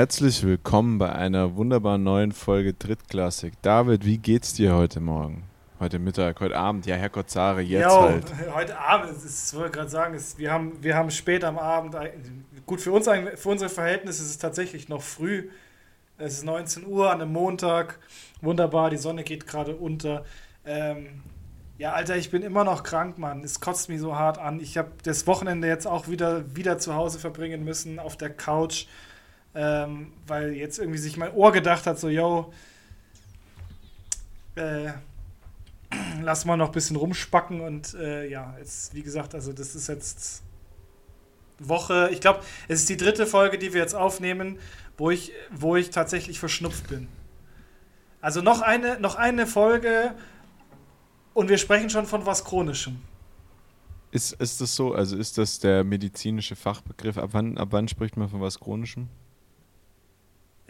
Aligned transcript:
Herzlich 0.00 0.42
willkommen 0.44 0.96
bei 0.96 1.12
einer 1.12 1.56
wunderbaren 1.56 2.02
neuen 2.02 2.32
Folge 2.32 2.72
Drittklassik. 2.72 3.52
David, 3.60 4.06
wie 4.06 4.16
geht's 4.16 4.54
dir 4.54 4.74
heute 4.74 4.98
Morgen? 4.98 5.42
Heute 5.78 5.98
Mittag, 5.98 6.40
heute 6.40 6.56
Abend? 6.56 6.86
Ja, 6.86 6.96
Herr 6.96 7.26
Zare, 7.26 7.60
jetzt 7.60 7.84
jo, 7.84 8.00
halt. 8.00 8.24
Heute 8.54 8.78
Abend, 8.78 9.10
ich 9.22 9.54
wollte 9.54 9.72
gerade 9.72 9.90
sagen, 9.90 10.14
ist, 10.14 10.38
wir, 10.38 10.50
haben, 10.52 10.82
wir 10.82 10.96
haben 10.96 11.10
spät 11.10 11.44
am 11.44 11.58
Abend, 11.58 11.96
gut, 12.64 12.80
für, 12.80 12.92
uns, 12.92 13.10
für 13.34 13.48
unsere 13.50 13.68
Verhältnisse 13.68 14.22
ist 14.22 14.30
es 14.30 14.38
tatsächlich 14.38 14.88
noch 14.88 15.02
früh. 15.02 15.50
Es 16.16 16.32
ist 16.32 16.44
19 16.46 16.86
Uhr 16.86 17.10
an 17.10 17.20
einem 17.20 17.34
Montag. 17.34 17.98
Wunderbar, 18.40 18.88
die 18.88 18.96
Sonne 18.96 19.22
geht 19.22 19.46
gerade 19.46 19.76
unter. 19.76 20.24
Ähm, 20.64 21.20
ja, 21.76 21.92
Alter, 21.92 22.16
ich 22.16 22.30
bin 22.30 22.40
immer 22.40 22.64
noch 22.64 22.84
krank, 22.84 23.18
Mann. 23.18 23.44
Es 23.44 23.60
kotzt 23.60 23.90
mich 23.90 24.00
so 24.00 24.16
hart 24.16 24.38
an. 24.38 24.60
Ich 24.60 24.78
habe 24.78 24.92
das 25.02 25.26
Wochenende 25.26 25.68
jetzt 25.68 25.86
auch 25.86 26.08
wieder, 26.08 26.56
wieder 26.56 26.78
zu 26.78 26.94
Hause 26.94 27.18
verbringen 27.18 27.64
müssen, 27.64 27.98
auf 27.98 28.16
der 28.16 28.30
Couch, 28.30 28.86
ähm, 29.54 30.12
weil 30.26 30.52
jetzt 30.52 30.78
irgendwie 30.78 30.98
sich 30.98 31.16
mein 31.16 31.32
Ohr 31.32 31.52
gedacht 31.52 31.86
hat, 31.86 31.98
so, 31.98 32.08
yo, 32.08 32.52
äh, 34.54 34.92
lass 36.22 36.44
mal 36.44 36.56
noch 36.56 36.68
ein 36.68 36.72
bisschen 36.72 36.96
rumspacken 36.96 37.60
und 37.60 37.94
äh, 37.94 38.28
ja, 38.28 38.54
jetzt, 38.58 38.94
wie 38.94 39.02
gesagt, 39.02 39.34
also 39.34 39.52
das 39.52 39.74
ist 39.74 39.88
jetzt 39.88 40.42
Woche, 41.58 42.08
ich 42.12 42.20
glaube, 42.20 42.40
es 42.68 42.80
ist 42.80 42.88
die 42.88 42.96
dritte 42.96 43.26
Folge, 43.26 43.58
die 43.58 43.74
wir 43.74 43.80
jetzt 43.80 43.94
aufnehmen, 43.94 44.58
wo 44.96 45.10
ich, 45.10 45.32
wo 45.50 45.76
ich 45.76 45.90
tatsächlich 45.90 46.38
verschnupft 46.38 46.88
bin. 46.88 47.08
Also 48.20 48.42
noch 48.42 48.62
eine, 48.62 49.00
noch 49.00 49.14
eine 49.14 49.46
Folge 49.46 50.14
und 51.34 51.48
wir 51.48 51.58
sprechen 51.58 51.90
schon 51.90 52.06
von 52.06 52.26
was 52.26 52.44
Chronischem. 52.44 53.00
Ist, 54.10 54.32
ist 54.32 54.60
das 54.60 54.74
so? 54.74 54.92
Also 54.92 55.16
ist 55.16 55.38
das 55.38 55.60
der 55.60 55.84
medizinische 55.84 56.56
Fachbegriff? 56.56 57.16
Ab 57.16 57.30
wann, 57.32 57.56
ab 57.58 57.68
wann 57.70 57.88
spricht 57.88 58.16
man 58.16 58.28
von 58.28 58.40
was 58.40 58.58
Chronischem? 58.58 59.08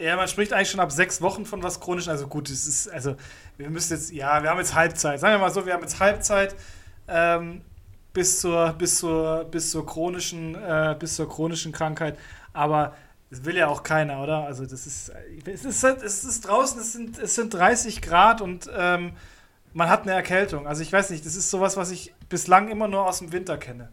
Ja, 0.01 0.15
man 0.15 0.27
spricht 0.27 0.51
eigentlich 0.51 0.71
schon 0.71 0.79
ab 0.79 0.91
sechs 0.91 1.21
Wochen 1.21 1.45
von 1.45 1.61
was 1.61 1.79
Chronischem. 1.79 2.11
Also 2.11 2.27
gut, 2.27 2.49
es 2.49 2.67
ist, 2.67 2.89
also 2.89 3.15
wir 3.57 3.69
müssen 3.69 3.93
jetzt, 3.93 4.11
ja, 4.11 4.41
wir 4.41 4.49
haben 4.49 4.57
jetzt 4.57 4.73
Halbzeit. 4.73 5.19
Sagen 5.19 5.35
wir 5.35 5.39
mal 5.39 5.53
so, 5.53 5.65
wir 5.65 5.73
haben 5.73 5.81
jetzt 5.81 5.99
Halbzeit 5.99 6.55
ähm, 7.07 7.61
bis 8.11 8.39
zur, 8.39 8.73
bis 8.73 8.97
zur, 8.97 9.43
bis 9.45 9.69
zur 9.69 9.85
chronischen, 9.85 10.55
äh, 10.55 10.95
bis 10.97 11.15
zur 11.15 11.29
chronischen 11.29 11.71
Krankheit. 11.71 12.17
Aber 12.51 12.95
das 13.29 13.45
will 13.45 13.55
ja 13.55 13.67
auch 13.67 13.83
keiner, 13.83 14.23
oder? 14.23 14.43
Also 14.45 14.65
das 14.65 14.87
ist, 14.87 15.11
es 15.45 15.65
ist, 15.65 15.83
es 15.83 16.23
ist 16.23 16.47
draußen, 16.47 16.81
es 16.81 16.93
sind, 16.93 17.19
es 17.19 17.35
sind 17.35 17.53
30 17.53 18.01
Grad 18.01 18.41
und 18.41 18.69
ähm, 18.75 19.13
man 19.73 19.87
hat 19.87 20.01
eine 20.01 20.13
Erkältung. 20.13 20.65
Also 20.65 20.81
ich 20.81 20.91
weiß 20.91 21.11
nicht, 21.11 21.27
das 21.27 21.35
ist 21.35 21.51
sowas, 21.51 21.77
was 21.77 21.91
ich 21.91 22.13
bislang 22.27 22.69
immer 22.69 22.87
nur 22.87 23.07
aus 23.07 23.19
dem 23.19 23.31
Winter 23.31 23.57
kenne. 23.59 23.89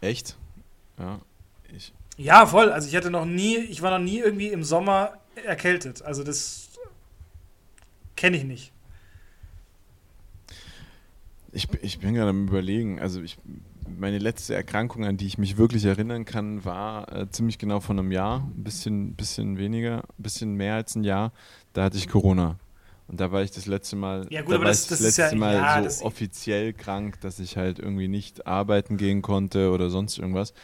Echt? 0.00 0.36
Ja, 0.98 1.20
ich. 1.72 1.94
Ja, 2.16 2.46
voll. 2.46 2.70
Also 2.72 2.88
ich 2.88 2.96
hatte 2.96 3.10
noch 3.10 3.24
nie, 3.24 3.56
ich 3.56 3.80
war 3.80 3.96
noch 3.96 4.04
nie 4.04 4.18
irgendwie 4.18 4.48
im 4.48 4.64
Sommer 4.64 5.12
erkältet. 5.44 6.02
Also 6.02 6.22
das 6.22 6.70
kenne 8.16 8.36
ich 8.36 8.44
nicht. 8.44 8.72
Ich, 11.52 11.68
ich 11.82 11.98
bin 11.98 12.14
gerade 12.14 12.30
am 12.30 12.48
überlegen. 12.48 13.00
Also 13.00 13.22
ich, 13.22 13.38
meine 13.86 14.18
letzte 14.18 14.54
Erkrankung, 14.54 15.04
an 15.04 15.16
die 15.16 15.26
ich 15.26 15.38
mich 15.38 15.56
wirklich 15.56 15.84
erinnern 15.84 16.24
kann, 16.24 16.64
war 16.64 17.12
äh, 17.14 17.30
ziemlich 17.30 17.58
genau 17.58 17.80
von 17.80 17.98
einem 17.98 18.12
Jahr. 18.12 18.40
Ein 18.40 18.64
bisschen, 18.64 19.14
bisschen 19.14 19.58
weniger, 19.58 19.98
ein 19.98 20.22
bisschen 20.22 20.54
mehr 20.54 20.76
als 20.76 20.94
ein 20.94 21.04
Jahr. 21.04 21.32
Da 21.72 21.84
hatte 21.84 21.98
ich 21.98 22.08
Corona. 22.08 22.58
Und 23.08 23.20
da 23.20 23.30
war 23.30 23.42
ich 23.42 23.50
das 23.50 23.66
letzte 23.66 23.96
Mal, 23.96 24.26
ja, 24.30 24.42
gut, 24.42 24.54
da 24.54 24.58
war 24.58 24.66
das, 24.66 24.84
ich 24.84 24.88
das, 24.88 25.00
das 25.00 25.16
letzte 25.18 25.34
ja, 25.34 25.40
Mal 25.40 25.54
ja, 25.54 25.90
so 25.90 26.04
offiziell 26.04 26.72
krank, 26.72 27.20
dass 27.20 27.40
ich 27.40 27.56
halt 27.56 27.78
irgendwie 27.78 28.08
nicht 28.08 28.46
arbeiten 28.46 28.96
gehen 28.96 29.20
konnte 29.22 29.70
oder 29.70 29.90
sonst 29.90 30.18
irgendwas. 30.18 30.54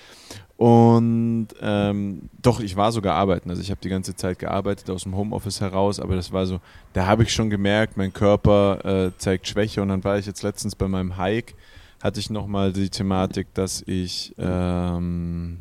Und 0.56 1.48
ähm, 1.60 2.30
doch, 2.42 2.58
ich 2.58 2.74
war 2.74 2.90
sogar 2.90 3.14
arbeiten. 3.14 3.48
Also 3.48 3.62
ich 3.62 3.70
habe 3.70 3.80
die 3.80 3.88
ganze 3.88 4.16
Zeit 4.16 4.40
gearbeitet 4.40 4.90
aus 4.90 5.04
dem 5.04 5.16
Homeoffice 5.16 5.60
heraus, 5.60 6.00
aber 6.00 6.16
das 6.16 6.32
war 6.32 6.46
so, 6.46 6.60
da 6.94 7.06
habe 7.06 7.22
ich 7.22 7.32
schon 7.32 7.48
gemerkt, 7.48 7.96
mein 7.96 8.12
Körper 8.12 8.84
äh, 8.84 9.12
zeigt 9.18 9.46
Schwäche. 9.46 9.82
Und 9.82 9.88
dann 9.88 10.02
war 10.02 10.18
ich 10.18 10.26
jetzt 10.26 10.42
letztens 10.42 10.74
bei 10.74 10.88
meinem 10.88 11.16
Hike, 11.16 11.54
hatte 12.02 12.18
ich 12.18 12.28
nochmal 12.28 12.72
die 12.72 12.90
Thematik, 12.90 13.54
dass 13.54 13.82
ich, 13.86 14.34
ähm, 14.38 15.60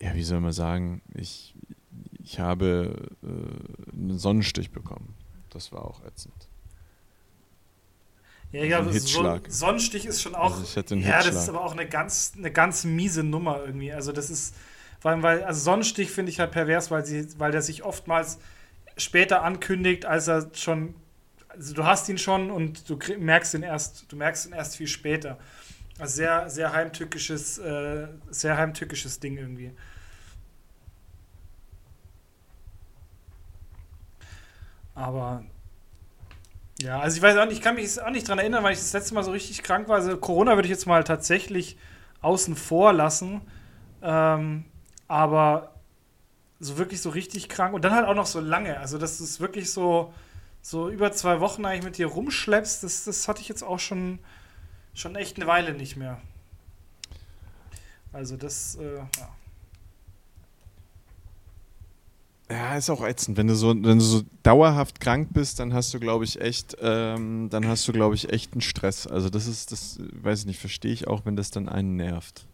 ja, 0.00 0.14
wie 0.14 0.24
soll 0.24 0.40
man 0.40 0.52
sagen, 0.52 1.00
ich, 1.14 1.54
ich 2.30 2.38
habe 2.38 3.08
äh, 3.22 3.96
einen 3.96 4.18
Sonnenstich 4.18 4.70
bekommen. 4.70 5.14
Das 5.48 5.72
war 5.72 5.82
auch 5.82 6.04
ätzend. 6.04 6.34
Ja, 8.52 8.62
ich 8.62 8.68
glaube, 8.68 8.92
so, 8.98 9.40
Sonnenstich 9.48 10.04
ist 10.04 10.20
schon 10.20 10.34
auch. 10.34 10.58
Also 10.58 10.96
ja, 10.96 11.22
das 11.22 11.34
ist 11.34 11.48
aber 11.48 11.64
auch 11.64 11.72
eine 11.72 11.88
ganz, 11.88 12.32
eine 12.36 12.50
ganz 12.50 12.84
miese 12.84 13.22
Nummer 13.22 13.62
irgendwie. 13.64 13.94
Also, 13.94 14.12
das 14.12 14.28
ist, 14.28 14.54
vor 15.00 15.10
allem, 15.10 15.22
weil, 15.22 15.42
also 15.42 15.60
Sonnenstich 15.60 16.10
finde 16.10 16.30
ich 16.30 16.38
halt 16.38 16.50
pervers, 16.50 16.90
weil, 16.90 17.06
sie, 17.06 17.26
weil 17.38 17.50
der 17.50 17.62
sich 17.62 17.82
oftmals 17.82 18.38
später 18.98 19.42
ankündigt, 19.42 20.04
als 20.04 20.28
er 20.28 20.50
schon. 20.54 20.94
Also, 21.48 21.72
du 21.72 21.84
hast 21.84 22.10
ihn 22.10 22.18
schon 22.18 22.50
und 22.50 22.90
du 22.90 22.98
merkst 23.18 23.54
ihn 23.54 23.62
erst, 23.62 24.04
du 24.12 24.16
merkst 24.16 24.46
ihn 24.46 24.52
erst 24.52 24.76
viel 24.76 24.86
später. 24.86 25.38
Also, 25.98 26.16
sehr, 26.16 26.50
sehr 26.50 26.74
heimtückisches, 26.74 27.56
äh, 27.56 28.08
sehr 28.30 28.58
heimtückisches 28.58 29.18
Ding 29.18 29.38
irgendwie. 29.38 29.72
Aber 34.98 35.44
ja, 36.80 36.98
also 37.00 37.16
ich 37.16 37.22
weiß 37.22 37.36
auch 37.36 37.46
nicht, 37.46 37.58
ich 37.58 37.62
kann 37.62 37.76
mich 37.76 38.00
auch 38.00 38.10
nicht 38.10 38.26
daran 38.26 38.40
erinnern, 38.40 38.64
weil 38.64 38.72
ich 38.72 38.78
das 38.78 38.92
letzte 38.92 39.14
Mal 39.14 39.22
so 39.22 39.30
richtig 39.30 39.62
krank 39.62 39.88
war. 39.88 39.96
Also 39.96 40.16
Corona 40.16 40.56
würde 40.56 40.66
ich 40.66 40.70
jetzt 40.70 40.86
mal 40.86 41.04
tatsächlich 41.04 41.78
außen 42.20 42.56
vor 42.56 42.92
lassen. 42.92 43.40
Ähm, 44.02 44.64
aber 45.06 45.74
so 46.60 46.76
wirklich 46.78 47.00
so 47.00 47.10
richtig 47.10 47.48
krank 47.48 47.74
und 47.74 47.84
dann 47.84 47.94
halt 47.94 48.06
auch 48.06 48.14
noch 48.14 48.26
so 48.26 48.40
lange. 48.40 48.78
Also, 48.80 48.98
dass 48.98 49.18
du 49.18 49.24
es 49.24 49.38
wirklich 49.40 49.70
so, 49.70 50.12
so 50.60 50.88
über 50.90 51.12
zwei 51.12 51.40
Wochen 51.40 51.64
eigentlich 51.64 51.84
mit 51.84 51.98
dir 51.98 52.08
rumschleppst, 52.08 52.82
das, 52.82 53.04
das 53.04 53.28
hatte 53.28 53.40
ich 53.40 53.48
jetzt 53.48 53.62
auch 53.62 53.78
schon, 53.78 54.18
schon 54.94 55.14
echt 55.14 55.36
eine 55.36 55.46
Weile 55.46 55.74
nicht 55.74 55.96
mehr. 55.96 56.20
Also, 58.12 58.36
das, 58.36 58.76
äh, 58.76 58.96
ja. 58.96 59.28
Ja, 62.50 62.76
ist 62.76 62.88
auch 62.88 63.04
ätzend. 63.04 63.36
Wenn 63.36 63.46
du 63.46 63.54
so, 63.54 63.68
wenn 63.68 63.98
du 63.98 64.00
so 64.00 64.22
dauerhaft 64.42 65.00
krank 65.00 65.28
bist, 65.32 65.60
dann 65.60 65.74
hast 65.74 65.92
du, 65.92 66.00
glaube 66.00 66.24
ich, 66.24 66.40
echt, 66.40 66.76
ähm, 66.80 67.48
dann 67.50 67.66
hast 67.68 67.86
du, 67.86 67.92
glaube 67.92 68.14
ich, 68.14 68.32
echt 68.32 68.52
einen 68.52 68.62
Stress. 68.62 69.06
Also 69.06 69.28
das 69.28 69.46
ist, 69.46 69.70
das, 69.70 69.98
weiß 70.12 70.40
ich 70.40 70.46
nicht, 70.46 70.58
verstehe 70.58 70.92
ich 70.92 71.06
auch, 71.06 71.26
wenn 71.26 71.36
das 71.36 71.50
dann 71.50 71.68
einen 71.68 71.96
nervt. 71.96 72.46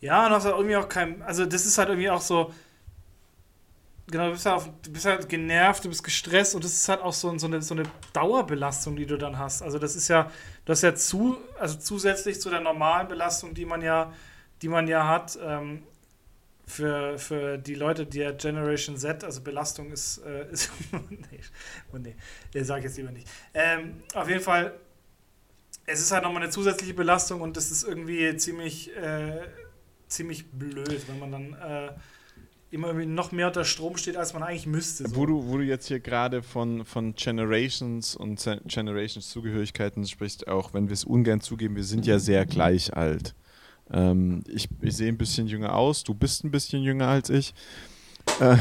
Ja, 0.00 0.26
und 0.26 0.32
hast 0.32 0.44
halt 0.44 0.54
irgendwie 0.56 0.76
auch 0.76 0.88
kein, 0.88 1.22
also 1.22 1.46
das 1.46 1.64
ist 1.64 1.78
halt 1.78 1.88
irgendwie 1.88 2.10
auch 2.10 2.20
so, 2.20 2.52
genau, 4.10 4.26
du 4.26 4.32
bist 4.32 4.44
halt, 4.44 4.56
auf, 4.56 4.68
du 4.82 4.92
bist 4.92 5.06
halt 5.06 5.28
genervt, 5.28 5.84
du 5.84 5.88
bist 5.88 6.04
gestresst 6.04 6.54
und 6.54 6.62
das 6.62 6.72
ist 6.72 6.88
halt 6.90 7.00
auch 7.00 7.12
so, 7.12 7.36
so, 7.38 7.46
eine, 7.46 7.62
so 7.62 7.74
eine 7.74 7.84
Dauerbelastung, 8.12 8.96
die 8.96 9.06
du 9.06 9.16
dann 9.16 9.38
hast. 9.38 9.62
Also 9.62 9.78
das 9.78 9.96
ist 9.96 10.08
ja, 10.08 10.30
das 10.66 10.78
ist 10.78 10.82
ja 10.82 10.94
zu, 10.94 11.38
also 11.58 11.78
zusätzlich 11.78 12.38
zu 12.40 12.50
der 12.50 12.60
normalen 12.60 13.08
Belastung, 13.08 13.54
die 13.54 13.64
man 13.64 13.80
ja, 13.80 14.12
die 14.60 14.68
man 14.68 14.88
ja 14.88 15.06
hat, 15.06 15.38
ähm, 15.42 15.82
für, 16.70 17.18
für 17.18 17.58
die 17.58 17.74
Leute, 17.74 18.06
ja 18.12 18.30
Generation 18.32 18.96
Z, 18.96 19.24
also 19.24 19.42
Belastung 19.42 19.90
ist, 19.90 20.18
äh, 20.18 20.50
ist 20.50 20.70
nee, 20.92 21.40
oh 21.92 21.98
nee, 21.98 22.14
nee 22.54 22.62
sage 22.62 22.80
ich 22.80 22.84
jetzt 22.86 22.96
lieber 22.96 23.10
nicht. 23.10 23.28
Ähm, 23.52 24.02
auf 24.14 24.28
jeden 24.28 24.40
Fall, 24.40 24.74
es 25.86 26.00
ist 26.00 26.12
halt 26.12 26.22
nochmal 26.22 26.42
eine 26.42 26.50
zusätzliche 26.50 26.94
Belastung 26.94 27.40
und 27.40 27.56
das 27.56 27.70
ist 27.70 27.82
irgendwie 27.82 28.36
ziemlich, 28.36 28.96
äh, 28.96 29.42
ziemlich 30.08 30.50
blöd, 30.50 31.02
wenn 31.08 31.18
man 31.18 31.32
dann 31.32 31.54
äh, 31.54 31.92
immer 32.70 32.92
noch 32.92 33.32
mehr 33.32 33.48
unter 33.48 33.64
Strom 33.64 33.96
steht, 33.96 34.16
als 34.16 34.32
man 34.32 34.42
eigentlich 34.42 34.66
müsste. 34.66 35.08
So. 35.08 35.16
Wo, 35.16 35.26
du, 35.26 35.48
wo 35.48 35.58
du 35.58 35.64
jetzt 35.64 35.88
hier 35.88 35.98
gerade 35.98 36.42
von, 36.42 36.84
von 36.84 37.14
Generations 37.14 38.14
und 38.14 38.48
Generations-Zugehörigkeiten 38.64 40.06
sprichst, 40.06 40.46
auch 40.46 40.72
wenn 40.72 40.88
wir 40.88 40.94
es 40.94 41.04
ungern 41.04 41.40
zugeben, 41.40 41.74
wir 41.74 41.84
sind 41.84 42.06
ja 42.06 42.18
sehr 42.20 42.46
gleich 42.46 42.94
alt. 42.94 43.34
Ähm, 43.92 44.42
ich, 44.46 44.68
ich 44.80 44.96
sehe 44.96 45.08
ein 45.08 45.18
bisschen 45.18 45.46
jünger 45.46 45.74
aus, 45.74 46.04
du 46.04 46.14
bist 46.14 46.44
ein 46.44 46.50
bisschen 46.50 46.82
jünger 46.82 47.08
als 47.08 47.30
ich. 47.30 47.54
Äh, 48.40 48.56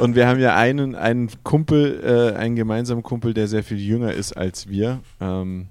und 0.00 0.14
wir 0.14 0.26
haben 0.28 0.40
ja 0.40 0.56
einen, 0.56 0.94
einen 0.94 1.30
Kumpel, 1.42 2.02
äh, 2.04 2.36
einen 2.36 2.56
gemeinsamen 2.56 3.02
Kumpel, 3.02 3.32
der 3.34 3.48
sehr 3.48 3.62
viel 3.62 3.78
jünger 3.78 4.12
ist 4.12 4.36
als 4.36 4.68
wir. 4.68 5.00
Ähm, 5.20 5.68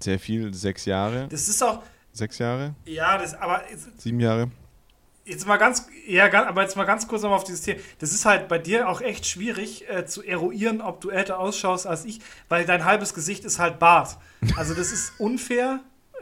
sehr 0.00 0.18
viel, 0.18 0.52
sechs 0.52 0.84
Jahre. 0.84 1.28
Das 1.28 1.48
ist 1.48 1.62
auch. 1.62 1.82
Sechs 2.12 2.38
Jahre? 2.38 2.74
Ja, 2.84 3.18
das, 3.18 3.34
aber. 3.34 3.62
Sieben 3.98 4.20
Jahre. 4.20 4.50
Jetzt 5.26 5.46
mal 5.46 5.56
ganz, 5.56 5.86
ja, 6.06 6.30
aber 6.46 6.62
jetzt 6.62 6.76
mal 6.76 6.84
ganz 6.84 7.08
kurz 7.08 7.22
nochmal 7.22 7.38
auf 7.38 7.44
dieses 7.44 7.62
Thema. 7.62 7.80
Das 7.98 8.12
ist 8.12 8.26
halt 8.26 8.46
bei 8.46 8.58
dir 8.58 8.88
auch 8.88 9.00
echt 9.00 9.24
schwierig 9.26 9.88
äh, 9.88 10.04
zu 10.04 10.22
eruieren, 10.22 10.82
ob 10.82 11.00
du 11.00 11.08
älter 11.08 11.38
ausschaust 11.38 11.86
als 11.86 12.04
ich, 12.04 12.20
weil 12.50 12.66
dein 12.66 12.84
halbes 12.84 13.14
Gesicht 13.14 13.44
ist 13.44 13.58
halt 13.58 13.78
Bart. 13.78 14.18
Also 14.56 14.74
das 14.74 14.92
ist 14.92 15.12
unfair. 15.18 15.80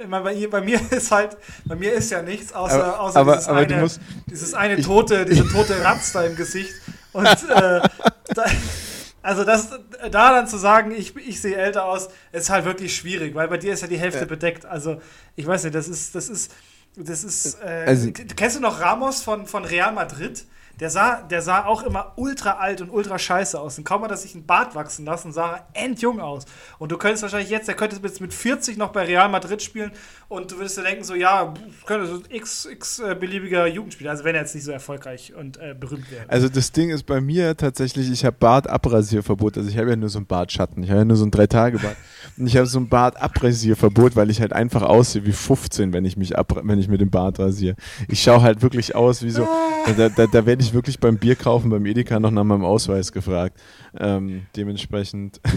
Bei, 0.08 0.20
bei, 0.20 0.60
mir 0.60 0.80
ist 0.90 1.10
halt, 1.10 1.36
bei 1.64 1.74
mir 1.74 1.92
ist 1.92 2.10
ja 2.10 2.22
nichts 2.22 2.52
außer, 2.52 2.82
aber, 2.82 3.00
außer 3.00 3.20
aber, 3.20 3.32
dieses, 3.34 3.48
aber 3.48 3.58
eine, 3.58 3.90
dieses 4.26 4.54
eine 4.54 4.80
tote, 4.80 5.24
diese 5.26 5.46
tote 5.48 5.84
Ratz 5.84 6.12
da 6.12 6.24
im 6.24 6.34
Gesicht. 6.34 6.72
Und 7.12 7.26
äh, 7.26 7.36
da, 8.34 8.44
Also 9.22 9.44
das, 9.44 9.70
da 10.10 10.32
dann 10.32 10.48
zu 10.48 10.56
sagen, 10.56 10.90
ich, 10.90 11.14
ich 11.16 11.40
sehe 11.40 11.54
älter 11.54 11.84
aus, 11.84 12.08
ist 12.32 12.50
halt 12.50 12.64
wirklich 12.64 12.94
schwierig, 12.94 13.34
weil 13.36 13.46
bei 13.46 13.56
dir 13.56 13.72
ist 13.72 13.80
ja 13.80 13.86
die 13.86 13.98
Hälfte 13.98 14.20
ja. 14.20 14.26
bedeckt. 14.26 14.66
Also 14.66 15.00
ich 15.36 15.46
weiß 15.46 15.62
nicht, 15.62 15.74
das 15.74 15.88
ist, 15.88 16.14
das 16.16 16.28
ist, 16.28 16.52
das 16.96 17.24
ist. 17.24 17.58
Äh, 17.62 17.84
also, 17.86 18.10
kennst 18.12 18.56
du 18.56 18.60
noch 18.60 18.80
Ramos 18.80 19.22
von, 19.22 19.46
von 19.46 19.64
Real 19.64 19.92
Madrid? 19.92 20.44
Der 20.80 20.90
sah, 20.90 21.22
der 21.22 21.42
sah 21.42 21.64
auch 21.64 21.82
immer 21.82 22.12
ultra 22.16 22.52
alt 22.52 22.80
und 22.80 22.90
ultra 22.90 23.18
scheiße 23.18 23.58
aus. 23.60 23.78
Und 23.78 23.84
kaum 23.84 24.02
hat 24.02 24.10
er 24.10 24.16
sich 24.16 24.34
einen 24.34 24.46
Bart 24.46 24.74
wachsen 24.74 25.04
lassen, 25.04 25.32
sah 25.32 25.56
er 25.56 25.66
endjung 25.84 26.20
aus. 26.20 26.44
Und 26.78 26.92
du 26.92 26.98
könntest 26.98 27.22
wahrscheinlich 27.22 27.50
jetzt, 27.50 27.68
der 27.68 27.74
könnte 27.74 27.96
jetzt 27.96 28.20
mit 28.20 28.34
40 28.34 28.76
noch 28.76 28.92
bei 28.92 29.04
Real 29.04 29.28
Madrid 29.28 29.62
spielen 29.62 29.92
und 30.28 30.50
du 30.50 30.56
würdest 30.56 30.78
dir 30.78 30.82
denken, 30.82 31.04
so, 31.04 31.14
ja, 31.14 31.52
könnte 31.86 32.06
so 32.06 32.22
x, 32.28 32.66
x 32.66 32.98
äh, 33.00 33.14
beliebiger 33.14 33.66
Jugendspieler, 33.66 34.10
also 34.12 34.24
wenn 34.24 34.34
er 34.34 34.40
jetzt 34.42 34.54
nicht 34.54 34.64
so 34.64 34.72
erfolgreich 34.72 35.34
und 35.34 35.58
äh, 35.58 35.74
berühmt 35.78 36.10
wäre. 36.10 36.24
Also 36.28 36.48
das 36.48 36.72
Ding 36.72 36.90
ist 36.90 37.04
bei 37.04 37.20
mir 37.20 37.56
tatsächlich, 37.56 38.10
ich 38.10 38.24
habe 38.24 38.36
Bartabrasierverbot. 38.38 39.58
Also 39.58 39.68
ich 39.68 39.76
habe 39.76 39.90
ja 39.90 39.96
nur 39.96 40.08
so 40.08 40.18
einen 40.18 40.26
Bartschatten. 40.26 40.82
Ich 40.82 40.90
habe 40.90 41.00
ja 41.00 41.04
nur 41.04 41.16
so 41.16 41.24
ein 41.24 41.30
Drei-Tage-Bart. 41.30 41.96
und 42.38 42.46
ich 42.46 42.56
habe 42.56 42.66
so 42.66 42.78
ein 42.78 42.88
Bartabrasierverbot, 42.88 44.16
weil 44.16 44.30
ich 44.30 44.40
halt 44.40 44.52
einfach 44.52 44.82
aussehe 44.82 45.26
wie 45.26 45.32
15, 45.32 45.92
wenn 45.92 46.04
ich 46.04 46.16
mich 46.16 46.38
ab, 46.38 46.60
wenn 46.62 46.78
ich 46.78 46.88
mit 46.88 47.00
dem 47.00 47.10
Bart 47.10 47.38
rasiere. 47.38 47.76
Ich 48.08 48.22
schaue 48.22 48.42
halt 48.42 48.62
wirklich 48.62 48.94
aus 48.94 49.22
wie 49.22 49.30
so, 49.30 49.44
ah. 49.44 49.92
da, 49.96 50.08
da, 50.08 50.26
da 50.26 50.46
werde 50.46 50.61
ich 50.62 50.74
wirklich 50.74 50.98
beim 50.98 51.18
Bier 51.18 51.36
kaufen 51.36 51.70
beim 51.70 51.86
Edeka 51.86 52.20
noch 52.20 52.30
nach 52.30 52.44
meinem 52.44 52.64
Ausweis 52.64 53.12
gefragt. 53.12 53.60
Ähm, 53.98 54.46
dementsprechend. 54.56 55.40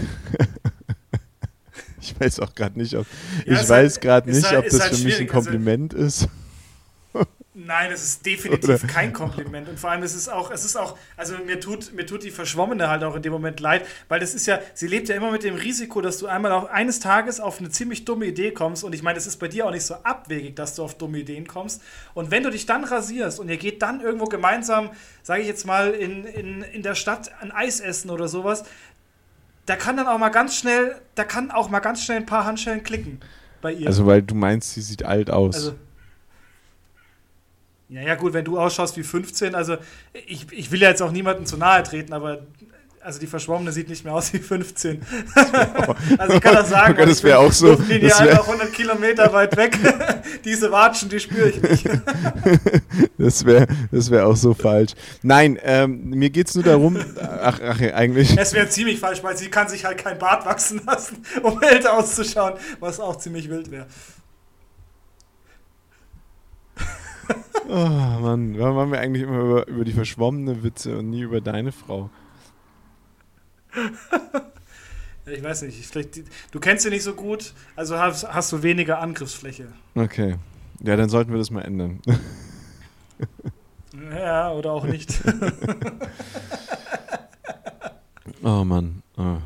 ich 2.00 2.18
weiß 2.18 2.40
auch 2.40 2.54
gerade 2.54 2.78
nicht, 2.78 2.94
ob 2.94 3.06
ja, 3.46 3.60
ich 3.60 3.68
weiß 3.68 4.00
gerade 4.00 4.30
nicht, 4.30 4.46
halt, 4.46 4.58
ob 4.58 4.64
das 4.66 4.80
halt 4.80 4.94
für 4.94 5.04
mich 5.04 5.16
ein 5.16 5.22
also 5.22 5.32
Kompliment 5.32 5.94
also, 5.94 6.06
ist. 6.06 6.28
Nein, 7.58 7.90
es 7.90 8.04
ist 8.04 8.26
definitiv 8.26 8.68
Oder? 8.68 8.92
kein 8.92 9.14
Kompliment. 9.14 9.66
Und 9.66 9.80
vor 9.80 9.90
allem, 9.90 10.02
es 10.02 10.14
ist 10.14 10.28
auch, 10.28 10.50
es 10.50 10.66
ist 10.66 10.76
auch, 10.76 10.98
also 11.16 11.36
mir 11.38 11.58
tut, 11.58 11.94
mir 11.94 12.04
tut 12.04 12.22
die 12.22 12.30
Verschwommene 12.30 12.90
halt 12.90 13.02
auch 13.02 13.16
in 13.16 13.22
dem 13.22 13.32
Moment 13.32 13.60
leid, 13.60 13.86
weil 14.08 14.20
das 14.20 14.34
ist 14.34 14.46
ja, 14.46 14.60
sie 14.74 14.86
lebt 14.86 15.08
ja 15.08 15.16
immer 15.16 15.30
mit 15.30 15.42
dem 15.42 15.54
Risiko, 15.54 16.02
dass 16.02 16.18
du 16.18 16.26
einmal 16.26 16.52
auch 16.52 16.68
eines 16.68 17.00
Tages 17.00 17.40
auf 17.40 17.58
eine 17.58 17.70
ziemlich 17.70 18.04
dumme 18.04 18.26
Idee 18.26 18.50
kommst. 18.50 18.84
Und 18.84 18.94
ich 18.94 19.02
meine, 19.02 19.16
es 19.16 19.26
ist 19.26 19.38
bei 19.38 19.48
dir 19.48 19.66
auch 19.66 19.70
nicht 19.70 19.86
so 19.86 19.94
abwegig, 19.94 20.54
dass 20.54 20.74
du 20.74 20.82
auf 20.82 20.98
dumme 20.98 21.16
Ideen 21.16 21.46
kommst. 21.46 21.80
Und 22.12 22.30
wenn 22.30 22.42
du 22.42 22.50
dich 22.50 22.66
dann 22.66 22.84
rasierst 22.84 23.40
und 23.40 23.48
ihr 23.48 23.56
geht 23.56 23.80
dann 23.80 24.02
irgendwo 24.02 24.26
gemeinsam, 24.26 24.90
sage 25.22 25.40
ich 25.40 25.48
jetzt 25.48 25.64
mal, 25.64 25.92
in, 25.92 26.26
in, 26.26 26.60
in 26.60 26.82
der 26.82 26.94
Stadt 26.94 27.30
ein 27.40 27.52
Eis 27.52 27.80
essen 27.80 28.10
oder 28.10 28.28
sowas, 28.28 28.64
da 29.64 29.76
kann 29.76 29.96
dann 29.96 30.08
auch 30.08 30.18
mal 30.18 30.28
ganz 30.28 30.56
schnell, 30.56 31.00
da 31.14 31.24
kann 31.24 31.50
auch 31.50 31.70
mal 31.70 31.80
ganz 31.80 32.04
schnell 32.04 32.18
ein 32.18 32.26
paar 32.26 32.44
Handschellen 32.44 32.82
klicken 32.82 33.20
bei 33.62 33.72
ihr. 33.72 33.86
Also 33.86 34.04
weil 34.04 34.20
du 34.20 34.34
meinst, 34.34 34.74
sie 34.74 34.82
sieht 34.82 35.04
alt 35.04 35.30
aus. 35.30 35.54
Also 35.54 35.74
ja, 37.88 38.02
ja, 38.02 38.14
gut, 38.16 38.32
wenn 38.32 38.44
du 38.44 38.58
ausschaust 38.58 38.96
wie 38.96 39.04
15, 39.04 39.54
also 39.54 39.76
ich, 40.12 40.46
ich 40.50 40.70
will 40.72 40.82
ja 40.82 40.88
jetzt 40.88 41.02
auch 41.02 41.12
niemandem 41.12 41.46
zu 41.46 41.56
nahe 41.56 41.82
treten, 41.84 42.12
aber 42.12 42.42
also 43.06 43.20
die 43.20 43.28
Verschwommene 43.28 43.70
sieht 43.70 43.88
nicht 43.88 44.04
mehr 44.04 44.14
aus 44.14 44.32
wie 44.32 44.40
15. 44.40 45.00
also 46.18 46.34
ich 46.34 46.40
kann 46.40 46.54
das 46.56 46.70
sagen, 46.70 46.94
okay, 46.94 47.06
das 47.06 47.22
wäre 47.22 47.38
auch 47.38 47.52
so. 47.52 47.68
Luftlinie 47.68 48.16
einfach 48.16 48.48
100 48.48 48.72
Kilometer 48.72 49.32
weit 49.32 49.56
weg. 49.56 49.78
Diese 50.44 50.72
Watschen, 50.72 51.08
die 51.08 51.20
spüre 51.20 51.50
ich 51.50 51.62
nicht. 51.62 51.88
das 53.18 53.44
wäre 53.44 53.68
das 53.92 54.10
wär 54.10 54.26
auch 54.26 54.34
so 54.34 54.54
falsch. 54.54 54.94
Nein, 55.22 55.56
ähm, 55.62 56.10
mir 56.10 56.30
geht 56.30 56.48
es 56.48 56.56
nur 56.56 56.64
darum, 56.64 56.98
ach, 57.20 57.60
ach 57.64 57.80
eigentlich. 57.80 58.36
Es 58.36 58.52
wäre 58.52 58.68
ziemlich 58.68 58.98
falsch, 58.98 59.22
weil 59.22 59.36
sie 59.36 59.50
kann 59.50 59.68
sich 59.68 59.84
halt 59.84 59.98
kein 59.98 60.18
Bart 60.18 60.44
wachsen 60.44 60.80
lassen, 60.84 61.18
um 61.44 61.62
älter 61.62 61.96
auszuschauen, 61.96 62.54
was 62.80 62.98
auch 62.98 63.18
ziemlich 63.18 63.48
wild 63.48 63.70
wäre. 63.70 63.86
Oh 67.68 68.20
Mann, 68.20 68.56
warum 68.58 68.76
machen 68.76 68.92
wir 68.92 69.00
eigentlich 69.00 69.24
immer 69.24 69.40
über, 69.40 69.68
über 69.68 69.84
die 69.84 69.92
verschwommene 69.92 70.62
Witze 70.62 70.98
und 70.98 71.10
nie 71.10 71.22
über 71.22 71.40
deine 71.40 71.72
Frau? 71.72 72.10
ich 75.26 75.42
weiß 75.42 75.62
nicht, 75.62 75.84
vielleicht, 75.86 76.22
du 76.52 76.60
kennst 76.60 76.84
sie 76.84 76.90
nicht 76.90 77.02
so 77.02 77.14
gut, 77.14 77.54
also 77.74 77.98
hast, 77.98 78.32
hast 78.32 78.52
du 78.52 78.62
weniger 78.62 79.00
Angriffsfläche. 79.00 79.66
Okay. 79.94 80.36
Ja, 80.82 80.96
dann 80.96 81.08
sollten 81.08 81.32
wir 81.32 81.38
das 81.38 81.50
mal 81.50 81.62
ändern. 81.62 82.00
ja, 84.10 84.52
oder 84.52 84.72
auch 84.72 84.84
nicht. 84.84 85.22
oh 88.42 88.64
Mann. 88.64 89.02
Oh. 89.16 89.38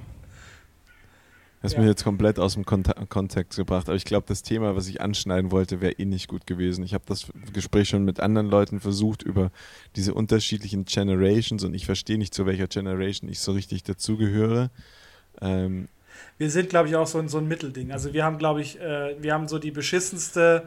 Hast 1.62 1.74
ja. 1.74 1.80
mich 1.80 1.88
jetzt 1.88 2.04
komplett 2.04 2.38
aus 2.38 2.54
dem 2.54 2.64
Kont 2.64 2.88
Kontext 3.10 3.58
gebracht. 3.58 3.88
Aber 3.88 3.96
ich 3.96 4.06
glaube, 4.06 4.26
das 4.26 4.42
Thema, 4.42 4.76
was 4.76 4.88
ich 4.88 5.00
anschneiden 5.00 5.50
wollte, 5.50 5.80
wäre 5.80 5.92
eh 5.92 6.06
nicht 6.06 6.28
gut 6.28 6.46
gewesen. 6.46 6.82
Ich 6.84 6.94
habe 6.94 7.04
das 7.06 7.26
Gespräch 7.52 7.88
schon 7.88 8.04
mit 8.04 8.18
anderen 8.18 8.48
Leuten 8.48 8.80
versucht 8.80 9.22
über 9.22 9.50
diese 9.94 10.14
unterschiedlichen 10.14 10.86
Generations 10.86 11.62
und 11.62 11.74
ich 11.74 11.84
verstehe 11.84 12.16
nicht, 12.16 12.32
zu 12.32 12.46
welcher 12.46 12.66
Generation 12.66 13.28
ich 13.28 13.40
so 13.40 13.52
richtig 13.52 13.82
dazugehöre. 13.82 14.70
Ähm, 15.42 15.88
wir 16.38 16.50
sind, 16.50 16.70
glaube 16.70 16.88
ich, 16.88 16.96
auch 16.96 17.06
so 17.06 17.18
ein, 17.18 17.28
so 17.28 17.38
ein 17.38 17.46
Mittelding. 17.46 17.92
Also 17.92 18.14
wir 18.14 18.24
haben, 18.24 18.38
glaube 18.38 18.62
ich, 18.62 18.80
äh, 18.80 19.16
wir 19.20 19.34
haben 19.34 19.46
so 19.46 19.58
die 19.58 19.70
beschissenste 19.70 20.66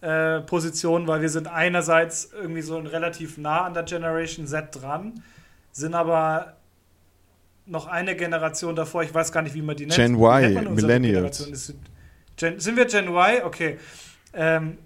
äh, 0.00 0.40
Position, 0.40 1.06
weil 1.06 1.20
wir 1.20 1.28
sind 1.28 1.46
einerseits 1.46 2.30
irgendwie 2.32 2.62
so 2.62 2.78
relativ 2.78 3.38
nah 3.38 3.64
an 3.64 3.74
der 3.74 3.84
Generation 3.84 4.46
Z 4.46 4.74
dran, 4.74 5.22
sind 5.72 5.94
aber 5.94 6.56
noch 7.68 7.86
eine 7.86 8.16
Generation 8.16 8.74
davor, 8.74 9.02
ich 9.02 9.12
weiß 9.12 9.32
gar 9.32 9.42
nicht, 9.42 9.54
wie 9.54 9.62
man 9.62 9.76
die 9.76 9.86
nennt. 9.86 9.96
Gen 9.96 10.14
Y, 10.14 10.74
Millennials. 10.74 11.74
Gen, 12.36 12.60
sind 12.60 12.76
wir 12.76 12.86
Gen 12.86 13.08
Y? 13.08 13.44
Okay. 13.44 13.78
Ähm, 14.32 14.78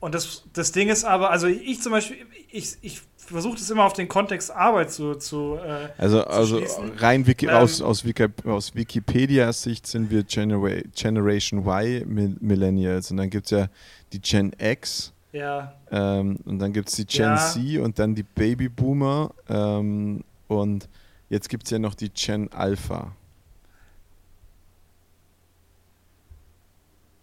und 0.00 0.14
das, 0.14 0.44
das 0.52 0.72
Ding 0.72 0.88
ist 0.88 1.04
aber, 1.04 1.30
also 1.30 1.46
ich 1.46 1.82
zum 1.82 1.92
Beispiel, 1.92 2.18
ich, 2.50 2.76
ich 2.80 3.02
versuche 3.16 3.58
das 3.58 3.70
immer 3.70 3.84
auf 3.84 3.92
den 3.92 4.08
Kontext 4.08 4.50
Arbeit 4.50 4.90
zu, 4.90 5.14
zu 5.14 5.56
äh, 5.56 5.88
Also, 5.98 6.22
zu 6.22 6.28
also 6.28 6.62
rein 6.96 7.26
Wiki, 7.26 7.46
ähm, 7.46 7.52
aus, 7.52 7.80
aus, 7.80 8.04
Wiki, 8.04 8.26
aus 8.44 8.74
Wikipedia-Sicht 8.74 9.86
sind 9.86 10.10
wir 10.10 10.24
Genera 10.24 10.82
Generation 10.94 11.66
Y 11.66 12.36
Millennials 12.40 13.10
und 13.10 13.18
dann 13.18 13.30
gibt 13.30 13.46
es 13.46 13.50
ja 13.52 13.68
die 14.12 14.20
Gen 14.20 14.52
X. 14.58 15.12
Ja. 15.32 15.74
Ähm, 15.92 16.38
und 16.44 16.58
dann 16.58 16.72
gibt 16.72 16.88
es 16.88 16.96
die 16.96 17.06
Gen 17.06 17.26
ja. 17.26 17.36
C 17.36 17.78
und 17.78 17.98
dann 17.98 18.14
die 18.14 18.24
Baby 18.24 18.68
Boomer. 18.68 19.32
Ähm, 19.48 20.24
und 20.48 20.88
Jetzt 21.30 21.48
gibt 21.48 21.64
es 21.64 21.70
ja 21.70 21.78
noch 21.78 21.94
die 21.94 22.10
Gen 22.10 22.52
Alpha. 22.52 23.12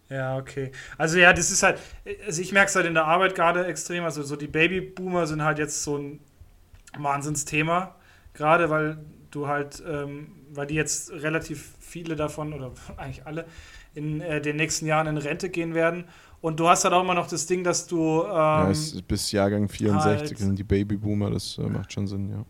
Ja, 0.08 0.38
okay. 0.38 0.72
Also 0.96 1.18
ja, 1.18 1.34
das 1.34 1.50
ist 1.50 1.62
halt, 1.62 1.78
also 2.26 2.40
ich 2.40 2.52
merke 2.52 2.70
es 2.70 2.74
halt 2.74 2.86
in 2.86 2.94
der 2.94 3.04
Arbeit 3.04 3.34
gerade 3.34 3.66
extrem. 3.66 4.04
Also 4.04 4.22
so 4.22 4.34
die 4.36 4.46
Babyboomer 4.46 5.26
sind 5.26 5.42
halt 5.42 5.58
jetzt 5.58 5.82
so 5.82 5.98
ein 5.98 6.20
Wahnsinnsthema. 6.96 7.94
Gerade 8.32 8.70
weil 8.70 8.98
du 9.30 9.46
halt, 9.46 9.82
ähm, 9.86 10.28
weil 10.50 10.66
die 10.66 10.74
jetzt 10.74 11.12
relativ 11.12 11.74
viele 11.78 12.16
davon, 12.16 12.54
oder 12.54 12.72
eigentlich 12.96 13.26
alle, 13.26 13.44
in 13.94 14.22
äh, 14.22 14.40
den 14.40 14.56
nächsten 14.56 14.86
Jahren 14.86 15.06
in 15.06 15.18
Rente 15.18 15.50
gehen 15.50 15.74
werden. 15.74 16.04
Und 16.40 16.58
du 16.60 16.68
hast 16.68 16.84
halt 16.84 16.94
auch 16.94 17.02
immer 17.02 17.14
noch 17.14 17.26
das 17.26 17.46
Ding, 17.46 17.62
dass 17.62 17.86
du. 17.86 18.22
Ähm, 18.22 18.72
ja, 18.72 19.00
bis 19.06 19.32
Jahrgang 19.32 19.68
64 19.68 20.28
halt, 20.30 20.38
sind 20.38 20.58
die 20.58 20.64
Babyboomer, 20.64 21.30
das 21.30 21.58
äh, 21.58 21.62
macht 21.62 21.92
schon 21.92 22.06
Sinn, 22.06 22.30
ja. 22.30 22.46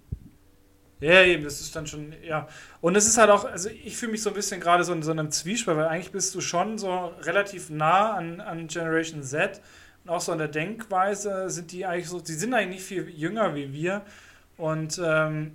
Ja, 1.00 1.23
eben, 1.23 1.45
das 1.45 1.61
ist 1.61 1.75
dann 1.76 1.87
schon, 1.87 2.12
ja. 2.25 2.49
Und 2.81 2.97
es 2.97 3.07
ist 3.07 3.19
halt 3.19 3.31
auch, 3.31 3.45
also 3.45 3.69
ich 3.71 3.97
fühle 3.97 4.12
mich 4.12 4.23
so 4.23 4.31
ein 4.31 4.35
bisschen 4.35 4.61
gerade 4.61 4.83
so 4.83 4.93
in 4.93 5.02
so 5.02 5.12
einem 5.12 5.31
Zwiespalt, 5.31 5.78
weil 5.78 5.87
eigentlich 5.87 6.11
bist 6.11 6.35
du 6.35 6.40
schon 6.40 6.76
so 6.76 7.12
relativ 7.23 7.71
nah 7.71 8.14
an, 8.14 8.40
an 8.40 8.67
Generation 8.67 9.23
Z 9.23 9.61
und 10.05 10.11
auch 10.11 10.21
so 10.21 10.33
an 10.33 10.38
der 10.38 10.49
Denkweise 10.49 11.50
sind 11.50 11.71
die 11.71 11.87
eigentlich 11.87 12.09
so, 12.09 12.21
die 12.21 12.33
sind 12.33 12.52
eigentlich 12.52 12.81
nicht 12.81 12.85
viel 12.85 13.09
jünger 13.09 13.55
wie 13.55 13.73
wir. 13.73 14.02
Und 14.57 15.00
ähm, 15.05 15.55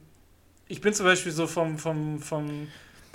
ich 0.67 0.79
bin 0.79 0.93
zum 0.93 1.05
Beispiel 1.05 1.33
so 1.33 1.45
vom, 1.45 1.77
vom, 1.77 2.19
vom, 2.19 2.69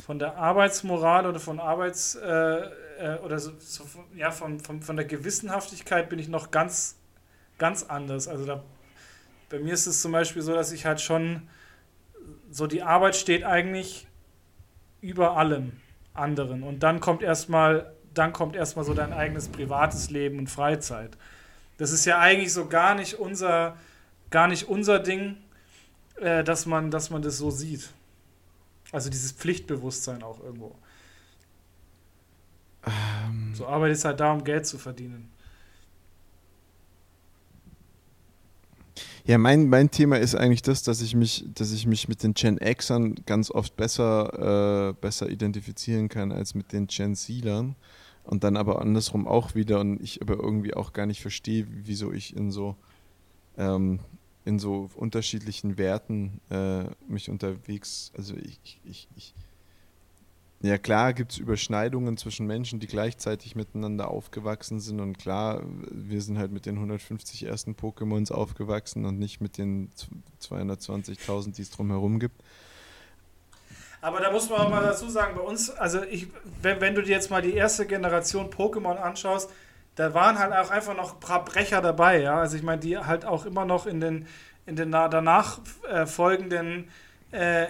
von 0.05 0.19
der 0.19 0.37
Arbeitsmoral 0.37 1.27
oder 1.27 1.41
von 1.41 1.61
Arbeits, 1.61 2.15
äh, 2.15 2.61
äh, 2.99 3.19
oder 3.25 3.39
so, 3.39 3.53
so 3.59 3.85
ja, 4.15 4.31
von, 4.31 4.61
von, 4.61 4.83
von 4.83 4.97
der 4.97 5.05
Gewissenhaftigkeit 5.05 6.09
bin 6.09 6.19
ich 6.19 6.29
noch 6.29 6.51
ganz, 6.51 6.97
ganz 7.57 7.85
anders. 7.85 8.29
Also 8.29 8.45
da, 8.45 8.63
bei 9.49 9.59
mir 9.61 9.73
ist 9.73 9.87
es 9.87 10.03
zum 10.03 10.13
Beispiel 10.13 10.43
so, 10.43 10.55
dass 10.55 10.73
ich 10.73 10.85
halt 10.85 11.01
schon 11.01 11.49
so 12.51 12.67
die 12.67 12.83
Arbeit 12.83 13.17
steht 13.17 13.45
eigentlich 13.45 14.07
über 15.01 15.37
allem 15.37 15.73
anderen. 16.15 16.63
Und 16.63 16.83
dann 16.83 17.01
kommt 17.01 17.23
erstmal, 17.23 17.93
dann 18.15 18.33
kommt 18.33 18.57
erstmal 18.57 18.85
so 18.85 18.95
dein 18.95 19.13
eigenes 19.13 19.49
privates 19.49 20.11
Leben 20.11 20.39
und 20.39 20.49
Freizeit. 20.49 21.17
Das 21.77 21.93
ist 21.93 22.05
ja 22.05 22.19
eigentlich 22.19 22.53
so 22.53 22.67
gar 22.67 22.95
nicht 22.95 23.15
unser, 23.15 23.77
gar 24.31 24.49
nicht 24.49 24.69
unser 24.69 24.99
Ding, 24.99 25.37
äh, 26.17 26.43
dass, 26.43 26.67
man, 26.67 26.91
dass 26.91 27.11
man 27.11 27.23
das 27.23 27.39
so 27.39 27.51
sieht. 27.51 27.91
Also 28.91 29.11
dieses 29.11 29.33
Pflichtbewusstsein 29.33 30.23
auch 30.23 30.43
irgendwo. 30.43 30.75
Ähm. 32.87 33.55
So 33.55 33.67
Arbeit 33.67 33.93
ist 33.93 34.05
halt 34.05 34.21
da, 34.21 34.33
um 34.33 34.45
Geld 34.45 34.67
zu 34.67 34.79
verdienen. 34.79 35.31
Ja, 39.29 39.37
mein, 39.37 39.69
mein 39.69 39.91
Thema 39.91 40.17
ist 40.17 40.35
eigentlich 40.35 40.63
das, 40.63 40.83
dass 40.83 41.03
ich 41.03 41.15
mich, 41.15 41.45
dass 41.53 41.71
ich 41.71 41.87
mich 41.87 42.09
mit 42.09 42.23
den 42.23 42.33
Gen 42.33 42.59
Xern 42.59 43.15
ganz 43.27 43.51
oft 43.51 43.77
besser, 43.77 44.89
äh, 44.89 44.93
besser 44.99 45.29
identifizieren 45.29 46.09
kann 46.09 46.33
als 46.33 46.55
mit 46.55 46.73
den 46.73 46.87
Gen 46.87 47.15
Zlern. 47.15 47.77
Und 48.25 48.43
dann 48.43 48.57
aber 48.57 48.81
andersrum 48.81 49.29
auch 49.29 49.55
wieder 49.55 49.81
und 49.81 50.01
ich 50.01 50.23
aber 50.23 50.37
irgendwie 50.37 50.73
auch 50.73 50.95
gar 50.95 51.05
nicht 51.05 51.21
verstehe, 51.21 51.67
wieso 51.69 52.11
ich 52.11 52.35
in 52.35 52.51
so 52.51 52.75
ähm, 53.59 54.01
in 54.47 54.59
so 54.59 54.89
unterschiedlichen 54.97 55.77
Werten 55.77 56.41
äh, 56.49 56.85
mich 57.07 57.29
unterwegs, 57.29 58.13
also 58.17 58.35
ich, 58.35 58.81
ich, 58.83 59.09
ich 59.15 59.35
ja, 60.61 60.77
klar 60.77 61.13
gibt 61.13 61.33
es 61.33 61.39
Überschneidungen 61.39 62.17
zwischen 62.17 62.47
Menschen, 62.47 62.81
die 62.81 62.89
gleichzeitig 62.89 63.55
miteinander 63.55 64.11
aufgewachsen 64.11 64.81
sind. 64.81 64.99
Und 65.01 65.17
klar, 65.17 65.63
wir 65.91 66.21
sind 66.21 66.37
halt 66.37 66.51
mit 66.51 66.67
den 66.67 66.75
150 66.75 67.45
ersten 67.45 67.75
Pokémons 67.75 68.33
aufgewachsen 68.33 69.05
und 69.05 69.21
nicht 69.21 69.41
mit 69.41 69.57
den 69.57 69.91
220.000, 70.43 71.55
die 71.55 71.63
es 71.63 71.71
drumherum 71.71 72.19
gibt. 72.19 72.43
Aber 74.01 74.21
da 74.21 74.33
muss 74.33 74.51
man 74.51 74.61
auch 74.61 74.71
mal 74.71 74.83
dazu 74.83 75.09
sagen, 75.09 75.37
bei 75.37 75.43
uns, 75.43 75.71
also 75.71 76.03
ich, 76.03 76.27
wenn, 76.63 76.81
wenn 76.81 76.95
du 76.95 77.03
dir 77.03 77.13
jetzt 77.13 77.31
mal 77.31 77.43
die 77.43 77.55
erste 77.55 77.87
Generation 77.87 78.51
Pokémon 78.51 78.97
anschaust, 78.97 79.51
da 79.95 80.15
waren 80.15 80.39
halt 80.39 80.53
auch 80.53 80.71
einfach 80.71 80.97
noch 80.97 81.15
ein 81.15 81.21
paar 81.21 81.45
Brecher 81.45 81.81
dabei, 81.81 82.21
ja. 82.21 82.39
Also 82.39 82.57
ich 82.57 82.63
meine, 82.63 82.81
die 82.81 82.99
halt 82.99 83.25
auch 83.25 83.47
immer 83.47 83.65
noch 83.65 83.87
in 83.87 84.01
den, 84.01 84.27
in 84.67 84.75
den 84.75 84.91
danach 84.91 85.61
äh, 85.89 86.07
folgenden 86.07 86.89
äh, 87.31 87.67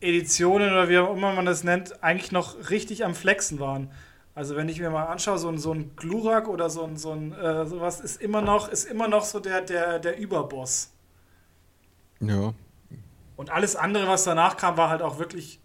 Editionen 0.00 0.70
oder 0.72 0.88
wie 0.88 0.98
auch 0.98 1.14
immer 1.14 1.32
man 1.32 1.44
das 1.44 1.64
nennt, 1.64 2.02
eigentlich 2.02 2.32
noch 2.32 2.70
richtig 2.70 3.04
am 3.04 3.14
Flexen 3.14 3.60
waren. 3.60 3.90
Also 4.34 4.56
wenn 4.56 4.68
ich 4.68 4.80
mir 4.80 4.90
mal 4.90 5.06
anschaue, 5.06 5.38
so 5.38 5.48
ein, 5.48 5.58
so 5.58 5.72
ein 5.72 5.90
Glurak 5.96 6.48
oder 6.48 6.70
so 6.70 6.84
ein, 6.84 6.96
so 6.96 7.12
ein 7.12 7.32
äh, 7.32 7.66
sowas 7.66 8.00
ist 8.00 8.20
immer 8.20 8.40
noch, 8.40 8.68
ist 8.68 8.84
immer 8.84 9.08
noch 9.08 9.24
so 9.24 9.40
der, 9.40 9.60
der, 9.60 9.98
der 9.98 10.18
Überboss. 10.18 10.92
Ja. 12.20 12.54
Und 13.36 13.50
alles 13.50 13.76
andere, 13.76 14.06
was 14.06 14.24
danach 14.24 14.56
kam, 14.56 14.76
war 14.76 14.90
halt 14.90 15.02
auch 15.02 15.18
wirklich. 15.18 15.60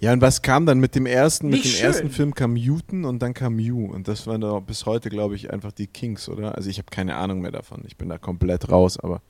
Ja, 0.00 0.12
und 0.12 0.20
was 0.20 0.42
kam 0.42 0.66
dann 0.66 0.80
mit 0.80 0.96
dem 0.96 1.06
ersten, 1.06 1.48
mit 1.48 1.64
dem 1.64 1.70
schön. 1.70 1.86
ersten 1.86 2.10
Film 2.10 2.34
kam 2.34 2.54
Mutant 2.54 3.06
und 3.06 3.20
dann 3.20 3.34
kam 3.34 3.54
Mew. 3.54 3.86
Und 3.92 4.08
das 4.08 4.26
waren 4.26 4.40
da 4.40 4.58
bis 4.58 4.84
heute, 4.84 5.10
glaube 5.10 5.36
ich, 5.36 5.52
einfach 5.52 5.70
die 5.70 5.86
Kings, 5.86 6.28
oder? 6.28 6.56
Also 6.56 6.70
ich 6.70 6.78
habe 6.78 6.88
keine 6.90 7.14
Ahnung 7.16 7.40
mehr 7.40 7.52
davon. 7.52 7.82
Ich 7.86 7.96
bin 7.96 8.08
da 8.08 8.18
komplett 8.18 8.68
raus, 8.70 8.98
aber. 8.98 9.22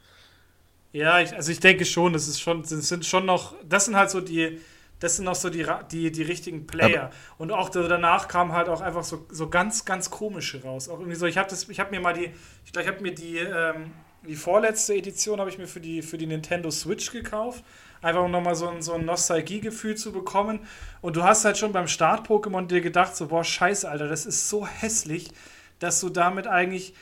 Ja, 0.92 1.20
ich, 1.20 1.34
also 1.34 1.50
ich 1.50 1.60
denke 1.60 1.84
schon, 1.84 2.12
das 2.12 2.28
ist 2.28 2.40
schon, 2.40 2.62
das 2.62 2.70
sind 2.70 3.06
schon 3.06 3.24
noch, 3.24 3.54
das 3.64 3.86
sind 3.86 3.96
halt 3.96 4.10
so 4.10 4.20
die, 4.20 4.60
das 5.00 5.16
sind 5.16 5.24
noch 5.24 5.34
so 5.34 5.50
die, 5.50 5.66
die, 5.90 6.12
die 6.12 6.22
richtigen 6.22 6.66
Player. 6.66 7.04
Aber 7.04 7.12
und 7.38 7.50
auch 7.50 7.70
danach 7.70 8.28
kamen 8.28 8.52
halt 8.52 8.68
auch 8.68 8.80
einfach 8.80 9.02
so, 9.02 9.26
so 9.30 9.48
ganz, 9.48 9.84
ganz 9.84 10.10
komische 10.10 10.62
raus. 10.62 10.88
Auch 10.88 11.00
irgendwie 11.00 11.16
so, 11.16 11.26
ich 11.26 11.38
habe 11.38 11.48
das, 11.50 11.68
ich 11.68 11.80
habe 11.80 11.90
mir 11.90 12.00
mal 12.00 12.12
die, 12.12 12.30
ich 12.64 12.72
glaube, 12.72 12.88
ich 12.88 12.94
habe 12.94 13.02
mir 13.02 13.12
die, 13.12 13.38
ähm, 13.38 13.90
die 14.28 14.36
vorletzte 14.36 14.94
Edition 14.94 15.40
habe 15.40 15.50
ich 15.50 15.58
mir 15.58 15.66
für 15.66 15.80
die, 15.80 16.02
für 16.02 16.18
die 16.18 16.26
Nintendo 16.26 16.70
Switch 16.70 17.10
gekauft. 17.10 17.64
Einfach 18.00 18.22
um 18.22 18.30
nochmal 18.30 18.54
so 18.54 18.68
ein, 18.68 18.82
so 18.82 18.92
ein 18.92 19.04
Nostalgiegefühl 19.04 19.96
zu 19.96 20.12
bekommen. 20.12 20.60
Und 21.00 21.16
du 21.16 21.24
hast 21.24 21.44
halt 21.44 21.58
schon 21.58 21.72
beim 21.72 21.88
Start-Pokémon 21.88 22.66
dir 22.66 22.80
gedacht, 22.80 23.16
so, 23.16 23.28
boah, 23.28 23.42
scheiße, 23.42 23.88
Alter, 23.88 24.08
das 24.08 24.26
ist 24.26 24.48
so 24.48 24.66
hässlich, 24.66 25.30
dass 25.78 26.00
du 26.00 26.10
damit 26.10 26.46
eigentlich 26.46 26.94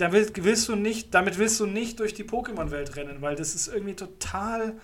da 0.00 0.12
willst, 0.12 0.42
willst 0.42 0.68
du 0.68 0.76
nicht, 0.76 1.14
damit 1.14 1.38
willst 1.38 1.60
du 1.60 1.66
nicht 1.66 2.00
durch 2.00 2.14
die 2.14 2.24
Pokémon-Welt 2.24 2.96
rennen, 2.96 3.20
weil 3.20 3.36
das 3.36 3.54
ist 3.54 3.68
irgendwie 3.68 3.94
total 3.94 4.74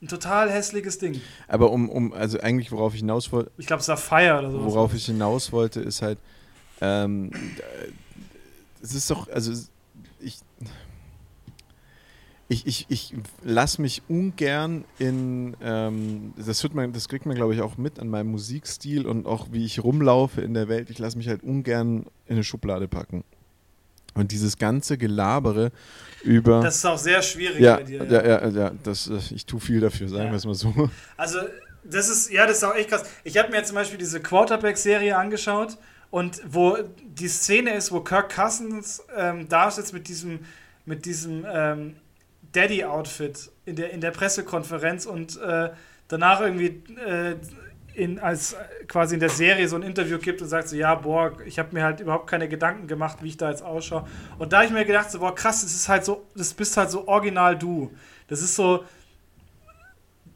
ein 0.00 0.08
total 0.08 0.50
hässliches 0.50 0.98
Ding. 0.98 1.20
Aber 1.48 1.70
um, 1.72 1.88
um 1.88 2.12
also 2.12 2.38
eigentlich 2.40 2.70
worauf 2.70 2.94
ich 2.94 3.00
hinaus 3.00 3.32
wollte. 3.32 3.50
Ich 3.58 3.66
glaube 3.66 3.82
Sapphire 3.82 4.38
oder 4.38 4.50
so. 4.50 4.64
Worauf 4.64 4.94
ich 4.94 5.06
hinaus 5.06 5.50
wollte, 5.50 5.80
ist 5.80 6.02
halt, 6.02 6.18
ähm, 6.80 7.30
es 8.80 8.94
ist 8.94 9.10
doch, 9.10 9.28
also 9.28 9.52
ich, 10.20 10.38
ich, 12.48 12.66
ich, 12.66 12.86
ich 12.88 13.14
lasse 13.42 13.82
mich 13.82 14.02
ungern 14.08 14.84
in, 14.98 15.56
ähm, 15.60 16.32
das, 16.36 16.62
wird 16.62 16.74
man, 16.74 16.92
das 16.92 17.08
kriegt 17.08 17.26
man 17.26 17.34
glaube 17.34 17.54
ich 17.54 17.60
auch 17.60 17.76
mit 17.76 17.98
an 17.98 18.08
meinem 18.08 18.30
Musikstil 18.30 19.04
und 19.04 19.26
auch 19.26 19.48
wie 19.50 19.64
ich 19.64 19.82
rumlaufe 19.82 20.40
in 20.42 20.54
der 20.54 20.68
Welt, 20.68 20.90
ich 20.90 20.98
lasse 20.98 21.18
mich 21.18 21.28
halt 21.28 21.42
ungern 21.42 22.06
in 22.26 22.36
eine 22.36 22.44
Schublade 22.44 22.86
packen. 22.86 23.24
Und 24.14 24.32
dieses 24.32 24.58
ganze 24.58 24.98
Gelabere 24.98 25.70
über. 26.22 26.60
Das 26.62 26.76
ist 26.76 26.84
auch 26.84 26.98
sehr 26.98 27.22
schwierig 27.22 27.60
ja, 27.60 27.76
bei 27.76 27.82
dir. 27.84 28.04
Ja, 28.04 28.24
ja, 28.24 28.40
ja, 28.40 28.48
ja 28.48 28.72
das, 28.82 29.10
ich 29.30 29.46
tue 29.46 29.60
viel 29.60 29.80
dafür, 29.80 30.08
sagen 30.08 30.24
Ja. 30.24 30.30
wir 30.30 30.36
es 30.36 30.44
mal 30.44 30.54
so. 30.54 30.90
Also, 31.16 31.38
das 31.84 32.08
ist, 32.08 32.30
ja, 32.30 32.46
das 32.46 32.58
ist 32.58 32.64
auch 32.64 32.74
echt 32.74 32.90
krass. 32.90 33.04
Ich 33.24 33.38
habe 33.38 33.50
mir 33.50 33.62
zum 33.64 33.76
Beispiel 33.76 33.98
diese 33.98 34.20
Quarterback-Serie 34.20 35.16
angeschaut 35.16 35.78
und 36.10 36.40
wo 36.46 36.76
die 37.02 37.28
Szene 37.28 37.74
ist, 37.74 37.92
wo 37.92 38.00
Kirk 38.00 38.34
Cousins 38.34 39.02
ähm, 39.16 39.48
da 39.48 39.70
sitzt 39.70 39.92
mit 39.92 40.08
diesem, 40.08 40.40
mit 40.84 41.04
diesem 41.04 41.46
ähm, 41.50 41.96
Daddy-Outfit 42.52 43.50
in 43.66 43.76
der, 43.76 43.90
in 43.90 44.00
der 44.00 44.10
Pressekonferenz 44.10 45.06
und 45.06 45.40
äh, 45.40 45.70
danach 46.08 46.40
irgendwie 46.40 46.82
äh, 47.06 47.36
in, 47.98 48.20
als 48.20 48.52
äh, 48.52 48.56
quasi 48.86 49.14
in 49.14 49.20
der 49.20 49.28
Serie 49.28 49.68
so 49.68 49.76
ein 49.76 49.82
Interview 49.82 50.18
gibt 50.18 50.40
und 50.40 50.48
sagt 50.48 50.68
so, 50.68 50.76
ja, 50.76 50.94
boah, 50.94 51.32
ich 51.44 51.58
habe 51.58 51.70
mir 51.72 51.82
halt 51.82 52.00
überhaupt 52.00 52.28
keine 52.28 52.48
Gedanken 52.48 52.86
gemacht, 52.86 53.18
wie 53.22 53.28
ich 53.28 53.36
da 53.36 53.50
jetzt 53.50 53.62
ausschaue. 53.62 54.06
Und 54.38 54.52
da 54.52 54.58
habe 54.58 54.66
ich 54.66 54.72
mir 54.72 54.84
gedacht, 54.84 55.10
so, 55.10 55.18
boah, 55.18 55.34
krass, 55.34 55.62
das 55.62 55.72
ist 55.72 55.88
halt 55.88 56.04
so, 56.04 56.24
das 56.36 56.54
bist 56.54 56.76
halt 56.76 56.90
so 56.90 57.08
original 57.08 57.58
du. 57.58 57.90
Das 58.28 58.40
ist 58.40 58.54
so, 58.54 58.84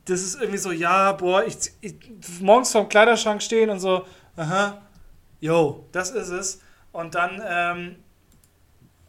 das 0.07 0.23
ist 0.23 0.41
irgendwie 0.41 0.59
so, 0.59 0.73
ja, 0.73 1.13
boah, 1.13 1.45
ich, 1.45 1.57
ich 1.81 1.95
morgens 2.41 2.73
vorm 2.73 2.89
Kleiderschrank 2.89 3.41
stehen 3.41 3.71
und 3.71 3.79
so, 3.79 4.05
aha, 4.37 4.83
yo, 5.41 5.87
das 5.93 6.11
ist 6.11 6.31
es. 6.31 6.61
Und 6.91 7.15
dann, 7.15 7.41
ähm, 7.47 7.97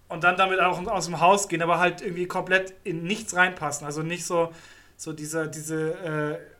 und 0.09 0.23
dann 0.23 0.37
damit 0.37 0.59
auch 0.59 0.85
aus 0.85 1.05
dem 1.05 1.19
Haus 1.19 1.47
gehen, 1.47 1.63
aber 1.63 1.79
halt 1.79 2.01
irgendwie 2.01 2.27
komplett 2.27 2.75
in 2.83 3.03
nichts 3.03 3.35
reinpassen. 3.35 3.87
Also 3.87 4.03
nicht 4.03 4.25
so, 4.25 4.53
so 4.95 5.11
diese, 5.11 5.49
diese, 5.49 6.39
äh, 6.39 6.52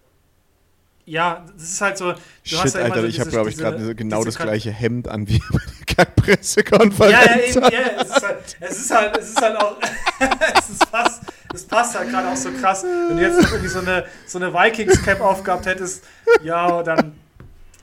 ja, 1.06 1.46
das 1.54 1.64
ist 1.64 1.82
halt 1.82 1.98
so. 1.98 2.12
Du 2.14 2.20
Shit, 2.44 2.74
ja 2.74 2.80
immer 2.82 2.84
Alter, 2.84 3.02
so 3.02 3.08
ich 3.08 3.20
habe, 3.20 3.30
glaube 3.30 3.50
ich, 3.50 3.58
gerade 3.58 3.96
genau 3.96 4.24
das 4.24 4.38
gleiche 4.38 4.72
Hemd 4.72 5.08
an 5.08 5.28
wie 5.28 5.40
bei 5.52 5.60
der 5.60 5.96
Kackpressekonferenz. 5.96 7.12
Ja, 7.12 7.36
ja, 7.36 7.42
eben, 7.42 7.62
ja, 7.64 8.02
es 8.02 8.10
ist 8.10 8.24
halt, 8.24 8.38
es 8.60 8.80
ist 8.80 8.92
halt, 8.92 9.18
es 9.18 9.30
ist 9.30 9.42
halt 9.42 9.58
auch, 9.58 9.78
es 10.60 10.70
ist 10.70 10.86
fast, 10.86 11.22
es 11.54 11.66
passt 11.66 11.98
halt 11.98 12.10
gerade 12.10 12.30
auch 12.30 12.36
so 12.38 12.52
krass. 12.52 12.84
Wenn 12.84 13.18
du 13.18 13.24
jetzt 13.24 13.42
noch 13.42 13.52
irgendwie 13.52 13.70
so 13.70 13.80
eine, 13.80 14.06
so 14.28 14.38
eine 14.40 14.54
Vikings-Cap 14.54 15.20
aufgehabt 15.22 15.66
hättest, 15.66 16.04
ja, 16.42 16.82
dann 16.84 17.14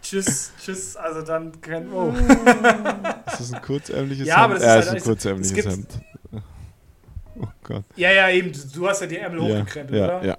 tschüss, 0.02 0.52
tschüss, 0.62 0.96
also 0.96 1.22
dann 1.22 1.52
oh. 1.92 2.12
Ist 3.28 3.40
das 3.40 3.52
ein 3.52 3.62
kurzärmliches 3.62 4.26
Ja, 4.26 4.36
aber 4.38 4.54
Hemd? 4.54 4.64
das 4.64 4.66
ist 4.66 4.66
ja, 4.66 4.72
halt- 4.74 4.84
ist 4.84 4.90
ein 4.90 4.96
es- 4.96 5.04
kurzärmliches 5.04 5.66
Hemd. 5.66 5.88
Oh 7.42 7.46
Gott. 7.62 7.84
Ja, 7.96 8.10
ja, 8.12 8.28
eben, 8.30 8.52
du, 8.52 8.58
du 8.74 8.88
hast 8.88 9.00
ja 9.00 9.06
die 9.06 9.16
Ärmel 9.18 9.48
Ja, 9.48 9.60
hochgekrempelt, 9.60 9.98
ja, 9.98 10.04
oder? 10.18 10.26
ja. 10.26 10.38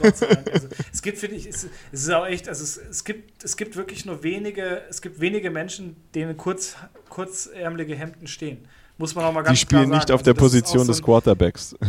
Gott 0.00 0.16
sei 0.16 0.26
Dank. 0.26 0.50
Also, 0.52 0.68
es 0.92 1.02
gibt, 1.02 1.18
finde 1.18 1.36
ich, 1.36 1.46
es, 1.46 1.68
es 1.92 2.02
ist 2.02 2.10
auch 2.10 2.26
echt, 2.26 2.48
also 2.48 2.64
es, 2.64 2.76
es, 2.76 3.04
gibt, 3.04 3.44
es 3.44 3.56
gibt 3.56 3.76
wirklich 3.76 4.04
nur 4.04 4.22
wenige, 4.22 4.82
es 4.88 5.02
gibt 5.02 5.20
wenige 5.20 5.50
Menschen, 5.50 5.96
denen 6.14 6.36
kurz, 6.36 6.76
kurzärmelige 7.08 7.94
Hemden 7.94 8.26
stehen. 8.26 8.66
Muss 8.98 9.14
man 9.14 9.24
auch 9.24 9.32
mal 9.32 9.42
ganz 9.42 9.58
Die 9.58 9.62
spielen 9.62 9.90
nicht 9.90 10.10
auf 10.10 10.22
der 10.22 10.32
Also 10.32 10.40
auch 10.40 10.44
Position 10.44 10.86
so 10.86 10.92
des 10.92 11.02
Quarterbacks. 11.02 11.76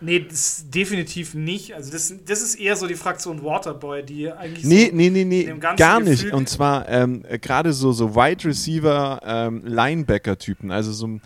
Nee, 0.00 0.24
das 0.28 0.64
definitiv 0.68 1.34
nicht. 1.34 1.74
Also 1.74 1.90
das, 1.90 2.14
das 2.24 2.40
ist 2.40 2.54
eher 2.54 2.76
so 2.76 2.86
die 2.86 2.94
Fraktion 2.94 3.42
Waterboy, 3.42 4.04
die 4.04 4.30
eigentlich 4.30 4.64
Nee, 4.64 4.86
so 4.90 4.96
nee, 4.96 5.10
nee, 5.10 5.24
nee, 5.24 5.52
gar 5.76 5.98
nicht. 5.98 6.32
Und 6.32 6.48
zwar 6.48 6.88
ähm, 6.88 7.24
äh, 7.28 7.38
gerade 7.38 7.72
so, 7.72 7.90
so 7.92 8.14
Wide 8.14 8.44
Receiver, 8.44 9.20
ähm, 9.24 9.62
Linebacker-Typen, 9.64 10.70
also 10.70 10.92
so, 10.92 11.18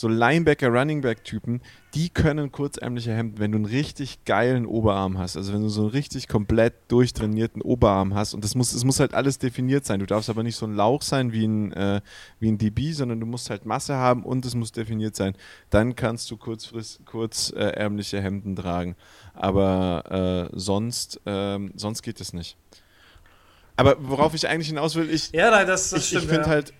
so 0.00 0.08
Linebacker, 0.08 0.68
Running 0.68 1.02
Back-Typen, 1.02 1.60
die 1.92 2.08
können 2.08 2.50
kurzärmliche 2.50 3.12
Hemden, 3.12 3.38
wenn 3.38 3.52
du 3.52 3.56
einen 3.56 3.66
richtig 3.66 4.24
geilen 4.24 4.64
Oberarm 4.64 5.18
hast, 5.18 5.36
also 5.36 5.52
wenn 5.52 5.60
du 5.60 5.68
so 5.68 5.82
einen 5.82 5.90
richtig 5.90 6.26
komplett 6.26 6.72
durchtrainierten 6.88 7.60
Oberarm 7.60 8.14
hast 8.14 8.32
und 8.32 8.42
das 8.42 8.54
muss, 8.54 8.72
es 8.72 8.82
muss 8.84 8.98
halt 8.98 9.12
alles 9.12 9.38
definiert 9.38 9.84
sein. 9.84 10.00
Du 10.00 10.06
darfst 10.06 10.30
aber 10.30 10.42
nicht 10.42 10.56
so 10.56 10.64
ein 10.66 10.74
Lauch 10.74 11.02
sein 11.02 11.32
wie 11.32 11.44
ein, 11.46 11.72
äh, 11.72 12.00
wie 12.38 12.50
ein 12.50 12.56
DB, 12.56 12.92
sondern 12.92 13.20
du 13.20 13.26
musst 13.26 13.50
halt 13.50 13.66
Masse 13.66 13.94
haben 13.94 14.24
und 14.24 14.46
es 14.46 14.54
muss 14.54 14.72
definiert 14.72 15.16
sein. 15.16 15.34
Dann 15.68 15.94
kannst 15.94 16.30
du 16.30 16.38
kurzfrist, 16.38 17.04
kurzärmliche 17.04 18.22
Hemden 18.22 18.56
tragen. 18.56 18.96
Aber 19.34 20.48
äh, 20.50 20.56
sonst, 20.58 21.20
ähm, 21.26 21.72
sonst 21.76 22.00
geht 22.00 22.22
es 22.22 22.32
nicht. 22.32 22.56
Aber 23.76 23.96
worauf 24.00 24.32
ich 24.34 24.48
eigentlich 24.48 24.68
hinaus 24.68 24.94
will, 24.94 25.10
ich, 25.10 25.30
Ja, 25.32 25.50
nein, 25.50 25.66
das, 25.66 25.90
das 25.90 26.10
ich, 26.10 26.14
ich 26.14 26.20
finde 26.20 26.42
ja. 26.42 26.46
halt, 26.46 26.72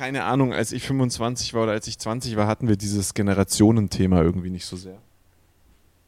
keine 0.00 0.24
Ahnung, 0.24 0.54
als 0.54 0.72
ich 0.72 0.86
25 0.86 1.52
war 1.52 1.64
oder 1.64 1.72
als 1.72 1.86
ich 1.86 1.98
20 1.98 2.34
war, 2.34 2.46
hatten 2.46 2.68
wir 2.68 2.76
dieses 2.76 3.12
Generationenthema 3.12 4.22
irgendwie 4.22 4.48
nicht 4.48 4.64
so 4.64 4.74
sehr. 4.74 4.96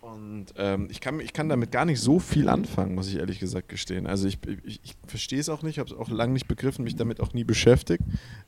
Und 0.00 0.46
ähm, 0.56 0.88
ich, 0.90 1.02
kann, 1.02 1.20
ich 1.20 1.34
kann 1.34 1.50
damit 1.50 1.72
gar 1.72 1.84
nicht 1.84 2.00
so 2.00 2.18
viel 2.18 2.49
anfangen, 2.49 2.94
muss 2.94 3.08
ich 3.08 3.16
ehrlich 3.16 3.38
gesagt 3.38 3.68
gestehen. 3.68 4.06
Also 4.06 4.28
ich, 4.28 4.38
ich, 4.64 4.80
ich 4.82 4.94
verstehe 5.06 5.38
es 5.40 5.50
auch 5.50 5.62
nicht, 5.62 5.78
habe 5.78 5.90
es 5.90 5.94
auch 5.94 6.08
lange 6.08 6.32
nicht 6.32 6.49
begriffen, 6.49 6.84
mich 6.84 6.96
damit 6.96 7.20
auch 7.20 7.34
nie 7.34 7.44
beschäftigt. 7.44 8.02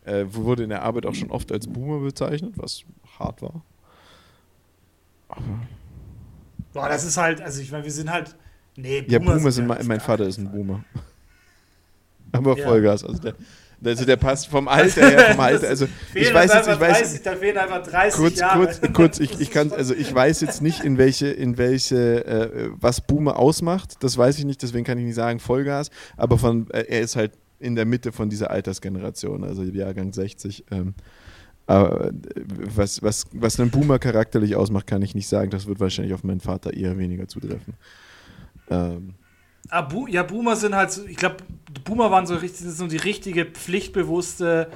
Äh, 0.07 0.25
wurde 0.31 0.63
in 0.63 0.71
der 0.71 0.81
Arbeit 0.81 1.05
auch 1.05 1.15
schon 1.15 1.31
oft 1.31 1.53
als 1.53 1.67
Boomer 1.67 2.03
bezeichnet, 2.03 2.55
was 2.57 2.85
hart 3.19 3.43
war. 3.43 3.63
Boah, 6.73 6.89
das 6.89 7.05
ist 7.05 7.19
halt, 7.19 7.43
also 7.43 7.61
ich 7.61 7.71
meine, 7.71 7.85
wir 7.85 7.93
sind 7.93 8.11
halt. 8.11 8.35
Nee, 8.77 9.05
Ja, 9.09 9.19
Boomer 9.19 9.53
sind, 9.53 9.67
mein, 9.67 9.87
mein 9.87 10.01
Vater 10.01 10.25
ist 10.25 10.39
ein. 10.39 10.51
Boomer. 10.51 10.83
Aber 12.33 12.57
Ja. 12.57 12.65
Vollgas, 12.65 13.05
also 13.05 13.21
der, 13.21 13.35
also 13.83 14.05
der 14.05 14.17
passt 14.17 14.49
vom 14.49 14.69
Alter 14.69 15.09
her, 15.09 15.31
vom 15.33 15.41
Alter, 15.41 15.69
also 15.69 15.87
ich 16.15 16.33
weiß 16.33 16.53
jetzt, 16.53 16.69
ich 16.69 16.81
weiß 16.81 16.99
30, 17.01 17.23
da 17.23 17.37
fehlen 17.37 17.59
einfach 17.59 17.83
30 17.83 18.21
kurz, 18.21 18.39
Jahre. 18.39 18.65
kurz, 18.67 18.81
kurz, 18.93 19.21
ich, 19.21 19.41
ich 19.41 19.51
kann, 19.51 19.73
also 19.73 19.95
ich 19.95 20.15
weiß 20.15 20.41
jetzt 20.41 20.63
nicht, 20.63 20.85
in 20.85 20.99
welche, 20.99 21.29
in 21.29 21.59
welche, 21.59 22.25
äh, 22.27 22.71
was 22.75 23.01
Boomer 23.01 23.39
ausmacht, 23.39 24.03
das 24.03 24.17
weiß 24.17 24.39
ich 24.39 24.45
nicht, 24.45 24.63
deswegen 24.63 24.85
kann 24.85 24.99
ich 24.99 25.05
nicht 25.05 25.15
sagen 25.15 25.41
Vollgas, 25.41 25.91
aber 26.17 26.39
von, 26.39 26.71
äh, 26.71 26.85
er 26.89 27.01
ist 27.01 27.17
halt 27.17 27.33
in 27.59 27.75
der 27.75 27.87
Mitte 27.87 28.13
von 28.13 28.29
dieser 28.29 28.51
Altersgeneration, 28.51 29.45
also 29.45 29.63
Jahrgang 29.63 30.13
60. 30.13 30.65
Ähm, 30.71 30.95
aber 31.67 32.11
was, 32.45 33.03
was, 33.03 33.25
was 33.33 33.59
einen 33.59 33.71
Boomer 33.71 33.99
charakterlich 33.99 34.55
ausmacht, 34.55 34.87
kann 34.87 35.01
ich 35.01 35.15
nicht 35.15 35.29
sagen. 35.29 35.51
Das 35.51 35.67
wird 35.67 35.81
wahrscheinlich 35.81 36.13
auf 36.13 36.25
meinen 36.25 36.41
Vater 36.41 36.75
eher 36.75 36.99
weniger 36.99 37.27
zutreffen. 37.27 37.75
Ähm. 38.69 39.15
Ja, 39.71 40.23
Boomer 40.23 40.57
sind 40.57 40.75
halt, 40.75 40.93
so, 40.93 41.05
ich 41.05 41.17
glaube, 41.17 41.37
Boomer 41.85 42.11
waren 42.11 42.27
so, 42.27 42.37
richtig, 42.37 42.67
so 42.67 42.87
die 42.87 42.97
richtige 42.97 43.47
pflichtbewusste, 43.47 44.71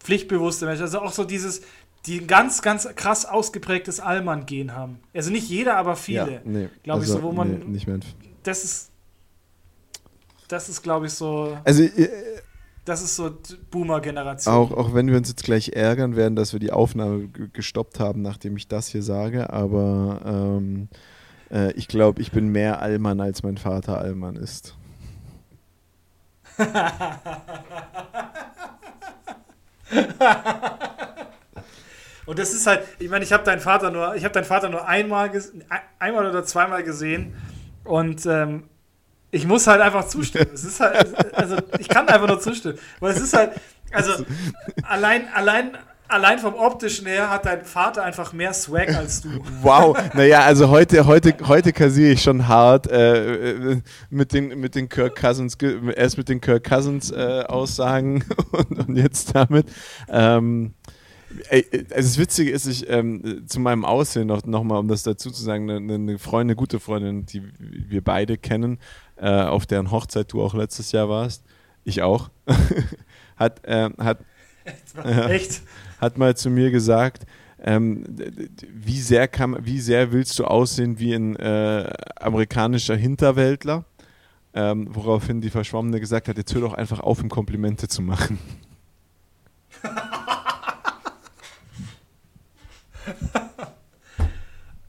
pflichtbewusste 0.00 0.66
Menschen. 0.66 0.82
Also 0.82 1.00
auch 1.00 1.12
so 1.12 1.24
dieses, 1.24 1.62
die 2.06 2.20
ein 2.20 2.26
ganz, 2.26 2.62
ganz 2.62 2.88
krass 2.96 3.24
ausgeprägtes 3.24 4.00
Allmann-Gen 4.00 4.74
haben. 4.74 4.98
Also 5.14 5.30
nicht 5.30 5.48
jeder, 5.48 5.76
aber 5.76 5.96
viele. 5.96 6.32
Ja, 6.32 6.40
nee, 6.44 6.68
glaube 6.82 7.00
also, 7.00 7.14
ich, 7.14 7.20
so, 7.20 7.26
wo 7.26 7.32
man. 7.32 7.50
Nee, 7.50 7.64
nicht 7.66 7.86
mehr. 7.86 8.00
Das 8.42 8.64
ist. 8.64 8.90
Das 10.48 10.68
ist, 10.68 10.82
glaube 10.82 11.06
ich, 11.06 11.12
so. 11.12 11.56
Also. 11.64 11.82
Äh, 11.82 12.08
das 12.84 13.00
ist 13.00 13.14
so 13.14 13.30
Boomer-Generation. 13.70 14.52
Auch, 14.52 14.72
auch 14.72 14.92
wenn 14.92 15.06
wir 15.08 15.16
uns 15.16 15.28
jetzt 15.28 15.44
gleich 15.44 15.68
ärgern 15.68 16.16
werden, 16.16 16.34
dass 16.34 16.52
wir 16.52 16.58
die 16.58 16.72
Aufnahme 16.72 17.28
gestoppt 17.28 18.00
haben, 18.00 18.22
nachdem 18.22 18.56
ich 18.56 18.66
das 18.66 18.88
hier 18.88 19.04
sage, 19.04 19.50
aber 19.50 20.20
ähm, 20.24 20.88
äh, 21.52 21.72
ich 21.72 21.88
glaube, 21.88 22.20
ich 22.22 22.32
bin 22.32 22.48
mehr 22.48 22.80
Allmann, 22.80 23.20
als 23.20 23.42
mein 23.42 23.58
Vater 23.58 23.98
Allmann 23.98 24.36
ist. 24.36 24.74
Und 32.26 32.38
das 32.38 32.52
ist 32.54 32.66
halt, 32.66 32.82
ich 32.98 33.10
meine, 33.10 33.24
ich 33.24 33.32
habe 33.32 33.44
deinen 33.44 33.60
Vater 33.60 33.90
nur, 33.90 34.14
ich 34.14 34.24
habe 34.24 34.32
deinen 34.32 34.44
Vater 34.44 34.68
nur 34.68 34.86
einmal, 34.86 35.30
einmal 35.98 36.26
oder 36.26 36.44
zweimal 36.44 36.82
gesehen 36.82 37.34
und 37.84 38.24
ähm, 38.26 38.64
ich 39.32 39.46
muss 39.46 39.66
halt 39.66 39.80
einfach 39.80 40.06
zustimmen. 40.06 40.50
Es 40.54 40.64
ist 40.64 40.78
halt, 40.80 41.14
also 41.34 41.56
ich 41.78 41.88
kann 41.88 42.08
einfach 42.08 42.28
nur 42.28 42.40
zustimmen, 42.40 42.78
weil 43.00 43.12
es 43.12 43.20
ist 43.20 43.36
halt, 43.36 43.52
also 43.90 44.24
allein, 44.84 45.26
allein, 45.34 45.76
allein 46.12 46.38
vom 46.38 46.54
optischen 46.54 47.06
her 47.06 47.30
hat 47.30 47.46
dein 47.46 47.64
Vater 47.64 48.04
einfach 48.04 48.32
mehr 48.32 48.52
Swag 48.52 48.94
als 48.94 49.22
du. 49.22 49.30
Wow, 49.62 49.96
naja, 50.14 50.42
also 50.42 50.68
heute, 50.68 51.06
heute, 51.06 51.34
heute 51.46 51.72
kassiere 51.72 52.12
ich 52.12 52.22
schon 52.22 52.46
hart 52.46 52.90
äh, 52.90 53.52
äh, 53.52 53.80
mit, 54.10 54.32
den, 54.32 54.60
mit 54.60 54.74
den 54.74 54.88
Kirk 54.88 55.16
Cousins, 55.18 55.56
erst 55.96 56.18
mit 56.18 56.28
den 56.28 56.40
Kirk 56.40 56.64
Cousins 56.64 57.10
äh, 57.10 57.44
Aussagen 57.48 58.24
und, 58.52 58.88
und, 58.88 58.96
jetzt 58.96 59.34
damit. 59.34 59.66
Ähm, 60.08 60.74
Ey, 61.48 61.66
also 61.72 61.94
das 61.94 62.18
Witzige 62.18 62.50
ist, 62.50 62.66
ich 62.66 62.90
ähm, 62.90 63.44
zu 63.46 63.58
meinem 63.58 63.86
Aussehen 63.86 64.26
noch, 64.26 64.44
noch 64.44 64.62
mal, 64.64 64.76
um 64.76 64.86
das 64.86 65.02
dazu 65.02 65.30
zu 65.30 65.42
sagen, 65.42 65.70
eine, 65.70 65.94
eine 65.94 66.18
Freundin, 66.18 66.50
eine 66.50 66.56
gute 66.56 66.78
Freundin, 66.78 67.24
die 67.24 67.42
wir 67.58 68.04
beide 68.04 68.36
kennen, 68.36 68.78
äh, 69.16 69.30
auf 69.30 69.64
deren 69.64 69.90
Hochzeit 69.90 70.30
du 70.30 70.42
auch 70.42 70.52
letztes 70.52 70.92
Jahr 70.92 71.08
warst, 71.08 71.42
ich 71.84 72.02
auch, 72.02 72.28
hat, 73.36 73.64
äh, 73.64 73.88
hat, 73.96 74.18
äh, 75.02 75.30
Echt? 75.30 75.62
Hat 76.02 76.18
mal 76.18 76.36
zu 76.36 76.50
mir 76.50 76.70
gesagt, 76.72 77.24
ähm, 77.60 78.04
wie, 78.68 79.00
sehr 79.00 79.28
kann, 79.28 79.56
wie 79.64 79.78
sehr 79.78 80.10
willst 80.10 80.36
du 80.38 80.44
aussehen 80.44 80.98
wie 80.98 81.14
ein 81.14 81.36
äh, 81.36 81.90
amerikanischer 82.16 82.96
Hinterwäldler? 82.96 83.84
Ähm, 84.52 84.88
woraufhin 84.90 85.40
die 85.40 85.48
Verschwommene 85.48 85.98
gesagt 86.00 86.28
hat, 86.28 86.36
jetzt 86.36 86.52
hör 86.54 86.60
doch 86.60 86.74
einfach 86.74 87.00
auf, 87.00 87.22
ihm 87.22 87.30
Komplimente 87.30 87.88
zu 87.88 88.02
machen. 88.02 88.38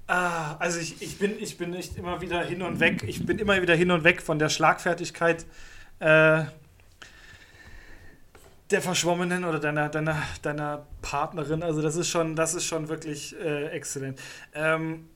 ah, 0.07 0.57
also 0.57 0.79
ich, 0.79 1.01
ich, 1.01 1.17
bin, 1.19 1.35
ich 1.39 1.57
bin 1.57 1.69
nicht 1.69 1.95
immer 1.95 2.19
wieder 2.19 2.43
hin 2.43 2.61
und 2.63 2.81
weg. 2.81 3.05
Ich 3.07 3.25
bin 3.25 3.37
immer 3.37 3.61
wieder 3.61 3.75
hin 3.75 3.91
und 3.91 4.03
weg 4.03 4.21
von 4.21 4.37
der 4.39 4.49
Schlagfertigkeit 4.49 5.45
äh, 5.99 6.43
der 8.73 8.81
Verschwommenen 8.81 9.45
oder 9.45 9.59
deiner, 9.59 9.87
deiner, 9.87 10.21
deiner 10.41 10.85
Partnerin. 11.01 11.63
Also 11.63 11.81
das 11.81 11.95
ist 11.95 12.09
schon, 12.09 12.35
das 12.35 12.53
ist 12.53 12.65
schon 12.65 12.89
wirklich 12.89 13.39
äh, 13.39 13.67
exzellent. 13.67 14.19
Ähm, 14.53 15.07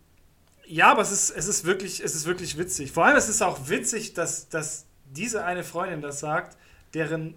ja, 0.65 0.91
aber 0.91 1.01
es 1.01 1.12
ist, 1.12 1.32
es, 1.32 1.47
ist 1.47 1.65
wirklich, 1.65 2.03
es 2.03 2.15
ist 2.15 2.25
wirklich 2.25 2.58
witzig. 2.58 2.91
Vor 2.91 3.05
allem 3.05 3.17
es 3.17 3.29
ist 3.29 3.41
auch 3.41 3.69
witzig, 3.69 4.13
dass, 4.13 4.49
dass 4.49 4.86
diese 5.05 5.43
eine 5.43 5.63
Freundin 5.63 6.01
das 6.01 6.19
sagt, 6.19 6.58
deren 6.93 7.36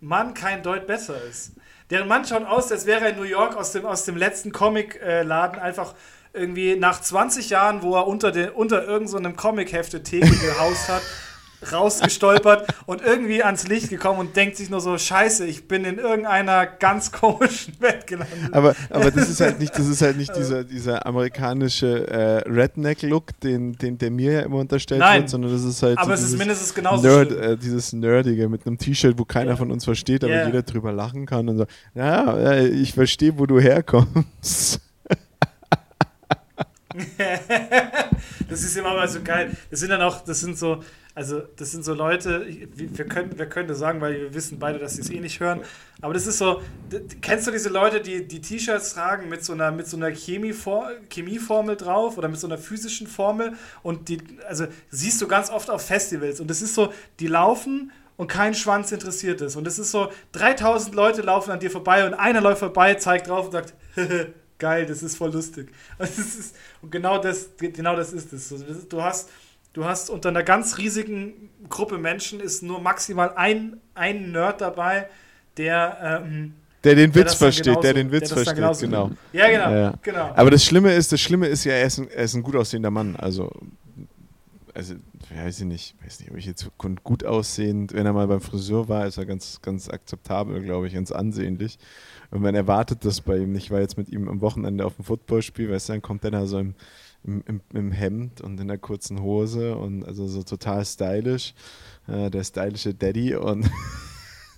Mann 0.00 0.34
kein 0.34 0.62
Deut 0.62 0.86
besser 0.86 1.22
ist. 1.22 1.52
Deren 1.90 2.08
Mann 2.08 2.24
schaut 2.24 2.44
aus, 2.44 2.72
als 2.72 2.86
wäre 2.86 3.04
er 3.04 3.10
in 3.10 3.16
New 3.16 3.22
York 3.22 3.56
aus 3.56 3.72
dem, 3.72 3.86
aus 3.86 4.04
dem 4.04 4.16
letzten 4.16 4.52
Comic-Laden 4.52 5.60
einfach 5.60 5.94
irgendwie 6.32 6.76
nach 6.76 7.00
20 7.00 7.50
Jahren, 7.50 7.82
wo 7.82 7.94
er 7.94 8.06
unter, 8.06 8.32
den, 8.32 8.50
unter 8.50 8.84
irgendeinem 8.84 9.36
Comic-Hefte 9.36 10.02
Theke 10.02 10.28
gehaust 10.28 10.88
hat, 10.88 11.02
rausgestolpert 11.72 12.66
und 12.86 13.02
irgendwie 13.02 13.42
ans 13.42 13.66
Licht 13.68 13.90
gekommen 13.90 14.20
und 14.20 14.36
denkt 14.36 14.56
sich 14.56 14.70
nur 14.70 14.80
so, 14.80 14.96
scheiße, 14.96 15.46
ich 15.46 15.68
bin 15.68 15.84
in 15.84 15.98
irgendeiner 15.98 16.66
ganz 16.66 17.12
komischen 17.12 17.74
Welt 17.80 18.06
gelandet. 18.06 18.52
Aber, 18.52 18.74
aber 18.90 19.10
das 19.10 19.28
ist 19.28 19.40
halt 19.40 19.58
nicht, 19.58 19.76
das 19.76 19.86
ist 19.86 20.02
halt 20.02 20.16
nicht 20.18 20.34
dieser, 20.36 20.64
dieser 20.64 21.06
amerikanische 21.06 22.08
äh, 22.08 22.48
Redneck-Look, 22.48 23.38
den, 23.40 23.72
den 23.76 23.98
der 23.98 24.10
mir 24.10 24.32
ja 24.32 24.40
immer 24.40 24.58
unterstellt 24.58 25.00
Nein, 25.00 25.22
wird, 25.22 25.30
sondern 25.30 25.52
das 25.52 25.64
ist 25.64 25.82
halt 25.82 25.98
aber 25.98 26.16
so 26.16 26.24
es 26.24 26.32
ist 26.32 26.38
mindestens 26.38 26.74
genauso 26.74 27.06
Nerd, 27.06 27.32
äh, 27.32 27.56
dieses 27.56 27.92
Nerdige 27.92 28.48
mit 28.48 28.66
einem 28.66 28.78
T-Shirt, 28.78 29.18
wo 29.18 29.24
keiner 29.24 29.50
ja. 29.50 29.56
von 29.56 29.70
uns 29.70 29.84
versteht, 29.84 30.24
aber 30.24 30.32
yeah. 30.32 30.46
jeder 30.46 30.62
drüber 30.62 30.92
lachen 30.92 31.26
kann 31.26 31.48
und 31.48 31.58
so, 31.58 31.66
ja, 31.94 32.56
ich 32.58 32.94
verstehe, 32.94 33.38
wo 33.38 33.46
du 33.46 33.60
herkommst. 33.60 34.80
das 38.48 38.62
ist 38.62 38.76
immer 38.76 38.94
mal 38.94 39.08
so 39.08 39.22
geil. 39.22 39.56
Das 39.70 39.80
sind 39.80 39.90
dann 39.90 40.02
auch, 40.02 40.22
das 40.24 40.40
sind 40.40 40.58
so, 40.58 40.82
also 41.14 41.40
das 41.56 41.72
sind 41.72 41.84
so 41.84 41.94
Leute, 41.94 42.46
wir 42.74 43.06
können, 43.06 43.38
wir 43.38 43.46
können 43.46 43.68
das 43.68 43.78
sagen, 43.78 44.00
weil 44.00 44.14
wir 44.20 44.34
wissen 44.34 44.58
beide, 44.58 44.78
dass 44.78 44.94
sie 44.94 45.02
es 45.02 45.10
eh 45.10 45.20
nicht 45.20 45.40
hören. 45.40 45.62
Aber 46.00 46.14
das 46.14 46.26
ist 46.26 46.38
so, 46.38 46.60
kennst 47.22 47.46
du 47.46 47.50
diese 47.50 47.68
Leute, 47.68 48.00
die 48.00 48.26
die 48.26 48.40
T-Shirts 48.40 48.94
tragen 48.94 49.28
mit 49.28 49.44
so 49.44 49.52
einer, 49.52 49.70
mit 49.72 49.86
so 49.86 49.96
einer 49.96 50.10
Chemieformel 50.10 51.76
drauf 51.76 52.18
oder 52.18 52.28
mit 52.28 52.38
so 52.38 52.46
einer 52.46 52.58
physischen 52.58 53.06
Formel 53.06 53.54
und 53.82 54.08
die, 54.08 54.18
also 54.48 54.66
siehst 54.90 55.20
du 55.20 55.28
ganz 55.28 55.50
oft 55.50 55.70
auf 55.70 55.86
Festivals 55.86 56.40
und 56.40 56.48
das 56.48 56.62
ist 56.62 56.74
so, 56.74 56.92
die 57.20 57.28
laufen 57.28 57.92
und 58.16 58.28
kein 58.28 58.54
Schwanz 58.54 58.92
interessiert 58.92 59.40
ist. 59.40 59.56
Und 59.56 59.64
das 59.64 59.78
ist 59.78 59.90
so, 59.90 60.10
3000 60.32 60.94
Leute 60.94 61.22
laufen 61.22 61.50
an 61.50 61.60
dir 61.60 61.70
vorbei 61.70 62.06
und 62.06 62.14
einer 62.14 62.40
läuft 62.40 62.60
vorbei, 62.60 62.94
zeigt 62.94 63.28
drauf 63.28 63.46
und 63.46 63.52
sagt, 63.52 63.74
geil, 64.58 64.86
das 64.86 65.02
ist 65.02 65.16
voll 65.16 65.32
lustig. 65.32 65.68
Und, 65.98 66.08
das 66.16 66.18
ist, 66.18 66.56
und 66.82 66.90
genau, 66.90 67.18
das, 67.18 67.50
genau 67.58 67.96
das 67.96 68.12
ist 68.12 68.32
es. 68.32 68.54
Du 68.88 69.02
hast, 69.02 69.30
du 69.72 69.84
hast 69.84 70.10
unter 70.10 70.30
einer 70.30 70.42
ganz 70.42 70.78
riesigen 70.78 71.50
Gruppe 71.68 71.98
Menschen 71.98 72.40
ist 72.40 72.62
nur 72.62 72.80
maximal 72.80 73.32
ein, 73.36 73.80
ein 73.94 74.32
Nerd 74.32 74.60
dabei, 74.60 75.08
der. 75.56 76.22
Ähm, 76.24 76.54
der 76.84 76.94
den 76.94 77.12
der 77.12 77.24
Witz 77.24 77.34
versteht, 77.34 77.64
genauso, 77.64 77.82
der 77.82 77.94
den 77.94 78.12
Witz 78.12 78.28
der 78.28 78.44
versteht, 78.44 78.80
genau. 78.80 79.10
Ja, 79.32 79.48
genau, 79.48 79.70
ja. 79.72 79.94
genau. 80.02 80.32
Aber 80.36 80.50
das 80.50 80.64
Schlimme 80.64 80.92
ist, 80.94 81.10
das 81.10 81.20
Schlimme 81.20 81.48
ist 81.48 81.64
ja, 81.64 81.72
er 81.72 81.86
ist 81.86 81.98
ein, 81.98 82.08
er 82.08 82.24
ist 82.24 82.34
ein 82.34 82.44
gut 82.44 82.54
aussehender 82.54 82.92
Mann. 82.92 83.16
Also, 83.16 83.50
also, 84.72 84.94
weiß 85.34 85.60
ich 85.60 85.64
nicht, 85.64 85.96
weiß 86.04 86.20
nicht, 86.20 86.30
ob 86.30 86.36
ich 86.36 86.46
jetzt 86.46 86.70
gut 86.76 87.24
aussehend, 87.24 87.92
wenn 87.92 88.06
er 88.06 88.12
mal 88.12 88.28
beim 88.28 88.40
Friseur 88.40 88.88
war, 88.88 89.06
ist 89.06 89.16
er 89.16 89.26
ganz, 89.26 89.60
ganz 89.62 89.88
akzeptabel, 89.88 90.62
glaube 90.62 90.86
ich, 90.86 90.94
ganz 90.94 91.10
ansehnlich. 91.10 91.78
Und 92.30 92.42
man 92.42 92.54
erwartet 92.54 93.04
das 93.04 93.20
bei 93.20 93.38
ihm. 93.38 93.54
Ich 93.54 93.70
war 93.70 93.80
jetzt 93.80 93.96
mit 93.96 94.08
ihm 94.08 94.28
am 94.28 94.40
Wochenende 94.40 94.84
auf 94.84 94.96
dem 94.96 95.04
Footballspiel, 95.04 95.70
weißt 95.70 95.88
du, 95.88 95.92
dann 95.94 96.02
kommt 96.02 96.24
er 96.24 96.30
da 96.30 96.46
so 96.46 96.58
im, 96.58 96.74
im, 97.24 97.42
im, 97.46 97.60
im, 97.72 97.92
Hemd 97.92 98.40
und 98.40 98.60
in 98.60 98.68
der 98.68 98.78
kurzen 98.78 99.20
Hose 99.22 99.76
und 99.76 100.04
also 100.04 100.26
so 100.26 100.42
total 100.42 100.84
stylisch. 100.84 101.54
Äh, 102.06 102.30
der 102.30 102.44
stylische 102.44 102.94
Daddy 102.94 103.34
und 103.34 103.68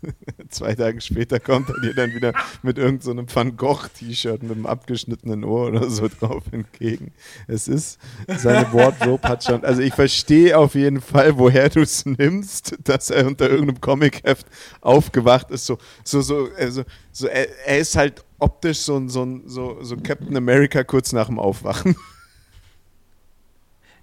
Zwei 0.49 0.75
Tage 0.75 1.01
später 1.01 1.41
kommt 1.41 1.69
er 1.69 1.81
dir 1.81 1.95
dann 1.95 2.15
wieder 2.15 2.33
mit 2.63 2.79
irgendeinem 2.79 3.29
so 3.29 3.37
Van 3.37 3.57
Gogh-T-Shirt 3.57 4.43
mit 4.43 4.53
einem 4.53 4.67
abgeschnittenen 4.67 5.45
Ohr 5.45 5.69
oder 5.69 5.91
so 5.91 6.09
drauf 6.09 6.45
entgegen. 6.53 7.13
Es 7.47 7.69
ist, 7.69 7.99
seine 8.27 8.73
Wardrobe 8.73 9.29
hat 9.29 9.45
schon, 9.45 9.65
also 9.65 9.83
ich 9.83 9.95
verstehe 9.95 10.57
auf 10.57 10.75
jeden 10.75 11.01
Fall, 11.01 11.39
woher 11.39 11.69
du 11.69 11.81
es 11.81 12.07
nimmst, 12.07 12.77
dass 12.85 13.11
er 13.11 13.27
unter 13.27 13.49
irgendeinem 13.49 13.81
Comic-Heft 13.81 14.47
aufgewacht 14.81 15.51
ist. 15.51 15.67
So, 15.67 15.79
so, 16.05 16.21
so, 16.21 16.49
also, 16.57 16.85
so 17.13 17.27
er, 17.27 17.49
er 17.67 17.79
ist 17.79 17.97
halt 17.97 18.25
optisch 18.39 18.79
so, 18.79 19.07
so, 19.09 19.41
so, 19.47 19.83
so 19.83 19.97
Captain 19.97 20.37
America 20.37 20.85
kurz 20.85 21.13
nach 21.13 21.27
dem 21.27 21.39
Aufwachen. 21.39 21.97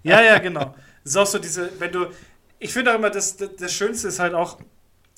Ja, 0.03 0.21
ja, 0.21 0.38
genau. 0.38 0.75
Das 1.03 1.13
ist 1.13 1.17
auch 1.17 1.25
so 1.25 1.39
diese, 1.39 1.71
wenn 1.79 1.91
du, 1.91 2.08
ich 2.60 2.71
finde 2.71 2.91
auch 2.91 2.95
immer, 2.95 3.10
das, 3.10 3.38
das, 3.38 3.49
das 3.58 3.73
Schönste 3.73 4.08
ist 4.08 4.19
halt 4.19 4.34
auch, 4.34 4.60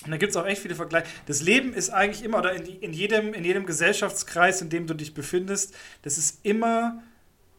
und 0.05 0.11
da 0.11 0.17
gibt 0.17 0.29
es 0.29 0.37
auch 0.37 0.45
echt 0.45 0.61
viele 0.61 0.75
Vergleiche. 0.75 1.07
Das 1.25 1.41
Leben 1.41 1.73
ist 1.73 1.89
eigentlich 1.89 2.23
immer, 2.23 2.37
oder 2.39 2.53
in, 2.53 2.65
in, 2.65 2.93
jedem, 2.93 3.33
in 3.33 3.43
jedem 3.43 3.65
Gesellschaftskreis, 3.65 4.61
in 4.61 4.69
dem 4.69 4.85
du 4.85 4.93
dich 4.93 5.13
befindest, 5.13 5.73
das 6.03 6.17
ist 6.17 6.45
immer, 6.45 7.01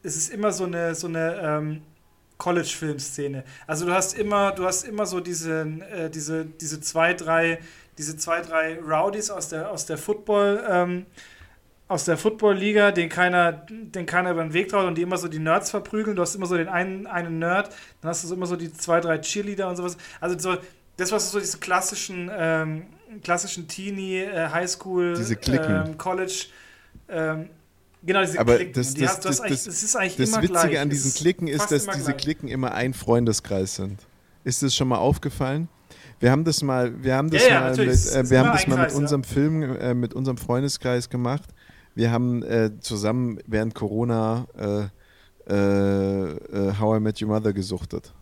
es 0.02 0.16
ist 0.16 0.32
immer 0.32 0.52
so 0.52 0.64
eine, 0.64 0.94
so 0.94 1.08
eine 1.08 1.34
ähm, 1.42 1.82
College-Film-Szene. 2.38 3.44
Also 3.66 3.86
du 3.86 3.92
hast 3.92 4.16
immer, 4.16 4.52
du 4.52 4.64
hast 4.64 4.84
immer 4.84 5.04
so 5.04 5.18
diese, 5.20 5.62
äh, 5.90 6.10
diese, 6.10 6.46
diese 6.46 6.80
zwei, 6.80 7.12
drei, 7.12 7.58
diese 7.98 8.16
zwei, 8.16 8.40
drei 8.40 8.78
Rowdies 8.78 9.30
aus 9.30 9.48
der, 9.48 9.70
aus 9.70 9.86
der 9.86 9.98
Football, 9.98 10.64
ähm, 10.68 11.06
aus 11.88 12.04
der 12.04 12.16
Football-Liga, 12.16 12.92
den 12.92 13.08
keiner, 13.08 13.52
den 13.70 14.06
keiner 14.06 14.30
über 14.30 14.42
den 14.42 14.52
Weg 14.52 14.68
traut 14.68 14.86
und 14.86 14.96
die 14.96 15.02
immer 15.02 15.16
so 15.16 15.26
die 15.26 15.38
Nerds 15.38 15.70
verprügeln. 15.70 16.14
Du 16.14 16.22
hast 16.22 16.34
immer 16.34 16.46
so 16.46 16.56
den 16.56 16.68
einen, 16.68 17.06
einen 17.06 17.38
Nerd, 17.38 17.74
dann 18.00 18.10
hast 18.10 18.22
du 18.22 18.28
so 18.28 18.34
immer 18.34 18.46
so 18.46 18.56
die 18.56 18.72
zwei, 18.72 19.00
drei 19.00 19.18
Cheerleader 19.18 19.68
und 19.68 19.76
sowas. 19.76 19.96
Also 20.20 20.38
so, 20.38 20.58
das 20.98 21.10
was 21.12 21.30
so 21.32 21.40
diese 21.40 21.56
klassischen, 21.58 22.30
ähm, 22.36 22.82
klassischen 23.22 23.66
Teenie, 23.66 24.18
äh, 24.18 24.48
Highschool, 24.50 25.14
diese 25.16 25.36
Klicken. 25.36 25.86
Ähm, 25.86 25.96
College, 25.98 26.46
ähm, 27.08 27.48
genau 28.02 28.20
diese 28.20 28.38
Aber 28.38 28.56
Klicken. 28.56 28.74
das, 28.74 28.92
das, 28.94 29.08
hast- 29.08 29.24
das, 29.24 29.40
das, 29.40 29.66
es 29.66 29.82
ist 29.82 29.96
eigentlich 29.96 30.16
das 30.16 30.28
immer 30.30 30.42
Witzige 30.42 30.68
gleich. 30.68 30.78
an 30.80 30.88
Es 30.90 31.02
diesen 31.02 31.14
Klicken 31.14 31.48
ist, 31.48 31.70
dass 31.70 31.86
diese 31.86 32.04
gleich. 32.12 32.16
Klicken 32.18 32.48
immer 32.48 32.72
ein 32.74 32.92
Freundeskreis 32.92 33.76
sind. 33.76 34.00
Ist 34.44 34.62
das 34.62 34.74
schon 34.76 34.88
mal 34.88 34.98
aufgefallen? 34.98 35.68
Wir 36.20 36.32
haben 36.32 36.44
das 36.44 36.62
mal, 36.62 36.92
wir 37.02 37.14
haben 37.14 37.30
das 37.30 37.42
Ja, 37.44 37.48
ja, 37.48 37.60
mal 37.60 37.70
natürlich. 37.70 38.04
mit, 38.06 38.14
äh, 38.14 38.30
wir 38.30 38.38
haben 38.40 38.52
das 38.52 38.66
mal 38.66 38.74
mit 38.76 38.84
Kreis, 38.86 38.92
ja. 38.92 38.98
unserem 38.98 39.24
Film, 39.24 39.62
äh, 39.76 39.94
mit 39.94 40.14
unserem 40.14 40.36
Freundeskreis 40.36 41.08
gemacht. 41.08 41.48
Wir 41.94 42.10
haben 42.10 42.42
äh, 42.42 42.72
zusammen 42.80 43.38
während 43.46 43.74
Corona 43.74 44.46
äh, 44.56 45.52
äh, 45.52 46.32
äh, 46.32 46.72
How 46.78 46.96
I 46.98 47.00
Met 47.00 47.22
Your 47.22 47.28
Mother 47.28 47.52
gesuchtet. 47.52 48.12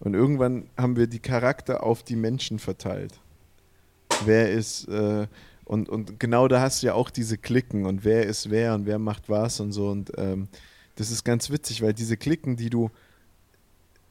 Und 0.00 0.14
irgendwann 0.14 0.68
haben 0.76 0.96
wir 0.96 1.06
die 1.06 1.18
Charakter 1.18 1.82
auf 1.82 2.02
die 2.02 2.16
Menschen 2.16 2.58
verteilt. 2.58 3.20
Wer 4.24 4.50
ist, 4.52 4.88
äh, 4.88 5.26
und, 5.64 5.88
und 5.88 6.18
genau 6.20 6.48
da 6.48 6.60
hast 6.60 6.82
du 6.82 6.86
ja 6.86 6.94
auch 6.94 7.10
diese 7.10 7.36
Klicken 7.36 7.84
und 7.84 8.04
wer 8.04 8.26
ist 8.26 8.50
wer 8.50 8.74
und 8.74 8.86
wer 8.86 8.98
macht 8.98 9.28
was 9.28 9.60
und 9.60 9.72
so. 9.72 9.88
Und 9.88 10.12
ähm, 10.16 10.48
das 10.94 11.10
ist 11.10 11.24
ganz 11.24 11.50
witzig, 11.50 11.82
weil 11.82 11.92
diese 11.92 12.16
Klicken, 12.16 12.56
die 12.56 12.70
du 12.70 12.90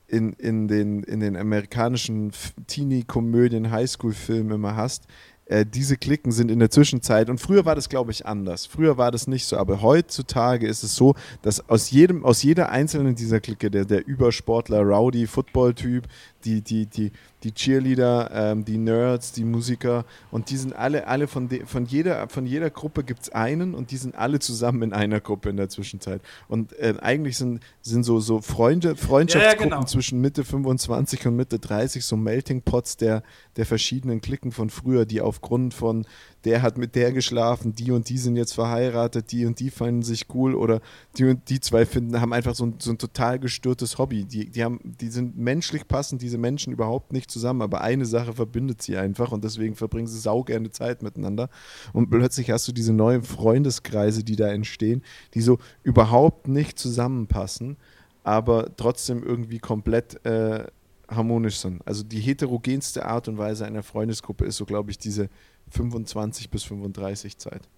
in, 0.07 0.33
in, 0.33 0.67
den, 0.67 1.03
in 1.03 1.19
den 1.19 1.35
amerikanischen 1.35 2.31
Teenie-Komödien, 2.67 3.71
Highschool-Filmen 3.71 4.53
immer 4.53 4.75
hast, 4.75 5.05
äh, 5.49 5.65
diese 5.65 5.97
Klicken 5.97 6.31
sind 6.31 6.51
in 6.51 6.59
der 6.59 6.69
Zwischenzeit, 6.69 7.29
und 7.29 7.39
früher 7.39 7.65
war 7.65 7.75
das, 7.75 7.89
glaube 7.89 8.11
ich, 8.11 8.25
anders. 8.25 8.65
Früher 8.65 8.97
war 8.97 9.11
das 9.11 9.27
nicht 9.27 9.45
so, 9.45 9.57
aber 9.57 9.81
heutzutage 9.81 10.67
ist 10.67 10.83
es 10.83 10.95
so, 10.95 11.15
dass 11.41 11.69
aus 11.69 11.91
jedem, 11.91 12.25
aus 12.25 12.43
jeder 12.43 12.69
einzelnen 12.69 13.15
dieser 13.15 13.39
Clique, 13.39 13.71
der, 13.71 13.85
der 13.85 14.05
Übersportler, 14.05 14.81
Rowdy, 14.81 15.27
Football-Typ, 15.27 16.05
die, 16.43 16.61
die, 16.61 16.85
die, 16.85 17.11
die 17.47 17.53
Cheerleader, 17.53 18.29
ähm, 18.33 18.65
die 18.65 18.77
Nerds, 18.77 19.31
die 19.31 19.45
Musiker, 19.45 20.03
und 20.31 20.49
die 20.49 20.57
sind 20.57 20.75
alle, 20.75 21.07
alle 21.07 21.27
von, 21.27 21.47
de, 21.47 21.65
von, 21.65 21.85
jeder, 21.85 22.27
von 22.27 22.45
jeder 22.45 22.69
Gruppe 22.69 23.05
gibt 23.05 23.21
es 23.21 23.29
einen 23.29 23.73
und 23.73 23.91
die 23.91 23.97
sind 23.97 24.15
alle 24.15 24.39
zusammen 24.39 24.81
in 24.83 24.93
einer 24.93 25.21
Gruppe 25.21 25.49
in 25.49 25.55
der 25.55 25.69
Zwischenzeit. 25.69 26.21
Und 26.49 26.77
äh, 26.77 26.95
eigentlich 27.01 27.37
sind, 27.37 27.61
sind 27.81 28.03
so, 28.03 28.19
so 28.19 28.41
Freunde, 28.41 28.97
Freundschaftsgruppen 28.97 29.69
genau. 29.69 29.83
zwischen 29.85 30.19
Mitte 30.19 30.43
25 30.43 31.25
und 31.27 31.37
Mitte 31.37 31.57
30, 31.57 32.03
so 32.03 32.17
Melting 32.17 32.61
Pots 32.63 32.97
der, 32.97 33.23
der 33.55 33.65
verschiedenen 33.65 34.19
Klicken 34.19 34.51
von 34.51 34.69
früher, 34.69 35.05
die 35.05 35.21
aufgrund 35.21 35.73
von 35.73 36.05
der 36.47 36.61
hat 36.61 36.77
mit 36.77 36.95
der 36.95 37.11
geschlafen, 37.11 37.75
die 37.75 37.91
und 37.91 38.07
die 38.07 38.17
sind 38.17 38.37
jetzt 38.37 38.53
verheiratet, 38.53 39.33
die 39.33 39.45
und 39.45 39.59
die 39.59 39.69
fanden 39.69 40.01
sich 40.01 40.27
cool 40.33 40.55
oder 40.55 40.79
die 41.17 41.25
und 41.25 41.49
die 41.49 41.59
zwei 41.59 41.85
finden, 41.85 42.21
haben 42.21 42.31
einfach 42.31 42.55
so 42.55 42.65
ein, 42.65 42.75
so 42.79 42.89
ein 42.89 42.97
total 42.97 43.37
gestörtes 43.37 43.97
Hobby. 43.97 44.23
Die, 44.23 44.49
die, 44.49 44.63
haben, 44.63 44.79
die 44.83 45.09
sind 45.09 45.37
menschlich 45.37 45.89
passend, 45.89 46.21
diese 46.21 46.37
Menschen 46.37 46.71
überhaupt 46.71 47.11
nicht 47.11 47.29
zusammen, 47.29 47.61
aber 47.61 47.81
eine 47.81 48.05
Sache 48.05 48.31
verbindet 48.31 48.81
sie 48.81 48.95
einfach 48.95 49.33
und 49.33 49.43
deswegen 49.43 49.75
verbringen 49.75 50.07
sie 50.07 50.17
saugerne 50.17 50.71
Zeit 50.71 51.03
miteinander. 51.03 51.49
Und 51.91 52.09
plötzlich 52.09 52.49
hast 52.49 52.65
du 52.69 52.71
diese 52.71 52.93
neuen 52.93 53.23
Freundeskreise, 53.23 54.23
die 54.23 54.37
da 54.37 54.47
entstehen, 54.47 55.03
die 55.33 55.41
so 55.41 55.59
überhaupt 55.83 56.47
nicht 56.47 56.79
zusammenpassen, 56.79 57.75
aber 58.23 58.73
trotzdem 58.77 59.21
irgendwie 59.21 59.59
komplett 59.59 60.25
äh, 60.25 60.63
harmonisch 61.09 61.57
sind. 61.57 61.85
Also 61.85 62.03
die 62.03 62.21
heterogenste 62.21 63.05
Art 63.05 63.27
und 63.27 63.37
Weise 63.37 63.65
einer 63.65 63.83
Freundesgruppe 63.83 64.45
ist 64.45 64.55
so, 64.55 64.65
glaube 64.65 64.91
ich, 64.91 64.97
diese 64.97 65.27
25 65.71 66.49
bis 66.49 66.63
35 66.63 67.37
Zeit. 67.37 67.69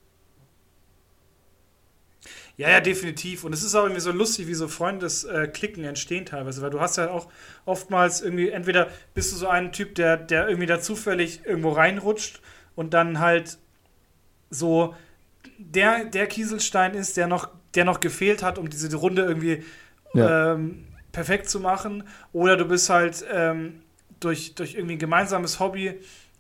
Ja, 2.58 2.70
ja, 2.70 2.82
definitiv. 2.82 3.44
Und 3.46 3.54
es 3.54 3.64
ist 3.64 3.74
auch 3.76 3.84
irgendwie 3.84 4.02
so 4.02 4.12
lustig, 4.12 4.48
wie 4.48 4.54
so 4.54 4.68
Freundesklicken 4.68 5.84
entstehen 5.86 6.26
teilweise, 6.26 6.62
weil 6.62 6.70
du 6.70 6.82
hast 6.82 6.98
ja 6.98 7.10
auch 7.10 7.30
oftmals 7.66 8.22
irgendwie, 8.22 8.50
entweder 8.50 8.90
bist 9.14 9.32
du 9.32 9.38
so 9.38 9.48
ein 9.48 9.72
Typ, 9.72 9.96
der, 9.96 10.18
der 10.18 10.48
irgendwie 10.50 10.66
da 10.68 10.80
zufällig 10.82 11.42
irgendwo 11.46 11.70
reinrutscht 11.72 12.42
und 12.76 12.94
dann 12.94 13.20
halt 13.20 13.58
so 14.50 14.96
der, 15.60 16.06
der 16.06 16.28
Kieselstein 16.28 16.96
ist, 16.96 17.18
der 17.18 17.28
noch, 17.28 17.50
der 17.76 17.86
noch 17.86 18.00
gefehlt 18.02 18.44
hat, 18.44 18.58
um 18.58 18.70
diese 18.70 18.96
Runde 18.98 19.24
irgendwie 19.24 19.64
Ja. 20.14 20.54
ähm, 20.54 20.86
perfekt 21.12 21.50
zu 21.50 21.60
machen. 21.60 22.04
Oder 22.34 22.58
du 22.58 22.66
bist 22.66 22.90
halt 22.90 23.26
ähm, 23.32 23.82
durch, 24.20 24.56
durch 24.56 24.76
irgendwie 24.76 24.96
ein 24.96 25.00
gemeinsames 25.00 25.60
Hobby, 25.60 26.00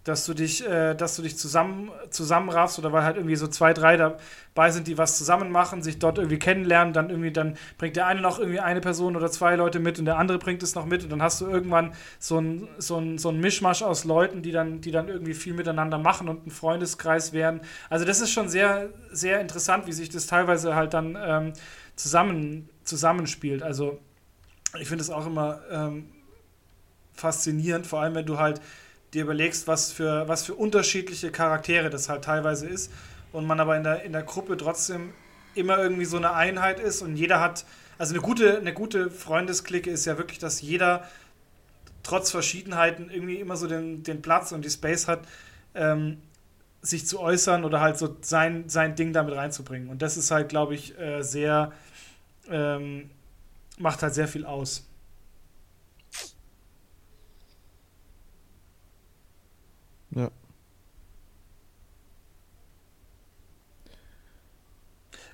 dass 0.09 0.25
du 0.25 0.33
dich, 0.33 0.67
äh, 0.67 0.95
dass 0.95 1.15
du 1.15 1.21
dich 1.21 1.37
zusammen, 1.37 1.91
zusammenraffst 2.09 2.79
oder 2.79 2.91
weil 2.91 3.03
halt 3.03 3.15
irgendwie 3.15 3.35
so 3.35 3.47
zwei, 3.47 3.73
drei 3.73 3.95
dabei 3.95 4.71
sind, 4.71 4.87
die 4.87 4.97
was 4.97 5.19
zusammen 5.19 5.51
machen, 5.51 5.83
sich 5.83 5.99
dort 5.99 6.17
irgendwie 6.17 6.39
kennenlernen, 6.39 6.93
dann 6.93 7.11
irgendwie, 7.11 7.31
dann 7.31 7.57
bringt 7.77 7.95
der 7.95 8.07
eine 8.07 8.19
noch 8.19 8.39
irgendwie 8.39 8.59
eine 8.59 8.81
Person 8.81 9.15
oder 9.15 9.29
zwei 9.29 9.55
Leute 9.55 9.79
mit 9.79 9.99
und 9.99 10.05
der 10.05 10.17
andere 10.17 10.39
bringt 10.39 10.63
es 10.63 10.73
noch 10.73 10.87
mit 10.87 11.03
und 11.03 11.11
dann 11.11 11.21
hast 11.21 11.41
du 11.41 11.45
irgendwann 11.45 11.93
so 12.17 12.39
ein, 12.39 12.67
so 12.79 12.97
ein, 12.97 13.19
so 13.19 13.29
ein 13.29 13.39
Mischmasch 13.39 13.83
aus 13.83 14.03
Leuten, 14.03 14.41
die 14.41 14.51
dann, 14.51 14.81
die 14.81 14.89
dann 14.89 15.09
irgendwie 15.09 15.35
viel 15.35 15.53
miteinander 15.53 15.99
machen 15.99 16.27
und 16.27 16.47
ein 16.47 16.51
Freundeskreis 16.51 17.31
werden. 17.31 17.61
Also 17.91 18.03
das 18.03 18.19
ist 18.19 18.31
schon 18.31 18.49
sehr, 18.49 18.89
sehr 19.11 19.39
interessant, 19.41 19.85
wie 19.85 19.93
sich 19.93 20.09
das 20.09 20.25
teilweise 20.25 20.75
halt 20.75 20.95
dann 20.95 21.15
ähm, 21.21 21.53
zusammen, 21.95 22.67
zusammenspielt. 22.83 23.61
Also 23.61 23.99
ich 24.79 24.87
finde 24.87 25.03
es 25.03 25.11
auch 25.11 25.27
immer 25.27 25.59
ähm, 25.69 26.09
faszinierend, 27.13 27.85
vor 27.85 28.01
allem 28.01 28.15
wenn 28.15 28.25
du 28.25 28.39
halt 28.39 28.59
dir 29.13 29.23
überlegst, 29.23 29.67
was 29.67 29.91
für, 29.91 30.27
was 30.27 30.45
für 30.45 30.53
unterschiedliche 30.53 31.31
Charaktere 31.31 31.89
das 31.89 32.09
halt 32.09 32.23
teilweise 32.23 32.67
ist 32.67 32.91
und 33.31 33.45
man 33.45 33.59
aber 33.59 33.77
in 33.77 33.83
der, 33.83 34.03
in 34.03 34.13
der 34.13 34.23
Gruppe 34.23 34.57
trotzdem 34.57 35.13
immer 35.55 35.77
irgendwie 35.79 36.05
so 36.05 36.17
eine 36.17 36.33
Einheit 36.33 36.79
ist 36.79 37.01
und 37.01 37.15
jeder 37.15 37.39
hat, 37.39 37.65
also 37.97 38.13
eine 38.13 38.21
gute, 38.21 38.57
eine 38.57 38.73
gute 38.73 39.09
Freundesklicke 39.09 39.89
ist 39.89 40.05
ja 40.05 40.17
wirklich, 40.17 40.39
dass 40.39 40.61
jeder 40.61 41.07
trotz 42.03 42.31
Verschiedenheiten 42.31 43.09
irgendwie 43.09 43.35
immer 43.35 43.57
so 43.57 43.67
den, 43.67 44.03
den 44.03 44.21
Platz 44.21 44.51
und 44.51 44.63
die 44.63 44.69
Space 44.69 45.07
hat, 45.07 45.21
ähm, 45.75 46.17
sich 46.81 47.05
zu 47.05 47.19
äußern 47.19 47.65
oder 47.65 47.81
halt 47.81 47.97
so 47.97 48.15
sein, 48.21 48.69
sein 48.69 48.95
Ding 48.95 49.11
damit 49.11 49.35
reinzubringen. 49.35 49.89
Und 49.89 50.01
das 50.01 50.15
ist 50.17 50.31
halt, 50.31 50.49
glaube 50.49 50.75
ich, 50.75 50.97
äh, 50.97 51.21
sehr, 51.23 51.73
ähm, 52.49 53.09
macht 53.77 54.01
halt 54.01 54.13
sehr 54.13 54.27
viel 54.27 54.45
aus. 54.45 54.88
Ja. 60.11 60.31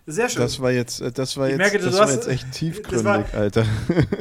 Sehr 0.07 0.29
schön. 0.29 0.41
Das 0.43 0.59
war 0.59 0.71
jetzt, 0.71 1.01
äh, 1.01 1.11
das 1.11 1.35
war 1.35 1.45
Ich 1.47 1.53
jetzt, 1.53 1.57
merke, 1.57 1.79
das 1.79 1.97
war 1.97 2.11
jetzt 2.11 2.27
echt 2.27 2.51
tiefgründig, 2.51 3.05
war- 3.05 3.33
Alter. 3.33 3.65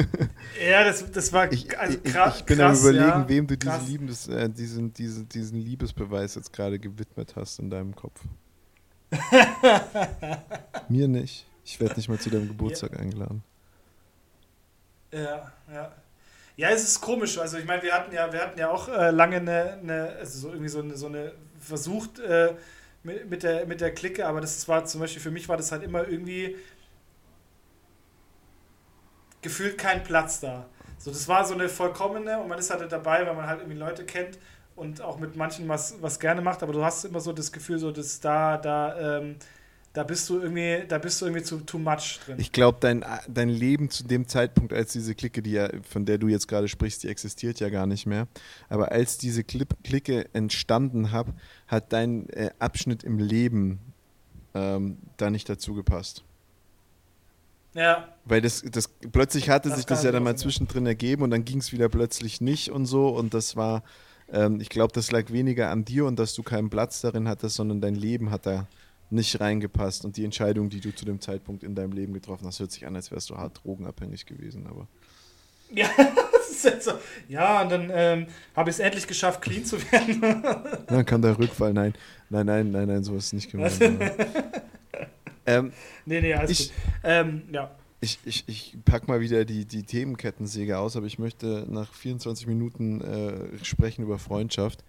ja, 0.66 0.82
das, 0.84 1.10
das 1.12 1.30
war 1.32 1.52
Ich, 1.52 1.78
also 1.78 1.98
ich, 2.02 2.14
kra- 2.14 2.34
ich 2.34 2.44
bin 2.44 2.56
krass, 2.56 2.78
am 2.78 2.82
überlegen, 2.90 3.06
ja. 3.20 3.28
wem 3.28 3.46
du 3.46 3.56
Krass. 3.58 3.80
diesen, 3.84 4.00
Liebes, 4.00 4.28
äh, 4.28 4.48
diesen, 4.48 4.92
diesen, 4.94 5.28
diesen 5.28 5.58
Liebesbeweis 5.58 6.36
jetzt 6.36 6.54
gerade 6.54 6.78
gewidmet 6.78 7.34
hast 7.36 7.58
in 7.58 7.68
deinem 7.68 7.94
Kopf. 7.94 8.18
Mir 10.88 11.06
nicht. 11.06 11.46
Ich 11.66 11.78
werde 11.80 11.96
nicht 11.96 12.08
mal 12.08 12.18
zu 12.18 12.30
deinem 12.30 12.48
Geburtstag 12.48 12.98
eingeladen. 12.98 13.42
Ja, 15.12 15.52
ja. 15.70 15.92
Ja, 16.56 16.70
es 16.70 16.84
ist 16.84 17.00
komisch. 17.00 17.38
Also 17.38 17.58
ich 17.58 17.64
meine, 17.64 17.82
wir 17.82 17.92
hatten 17.94 18.14
ja, 18.14 18.32
wir 18.32 18.40
hatten 18.40 18.58
ja 18.58 18.70
auch 18.70 18.88
äh, 18.88 19.10
lange 19.10 19.36
eine, 19.36 19.78
eine, 19.82 20.16
also 20.18 20.38
so 20.38 20.48
irgendwie 20.50 20.68
so 20.68 20.80
eine, 20.80 20.96
so 20.96 21.06
eine 21.06 21.32
versucht 21.60 22.20
äh, 22.20 22.54
mit, 23.02 23.28
mit, 23.28 23.42
der, 23.42 23.66
mit 23.66 23.80
der 23.80 23.92
Clique, 23.92 24.24
aber 24.26 24.40
das 24.40 24.66
war 24.68 24.84
zum 24.84 25.00
Beispiel 25.00 25.20
für 25.22 25.30
mich 25.30 25.48
war 25.48 25.56
das 25.56 25.72
halt 25.72 25.82
immer 25.82 26.06
irgendwie 26.06 26.56
gefühlt 29.42 29.78
kein 29.78 30.02
Platz 30.02 30.40
da. 30.40 30.66
So, 30.98 31.10
das 31.10 31.28
war 31.28 31.44
so 31.44 31.54
eine 31.54 31.68
vollkommene 31.68 32.38
und 32.40 32.48
man 32.48 32.58
ist 32.58 32.70
halt 32.70 32.90
dabei, 32.90 33.26
weil 33.26 33.34
man 33.34 33.46
halt 33.46 33.60
irgendwie 33.60 33.78
Leute 33.78 34.04
kennt 34.04 34.38
und 34.76 35.02
auch 35.02 35.18
mit 35.18 35.36
manchen 35.36 35.68
was, 35.68 36.00
was 36.00 36.18
gerne 36.18 36.40
macht, 36.40 36.62
aber 36.62 36.72
du 36.72 36.84
hast 36.84 37.04
immer 37.04 37.20
so 37.20 37.32
das 37.32 37.52
Gefühl, 37.52 37.78
so 37.78 37.90
dass 37.90 38.20
da, 38.20 38.56
da, 38.56 39.18
ähm, 39.18 39.36
da 39.94 40.02
bist 40.02 40.28
du 40.28 40.40
irgendwie, 40.40 40.86
da 40.88 40.98
bist 40.98 41.20
du 41.20 41.26
irgendwie 41.26 41.44
zu 41.44 41.58
too 41.58 41.78
much 41.78 42.18
drin. 42.26 42.34
Ich 42.38 42.50
glaube, 42.50 42.78
dein, 42.80 43.04
dein 43.28 43.48
Leben 43.48 43.90
zu 43.90 44.02
dem 44.02 44.26
Zeitpunkt, 44.26 44.72
als 44.72 44.92
diese 44.92 45.14
Clique, 45.14 45.40
die 45.40 45.52
ja, 45.52 45.70
von 45.88 46.04
der 46.04 46.18
du 46.18 46.26
jetzt 46.26 46.48
gerade 46.48 46.66
sprichst, 46.66 47.04
die 47.04 47.08
existiert 47.08 47.60
ja 47.60 47.68
gar 47.68 47.86
nicht 47.86 48.04
mehr. 48.04 48.26
Aber 48.68 48.90
als 48.90 49.18
diese 49.18 49.44
Clip, 49.44 49.68
Clique 49.84 50.28
entstanden 50.32 51.12
hat, 51.12 51.28
hat 51.68 51.92
dein 51.92 52.28
äh, 52.30 52.50
Abschnitt 52.58 53.04
im 53.04 53.20
Leben 53.20 53.78
ähm, 54.52 54.98
da 55.16 55.30
nicht 55.30 55.48
dazu 55.48 55.74
gepasst. 55.74 56.24
ja, 57.74 58.08
Weil 58.24 58.40
das, 58.40 58.64
das 58.68 58.88
plötzlich 58.88 59.48
hatte 59.48 59.68
Das 59.68 59.78
sich 59.78 59.86
das 59.86 60.02
ja 60.02 60.10
dann 60.10 60.24
mal 60.24 60.36
zwischendrin 60.36 60.86
ergeben 60.86 61.22
und 61.22 61.30
dann 61.30 61.44
ging 61.44 61.58
es 61.58 61.72
wieder 61.72 61.88
plötzlich 61.88 62.40
nicht 62.40 62.72
und 62.72 62.86
so. 62.86 63.10
Und 63.10 63.32
das 63.32 63.54
war, 63.54 63.84
ähm, 64.32 64.60
ich 64.60 64.70
glaube, 64.70 64.92
das 64.92 65.12
lag 65.12 65.30
weniger 65.30 65.70
an 65.70 65.84
dir 65.84 66.04
und 66.06 66.18
dass 66.18 66.34
du 66.34 66.42
keinen 66.42 66.68
Platz 66.68 67.00
darin 67.00 67.28
hattest, 67.28 67.54
sondern 67.54 67.80
dein 67.80 67.94
Leben 67.94 68.32
hat 68.32 68.44
da 68.46 68.66
nicht 69.10 69.40
reingepasst. 69.40 70.04
Und 70.04 70.16
die 70.16 70.24
Entscheidung, 70.24 70.68
die 70.70 70.80
du 70.80 70.94
zu 70.94 71.04
dem 71.04 71.20
Zeitpunkt 71.20 71.62
in 71.62 71.74
deinem 71.74 71.92
Leben 71.92 72.12
getroffen 72.12 72.46
hast, 72.46 72.60
hört 72.60 72.72
sich 72.72 72.86
an, 72.86 72.96
als 72.96 73.10
wärst 73.10 73.30
du 73.30 73.36
hart 73.36 73.60
drogenabhängig 73.64 74.26
gewesen. 74.26 74.66
Aber 74.66 74.86
Ja, 75.72 75.88
das 76.32 76.50
ist 76.50 76.64
jetzt 76.64 76.84
so. 76.84 76.92
Ja, 77.28 77.62
und 77.62 77.70
dann 77.70 77.90
ähm, 77.94 78.26
habe 78.56 78.70
ich 78.70 78.76
es 78.76 78.80
endlich 78.80 79.06
geschafft, 79.06 79.40
clean 79.42 79.64
zu 79.64 79.76
werden. 79.92 80.20
dann 80.86 81.04
kann 81.04 81.22
der 81.22 81.38
Rückfall. 81.38 81.72
Nein, 81.72 81.94
nein, 82.30 82.46
nein, 82.46 82.70
nein, 82.70 82.88
nein, 82.88 83.04
so 83.04 83.16
ist 83.16 83.26
es 83.26 83.32
nicht 83.34 83.50
gemeint. 83.50 83.78
ähm, 85.46 85.72
nee, 86.06 86.20
nee, 86.20 86.34
alles 86.34 86.50
Ich- 86.50 86.68
gut. 86.68 86.76
Ähm, 87.04 87.42
ja. 87.52 87.70
ich, 88.00 88.18
ich, 88.24 88.44
ich 88.46 88.76
pack 88.84 89.08
mal 89.08 89.20
wieder 89.20 89.44
die, 89.44 89.64
die 89.64 89.82
Themenkettensäge 89.82 90.78
aus, 90.78 90.96
aber 90.96 91.06
ich 91.06 91.18
möchte 91.18 91.66
nach 91.68 91.92
24 91.92 92.46
Minuten 92.46 93.00
äh, 93.00 93.64
sprechen 93.64 94.02
über 94.02 94.18
Freundschaft. 94.18 94.82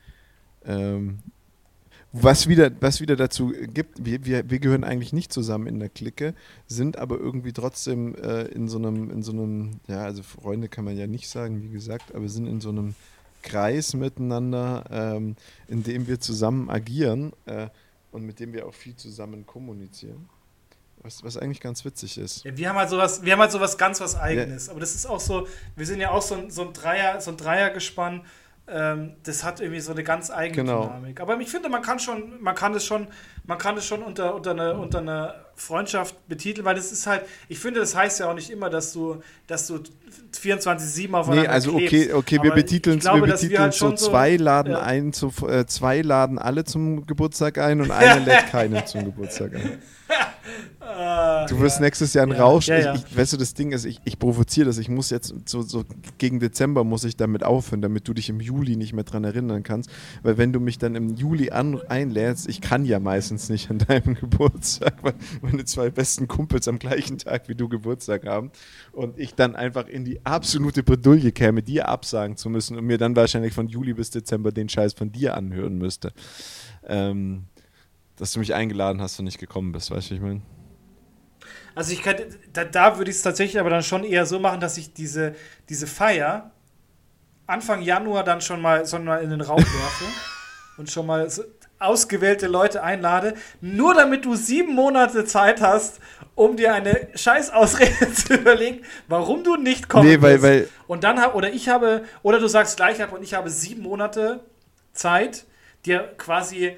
Ähm, 0.66 1.20
was 2.22 2.48
wieder, 2.48 2.72
was 2.80 3.02
wieder 3.02 3.16
dazu 3.16 3.52
gibt, 3.74 4.06
wir, 4.06 4.26
wir, 4.26 4.50
wir 4.50 4.60
gehören 4.60 4.84
eigentlich 4.84 5.12
nicht 5.12 5.34
zusammen 5.34 5.68
in 5.68 5.80
der 5.80 5.90
Clique, 5.90 6.34
sind 6.68 6.98
aber 6.98 7.18
irgendwie 7.18 7.52
trotzdem 7.52 8.16
äh, 8.16 8.44
in 8.44 8.70
so 8.70 8.78
einem, 8.78 9.10
in 9.12 9.22
so 9.22 9.34
einem, 9.34 9.80
ja, 9.88 10.04
also 10.04 10.24
Freunde 10.24 10.70
kann 10.70 10.86
man 10.86 10.98
ja 10.98 11.08
nicht 11.08 11.28
sagen, 11.28 11.62
wie 11.62 11.70
gesagt, 11.70 12.16
aber 12.16 12.28
sind 12.30 12.48
in 12.48 12.62
so 12.62 12.70
einem 12.70 12.96
Kreis 13.42 13.94
miteinander, 13.94 14.86
ähm, 14.90 15.36
in 15.68 15.84
dem 15.84 16.08
wir 16.08 16.20
zusammen 16.20 16.70
agieren 16.70 17.34
äh, 17.46 17.68
und 18.12 18.26
mit 18.26 18.40
dem 18.40 18.54
wir 18.54 18.66
auch 18.66 18.74
viel 18.74 18.96
zusammen 18.96 19.46
kommunizieren. 19.46 20.30
Was, 21.02 21.24
was 21.24 21.38
eigentlich 21.38 21.60
ganz 21.60 21.86
witzig 21.86 22.18
ist. 22.18 22.46
Ja, 22.46 22.58
wir 22.58 22.70
haben 22.70 22.78
halt 22.78 22.90
sowas, 22.90 23.24
wir 23.24 23.34
haben 23.34 23.42
halt 23.42 23.52
sowas 23.52 23.78
ganz 23.78 24.00
was 24.00 24.16
Eigenes. 24.16 24.66
Ja. 24.66 24.72
Aber 24.72 24.80
das 24.80 24.96
ist 24.96 25.06
auch 25.06 25.20
so, 25.20 25.48
wir 25.76 25.86
sind 25.86 26.00
ja 26.00 26.10
auch 26.10 26.22
so 26.22 26.36
ein, 26.36 26.50
so 26.50 26.64
ein 26.64 26.74
Dreier, 26.74 27.22
so 27.22 27.30
ein 27.30 27.38
Dreiergespann 27.38 28.26
das 28.68 29.44
hat 29.44 29.62
irgendwie 29.62 29.80
so 29.80 29.92
eine 29.92 30.04
ganz 30.04 30.32
eigene 30.32 30.64
genau. 30.64 30.88
Dynamik. 30.88 31.22
Aber 31.22 31.40
ich 31.40 31.50
finde, 31.50 31.70
man 31.70 31.84
kann 31.84 32.00
schon, 32.00 32.42
man 32.42 32.56
kann 32.56 32.74
es 32.74 32.84
schon, 32.84 33.08
man 33.46 33.60
kann 33.60 33.78
es 33.78 33.86
schon 33.86 34.02
unter, 34.02 34.34
unter, 34.34 34.52
eine, 34.52 34.74
unter 34.76 35.00
eine 35.00 35.36
Freundschaft 35.54 36.28
betiteln, 36.28 36.66
weil 36.66 36.74
das 36.74 36.92
ist 36.92 37.06
halt, 37.06 37.22
ich 37.48 37.60
finde, 37.60 37.80
das 37.80 37.96
heißt 37.96 38.20
ja 38.22 38.30
auch 38.30 38.34
nicht 38.34 38.50
immer, 38.50 38.72
dass 38.72 38.92
du, 38.92 39.22
dass 39.46 39.68
du 39.68 39.84
24-7 40.34 41.14
aufeinander 41.14 41.44
Nee, 41.44 41.48
also 41.48 41.76
okay, 41.76 42.12
okay, 42.12 42.40
wir 42.42 42.54
betiteln 42.54 42.98
es, 42.98 43.06
wir 43.06 43.22
betiteln 43.22 43.60
halt 43.60 43.74
so, 43.76 43.92
zwei 43.94 44.36
laden 44.36 44.74
ja. 44.74 44.82
ein, 44.82 45.14
zu, 45.14 45.32
äh, 45.48 45.68
zwei 45.68 46.02
laden 46.02 46.40
alle 46.40 46.64
zum 46.64 47.06
Geburtstag 47.06 47.60
ein 47.60 47.82
und 47.82 47.92
einer 47.92 48.20
lädt 48.26 48.48
keinen 48.50 48.84
zum 48.88 49.06
Geburtstag 49.06 49.54
ein. 49.54 49.80
Ah, 50.80 51.46
du 51.50 51.60
wirst 51.60 51.78
ja. 51.78 51.86
nächstes 51.86 52.14
Jahr 52.14 52.26
ein 52.26 52.32
ja. 52.32 52.44
Rausch. 52.44 52.68
Ja, 52.68 52.94
ich, 52.94 53.04
ich, 53.04 53.18
weißt 53.18 53.34
du, 53.34 53.38
das 53.38 53.54
Ding 53.54 53.72
ist, 53.72 53.86
ich, 53.86 54.00
ich 54.06 54.20
provoziere 54.20 54.68
das. 54.68 54.78
Ich 54.78 54.90
muss 54.90 55.10
jetzt 55.10 55.34
so, 55.46 55.62
so, 55.62 55.84
gegen 56.18 56.40
Dezember 56.40 56.84
muss 56.84 57.04
ich 57.04 57.18
damit 57.18 57.44
aufhören, 57.44 57.82
damit 57.82 58.08
du 58.08 58.14
dich 58.14 58.30
im 58.30 58.40
Juli 58.40 58.76
nicht 58.76 58.94
mehr 58.94 59.04
dran 59.04 59.24
erinnern 59.24 59.64
kannst. 59.64 59.90
Weil 60.24 60.38
wenn 60.38 60.54
du 60.54 60.60
mich 60.60 60.78
dann 60.78 60.96
im 60.96 61.16
Juli 61.16 61.52
an, 61.52 61.82
einlädst, 61.88 62.48
ich 62.48 62.62
kann 62.62 62.86
ja 62.86 63.00
meistens 63.00 63.50
nicht 63.50 63.70
an 63.70 63.80
deinem 63.80 64.16
Geburtstag, 64.20 65.04
weil 65.04 65.14
meine 65.42 65.66
zwei 65.66 65.90
besten 65.90 66.28
Kumpels 66.28 66.68
am 66.68 66.80
gleichen 66.80 67.18
Tag 67.18 67.50
wie 67.50 67.56
du 67.56 67.68
Geburtstag 67.68 68.26
haben 68.26 68.52
und 68.92 69.18
ich 69.20 69.36
dann 69.36 69.56
einfach 69.56 69.88
in 69.88 70.06
die 70.06 70.26
absolute 70.26 70.84
Bredouille 70.84 71.32
käme, 71.32 71.64
dir 71.64 71.90
absagen 71.90 72.38
zu 72.38 72.50
müssen 72.50 72.78
und 72.78 72.86
mir 72.86 72.98
dann 72.98 73.16
wahrscheinlich 73.16 73.54
von 73.54 73.68
Juli 73.68 73.94
bis 73.94 74.12
Dezember 74.12 74.52
den 74.52 74.70
Scheiß 74.70 74.94
von 74.94 75.12
dir 75.12 75.36
anhören 75.36 75.78
müsste. 75.78 76.14
Ähm, 76.88 77.46
dass 78.18 78.32
du 78.32 78.40
mich 78.40 78.54
eingeladen 78.54 79.02
hast 79.02 79.20
und 79.20 79.26
nicht 79.26 79.40
gekommen 79.40 79.72
bist, 79.72 79.92
weißt 79.92 80.08
du, 80.08 80.12
wie 80.12 80.16
ich 80.16 80.22
meine? 80.22 80.42
Also 81.76 81.92
ich 81.92 82.02
kann, 82.02 82.16
da, 82.54 82.64
da 82.64 82.98
würde 82.98 83.12
ich 83.12 83.18
es 83.18 83.24
tatsächlich 83.24 83.60
aber 83.60 83.70
dann 83.70 83.84
schon 83.84 84.04
eher 84.04 84.26
so 84.26 84.40
machen, 84.40 84.62
dass 84.62 84.78
ich 84.78 84.94
diese, 84.94 85.36
diese 85.68 85.88
Feier 85.88 86.52
Anfang 87.48 87.82
Januar 87.82 88.24
dann 88.24 88.42
schon 88.42 88.62
mal, 88.62 88.88
schon 88.88 89.04
mal 89.04 89.22
in 89.22 89.30
den 89.30 89.42
Raum 89.42 89.60
werfe 89.60 90.06
und 90.78 90.90
schon 90.90 91.06
mal 91.06 91.30
so 91.30 91.44
ausgewählte 91.78 92.48
Leute 92.48 92.84
einlade, 92.84 93.36
nur 93.60 93.94
damit 93.94 94.24
du 94.24 94.36
sieben 94.36 94.74
Monate 94.74 95.26
Zeit 95.26 95.62
hast, 95.62 96.00
um 96.34 96.56
dir 96.56 96.74
eine 96.74 97.10
Scheißausrede 97.14 98.14
zu 98.14 98.36
überlegen, 98.36 98.82
warum 99.08 99.44
du 99.44 99.58
nicht 99.58 99.90
kommst. 99.90 100.08
Nee, 100.08 100.22
weil, 100.22 100.42
weil 100.42 100.70
und 100.88 101.04
dann 101.04 101.20
hab, 101.20 101.36
oder 101.36 101.52
ich 101.52 101.68
habe, 101.68 102.06
oder 102.24 102.40
du 102.40 102.48
sagst 102.48 102.78
gleich 102.78 103.04
ab 103.04 103.12
und 103.12 103.24
ich 103.24 103.34
habe 103.34 103.50
sieben 103.50 103.84
Monate 103.84 104.40
Zeit, 104.94 105.46
dir 105.86 106.14
quasi 106.18 106.78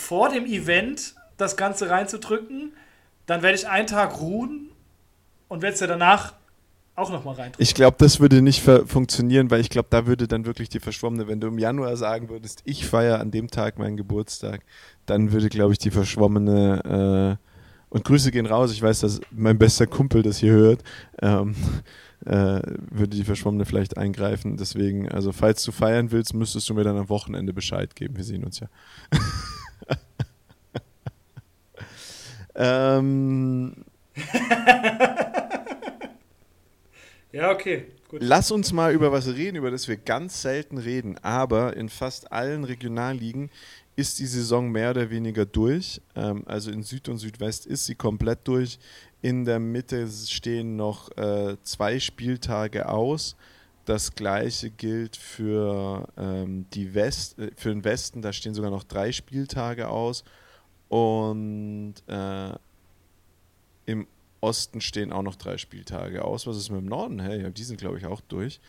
vor 0.00 0.30
dem 0.30 0.46
Event 0.46 1.14
das 1.36 1.56
Ganze 1.56 1.90
reinzudrücken 1.90 2.72
dann 3.30 3.42
werde 3.42 3.56
ich 3.56 3.68
einen 3.68 3.86
Tag 3.86 4.20
ruhen 4.20 4.70
und 5.46 5.62
werde 5.62 5.74
es 5.74 5.80
ja 5.80 5.86
danach 5.86 6.34
auch 6.96 7.12
nochmal 7.12 7.36
rein. 7.36 7.52
Ich 7.58 7.74
glaube, 7.74 7.96
das 8.00 8.18
würde 8.18 8.42
nicht 8.42 8.60
funktionieren, 8.60 9.52
weil 9.52 9.60
ich 9.60 9.70
glaube, 9.70 9.86
da 9.88 10.06
würde 10.06 10.26
dann 10.26 10.46
wirklich 10.46 10.68
die 10.68 10.80
Verschwommene, 10.80 11.28
wenn 11.28 11.40
du 11.40 11.46
im 11.46 11.58
Januar 11.58 11.96
sagen 11.96 12.28
würdest, 12.28 12.62
ich 12.64 12.86
feiere 12.86 13.20
an 13.20 13.30
dem 13.30 13.48
Tag 13.48 13.78
meinen 13.78 13.96
Geburtstag, 13.96 14.62
dann 15.06 15.30
würde, 15.30 15.48
glaube 15.48 15.72
ich, 15.72 15.78
die 15.78 15.92
Verschwommene 15.92 17.38
äh, 17.38 17.94
und 17.94 18.04
Grüße 18.04 18.32
gehen 18.32 18.46
raus, 18.46 18.72
ich 18.72 18.82
weiß, 18.82 18.98
dass 18.98 19.20
mein 19.30 19.58
bester 19.58 19.86
Kumpel 19.86 20.22
das 20.22 20.38
hier 20.38 20.52
hört, 20.52 20.82
ähm, 21.22 21.54
äh, 22.26 22.60
würde 22.90 23.16
die 23.16 23.24
Verschwommene 23.24 23.64
vielleicht 23.64 23.96
eingreifen. 23.96 24.56
Deswegen, 24.56 25.08
also 25.08 25.30
falls 25.30 25.62
du 25.62 25.70
feiern 25.70 26.10
willst, 26.10 26.34
müsstest 26.34 26.68
du 26.68 26.74
mir 26.74 26.82
dann 26.82 26.98
am 26.98 27.08
Wochenende 27.08 27.52
Bescheid 27.52 27.94
geben. 27.94 28.16
Wir 28.16 28.24
sehen 28.24 28.42
uns 28.42 28.58
ja. 28.58 28.66
Ähm, 32.54 33.84
ja, 37.32 37.50
okay. 37.52 37.86
Gut. 38.08 38.20
Lass 38.22 38.50
uns 38.50 38.72
mal 38.72 38.92
über 38.92 39.12
was 39.12 39.28
reden, 39.28 39.56
über 39.56 39.70
das 39.70 39.86
wir 39.88 39.96
ganz 39.96 40.42
selten 40.42 40.76
reden. 40.78 41.16
Aber 41.22 41.76
in 41.76 41.88
fast 41.88 42.32
allen 42.32 42.64
Regionalligen 42.64 43.50
ist 43.96 44.18
die 44.18 44.26
Saison 44.26 44.70
mehr 44.70 44.90
oder 44.90 45.10
weniger 45.10 45.46
durch. 45.46 46.02
Ähm, 46.16 46.42
also 46.46 46.70
in 46.70 46.82
Süd 46.82 47.08
und 47.08 47.18
Südwest 47.18 47.66
ist 47.66 47.86
sie 47.86 47.94
komplett 47.94 48.40
durch. 48.44 48.78
In 49.22 49.44
der 49.44 49.60
Mitte 49.60 50.08
stehen 50.08 50.76
noch 50.76 51.16
äh, 51.16 51.56
zwei 51.62 52.00
Spieltage 52.00 52.88
aus. 52.88 53.36
Das 53.90 54.14
gleiche 54.14 54.70
gilt 54.70 55.16
für, 55.16 56.06
ähm, 56.16 56.64
die 56.74 56.94
West, 56.94 57.36
äh, 57.40 57.50
für 57.56 57.70
den 57.70 57.82
Westen, 57.82 58.22
da 58.22 58.32
stehen 58.32 58.54
sogar 58.54 58.70
noch 58.70 58.84
drei 58.84 59.10
Spieltage 59.10 59.88
aus. 59.88 60.22
Und 60.88 61.94
äh, 62.06 62.52
im 63.86 64.06
Osten 64.40 64.80
stehen 64.80 65.12
auch 65.12 65.24
noch 65.24 65.34
drei 65.34 65.58
Spieltage 65.58 66.24
aus. 66.24 66.46
Was 66.46 66.56
ist 66.56 66.70
mit 66.70 66.82
dem 66.82 66.86
Norden? 66.86 67.18
Hey, 67.18 67.50
die 67.50 67.64
sind, 67.64 67.80
glaube 67.80 67.98
ich, 67.98 68.06
auch 68.06 68.20
durch. 68.20 68.60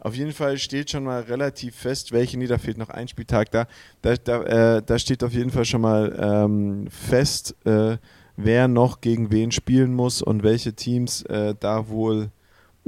Auf 0.00 0.16
jeden 0.16 0.32
Fall 0.32 0.58
steht 0.58 0.90
schon 0.90 1.04
mal 1.04 1.22
relativ 1.22 1.76
fest, 1.76 2.10
welche, 2.10 2.36
nee, 2.36 2.48
da 2.48 2.58
fehlt 2.58 2.78
noch 2.78 2.90
ein 2.90 3.06
Spieltag 3.06 3.52
da. 3.52 3.68
Da, 4.02 4.16
da, 4.16 4.42
äh, 4.78 4.82
da 4.84 4.98
steht 4.98 5.22
auf 5.22 5.34
jeden 5.34 5.52
Fall 5.52 5.66
schon 5.66 5.82
mal 5.82 6.18
ähm, 6.20 6.90
fest, 6.90 7.54
äh, 7.64 7.96
wer 8.36 8.66
noch 8.66 9.00
gegen 9.02 9.30
wen 9.30 9.52
spielen 9.52 9.94
muss 9.94 10.20
und 10.20 10.42
welche 10.42 10.72
Teams 10.72 11.22
äh, 11.22 11.54
da 11.60 11.88
wohl 11.88 12.32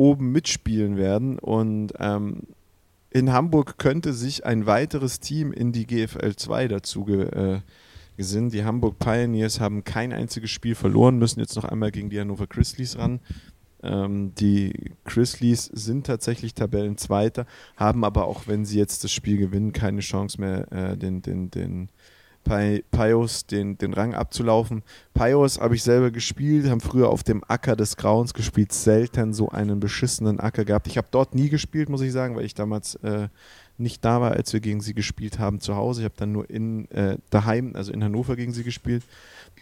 oben 0.00 0.32
mitspielen 0.32 0.96
werden. 0.96 1.38
Und 1.38 1.92
ähm, 1.98 2.42
in 3.10 3.32
Hamburg 3.32 3.78
könnte 3.78 4.14
sich 4.14 4.46
ein 4.46 4.66
weiteres 4.66 5.20
Team 5.20 5.52
in 5.52 5.72
die 5.72 5.86
GFL 5.86 6.34
2 6.34 6.68
dazu 6.68 7.06
äh, 7.06 7.60
sind. 8.16 8.52
Die 8.52 8.64
Hamburg 8.64 8.98
Pioneers 8.98 9.60
haben 9.60 9.84
kein 9.84 10.12
einziges 10.12 10.50
Spiel 10.50 10.74
verloren, 10.74 11.18
müssen 11.18 11.40
jetzt 11.40 11.56
noch 11.56 11.64
einmal 11.64 11.90
gegen 11.90 12.10
die 12.10 12.18
Hannover 12.18 12.46
Grizzlies 12.46 12.98
ran. 12.98 13.20
Ähm, 13.82 14.34
die 14.34 14.92
Grizzlies 15.04 15.64
sind 15.64 16.06
tatsächlich 16.06 16.54
Tabellenzweiter, 16.54 17.46
haben 17.76 18.04
aber 18.04 18.26
auch, 18.26 18.46
wenn 18.46 18.64
sie 18.64 18.78
jetzt 18.78 19.04
das 19.04 19.12
Spiel 19.12 19.36
gewinnen, 19.36 19.72
keine 19.72 20.00
Chance 20.00 20.40
mehr, 20.40 20.70
äh, 20.72 20.96
den, 20.96 21.22
den, 21.22 21.50
den 21.50 21.88
Pios 22.44 23.46
den, 23.46 23.78
den 23.78 23.94
Rang 23.94 24.14
abzulaufen. 24.14 24.82
Pios 25.14 25.60
habe 25.60 25.74
ich 25.74 25.82
selber 25.82 26.10
gespielt, 26.10 26.68
haben 26.68 26.80
früher 26.80 27.08
auf 27.08 27.22
dem 27.22 27.44
Acker 27.46 27.76
des 27.76 27.96
Grauens 27.96 28.34
gespielt, 28.34 28.72
selten 28.72 29.32
so 29.32 29.50
einen 29.50 29.78
beschissenen 29.78 30.40
Acker 30.40 30.64
gehabt. 30.64 30.86
Ich 30.86 30.96
habe 30.96 31.08
dort 31.10 31.34
nie 31.34 31.48
gespielt, 31.48 31.88
muss 31.88 32.00
ich 32.00 32.12
sagen, 32.12 32.36
weil 32.36 32.44
ich 32.44 32.54
damals 32.54 32.96
äh, 32.96 33.28
nicht 33.80 34.04
da 34.04 34.20
war, 34.20 34.32
als 34.32 34.52
wir 34.52 34.60
gegen 34.60 34.80
sie 34.80 34.94
gespielt 34.94 35.38
haben 35.38 35.60
zu 35.60 35.74
Hause. 35.74 36.02
Ich 36.02 36.04
habe 36.04 36.14
dann 36.16 36.32
nur 36.32 36.48
in 36.48 36.90
äh, 36.90 37.18
daheim, 37.30 37.72
also 37.74 37.92
in 37.92 38.04
Hannover 38.04 38.36
gegen 38.36 38.52
sie 38.52 38.62
gespielt. 38.62 39.02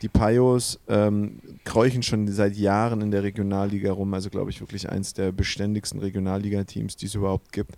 Die 0.02 0.08
Payos 0.08 0.78
ähm, 0.88 1.40
kräuchen 1.64 2.02
schon 2.02 2.28
seit 2.28 2.56
Jahren 2.56 3.00
in 3.00 3.10
der 3.10 3.22
Regionalliga 3.22 3.92
rum, 3.92 4.14
also 4.14 4.30
glaube 4.30 4.50
ich 4.50 4.60
wirklich 4.60 4.88
eins 4.88 5.12
der 5.12 5.32
beständigsten 5.32 6.00
Regionalliga-Teams, 6.00 6.96
die 6.96 7.06
es 7.06 7.14
überhaupt 7.14 7.52
gibt. 7.52 7.76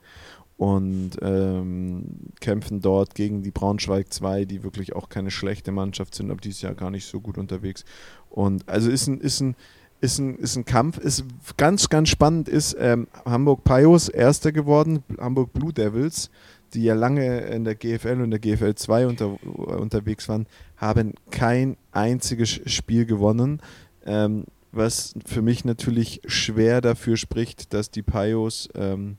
Und 0.61 1.13
ähm, 1.23 2.05
kämpfen 2.39 2.83
dort 2.83 3.15
gegen 3.15 3.43
die 3.43 3.51
Braunschweig 3.51 4.13
2, 4.13 4.45
die 4.45 4.63
wirklich 4.63 4.95
auch 4.95 5.09
keine 5.09 5.31
schlechte 5.31 5.73
Mannschaft 5.73 6.15
sind, 6.15 6.31
aber 6.31 6.43
dieses 6.43 6.61
Jahr 6.61 6.75
gar 6.75 6.91
nicht 6.91 7.07
so 7.07 7.19
gut 7.19 7.39
unterwegs. 7.39 7.87
Und 8.29 8.69
also 8.69 8.91
ist 8.91 9.07
ein, 9.07 9.23
ist 9.23 9.41
ein 9.41 9.57
ist 10.03 10.19
ein, 10.19 10.37
ist 10.37 10.57
ein 10.57 10.67
Kampf, 10.67 10.99
ist 10.99 11.25
ganz, 11.57 11.89
ganz 11.89 12.11
spannend, 12.11 12.47
ist 12.47 12.77
ähm, 12.79 13.09
Hamburg 13.25 13.65
Pios 13.65 14.11
Erster 14.11 14.53
geworden, 14.53 15.03
Hamburg 15.19 15.55
Blue 15.55 15.73
Devils, 15.73 16.31
die 16.75 16.85
ja 16.85 16.93
lange 16.93 17.41
in 17.41 17.65
der 17.65 17.75
GFL 17.75 18.21
und 18.21 18.31
der 18.31 18.39
GFL 18.41 18.75
2 18.75 19.07
unter, 19.07 19.43
unterwegs 19.43 20.29
waren, 20.29 20.47
haben 20.77 21.15
kein 21.31 21.79
einziges 21.91 22.61
Spiel 22.67 23.07
gewonnen, 23.07 23.63
ähm, 24.05 24.45
was 24.73 25.15
für 25.25 25.41
mich 25.41 25.65
natürlich 25.65 26.21
schwer 26.27 26.83
dafür 26.83 27.17
spricht, 27.17 27.73
dass 27.73 27.91
die 27.91 28.03
Pios 28.03 28.69
ähm, 28.75 29.17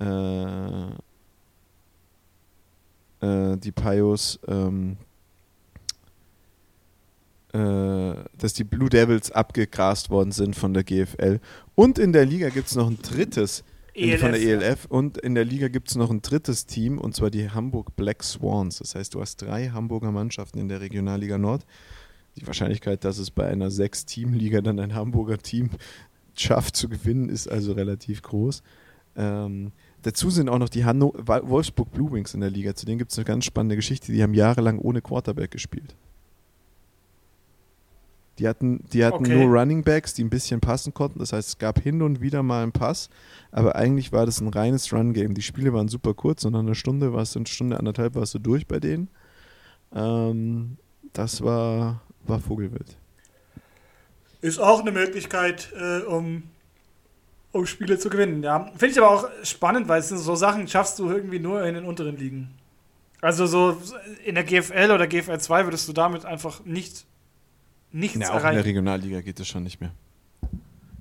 äh, 0.00 0.86
äh, 3.20 3.56
die 3.58 3.72
Pios 3.72 4.40
ähm, 4.48 4.96
äh, 7.52 8.14
dass 8.38 8.54
die 8.54 8.62
Blue 8.62 8.88
Devils 8.88 9.32
abgegrast 9.32 10.08
worden 10.08 10.30
sind 10.30 10.54
von 10.54 10.72
der 10.72 10.84
GFL. 10.84 11.40
Und 11.74 11.98
in 11.98 12.12
der 12.12 12.24
Liga 12.24 12.48
gibt 12.48 12.68
es 12.68 12.76
noch 12.76 12.88
ein 12.88 12.98
drittes 13.02 13.64
ELF, 13.94 14.20
von 14.20 14.32
der 14.32 14.40
ELF. 14.40 14.84
Und 14.86 15.18
in 15.18 15.34
der 15.34 15.44
Liga 15.44 15.66
gibt 15.66 15.88
es 15.88 15.96
noch 15.96 16.10
ein 16.10 16.22
drittes 16.22 16.66
Team, 16.66 16.98
und 16.98 17.16
zwar 17.16 17.30
die 17.30 17.50
Hamburg 17.50 17.96
Black 17.96 18.22
Swans. 18.22 18.78
Das 18.78 18.94
heißt, 18.94 19.14
du 19.14 19.20
hast 19.20 19.42
drei 19.42 19.68
Hamburger 19.68 20.12
Mannschaften 20.12 20.60
in 20.60 20.68
der 20.68 20.80
Regionalliga 20.80 21.38
Nord. 21.38 21.66
Die 22.36 22.46
Wahrscheinlichkeit, 22.46 23.04
dass 23.04 23.18
es 23.18 23.32
bei 23.32 23.48
einer 23.48 23.72
Sechs-Team-Liga 23.72 24.60
dann 24.60 24.78
ein 24.78 24.94
Hamburger 24.94 25.38
Team 25.38 25.70
schafft 26.36 26.76
zu 26.76 26.88
gewinnen, 26.88 27.28
ist 27.28 27.48
also 27.48 27.72
relativ 27.72 28.22
groß. 28.22 28.62
Ähm, 29.16 29.72
dazu 30.02 30.30
sind 30.30 30.48
auch 30.48 30.58
noch 30.58 30.68
die 30.68 30.84
Hanno 30.84 31.14
Wolfsburg 31.16 31.90
Blue 31.92 32.12
Wings 32.12 32.34
in 32.34 32.40
der 32.40 32.50
Liga. 32.50 32.74
Zu 32.74 32.86
denen 32.86 32.98
gibt 32.98 33.12
es 33.12 33.18
eine 33.18 33.24
ganz 33.24 33.44
spannende 33.44 33.76
Geschichte. 33.76 34.12
Die 34.12 34.22
haben 34.22 34.34
jahrelang 34.34 34.78
ohne 34.78 35.02
Quarterback 35.02 35.50
gespielt. 35.50 35.94
Die 38.40 38.48
hatten, 38.48 38.82
die 38.90 39.04
hatten 39.04 39.26
okay. 39.26 39.36
nur 39.36 39.54
Running 39.54 39.82
Backs, 39.82 40.14
die 40.14 40.24
ein 40.24 40.30
bisschen 40.30 40.60
passen 40.60 40.94
konnten. 40.94 41.18
Das 41.18 41.34
heißt, 41.34 41.46
es 41.46 41.58
gab 41.58 41.78
hin 41.78 42.00
und 42.00 42.22
wieder 42.22 42.42
mal 42.42 42.62
einen 42.62 42.72
Pass, 42.72 43.10
aber 43.52 43.76
eigentlich 43.76 44.12
war 44.12 44.24
das 44.24 44.40
ein 44.40 44.48
reines 44.48 44.90
Run-Game. 44.94 45.34
Die 45.34 45.42
Spiele 45.42 45.74
waren 45.74 45.88
super 45.88 46.14
kurz, 46.14 46.46
und 46.46 46.52
nach 46.52 46.60
einer 46.60 46.74
Stunde 46.74 47.12
warst 47.12 47.34
du, 47.34 47.40
eine 47.40 47.46
Stunde, 47.46 47.78
anderthalb 47.78 48.14
warst 48.14 48.32
du 48.32 48.38
durch 48.38 48.66
bei 48.66 48.80
denen. 48.80 49.08
Ähm, 49.94 50.78
das 51.12 51.42
war, 51.42 52.00
war 52.26 52.40
Vogelwild. 52.40 52.96
Ist 54.40 54.58
auch 54.58 54.80
eine 54.80 54.92
Möglichkeit, 54.92 55.70
äh, 55.78 55.98
um, 56.04 56.44
um 57.52 57.66
Spiele 57.66 57.98
zu 57.98 58.10
gewinnen, 58.10 58.42
ja. 58.42 58.70
Finde 58.76 58.86
ich 58.86 58.98
aber 58.98 59.10
auch 59.10 59.28
spannend, 59.42 59.88
weil 59.88 60.00
es 60.00 60.08
sind 60.08 60.18
so 60.18 60.34
Sachen 60.34 60.68
schaffst 60.68 60.98
du 60.98 61.08
irgendwie 61.08 61.38
nur 61.38 61.64
in 61.64 61.74
den 61.74 61.84
unteren 61.84 62.16
Ligen. 62.16 62.50
Also 63.20 63.46
so 63.46 63.76
in 64.24 64.34
der 64.34 64.44
GFL 64.44 64.90
oder 64.92 65.06
GFL 65.06 65.38
2 65.38 65.64
würdest 65.64 65.88
du 65.88 65.92
damit 65.92 66.24
einfach 66.24 66.64
nicht 66.64 67.04
nichts 67.92 68.20
ja, 68.20 68.30
auch 68.30 68.36
erreichen. 68.36 68.50
in 68.50 68.56
der 68.56 68.64
Regionalliga 68.64 69.20
geht 69.20 69.40
es 69.40 69.48
schon 69.48 69.64
nicht 69.64 69.80
mehr. 69.80 69.92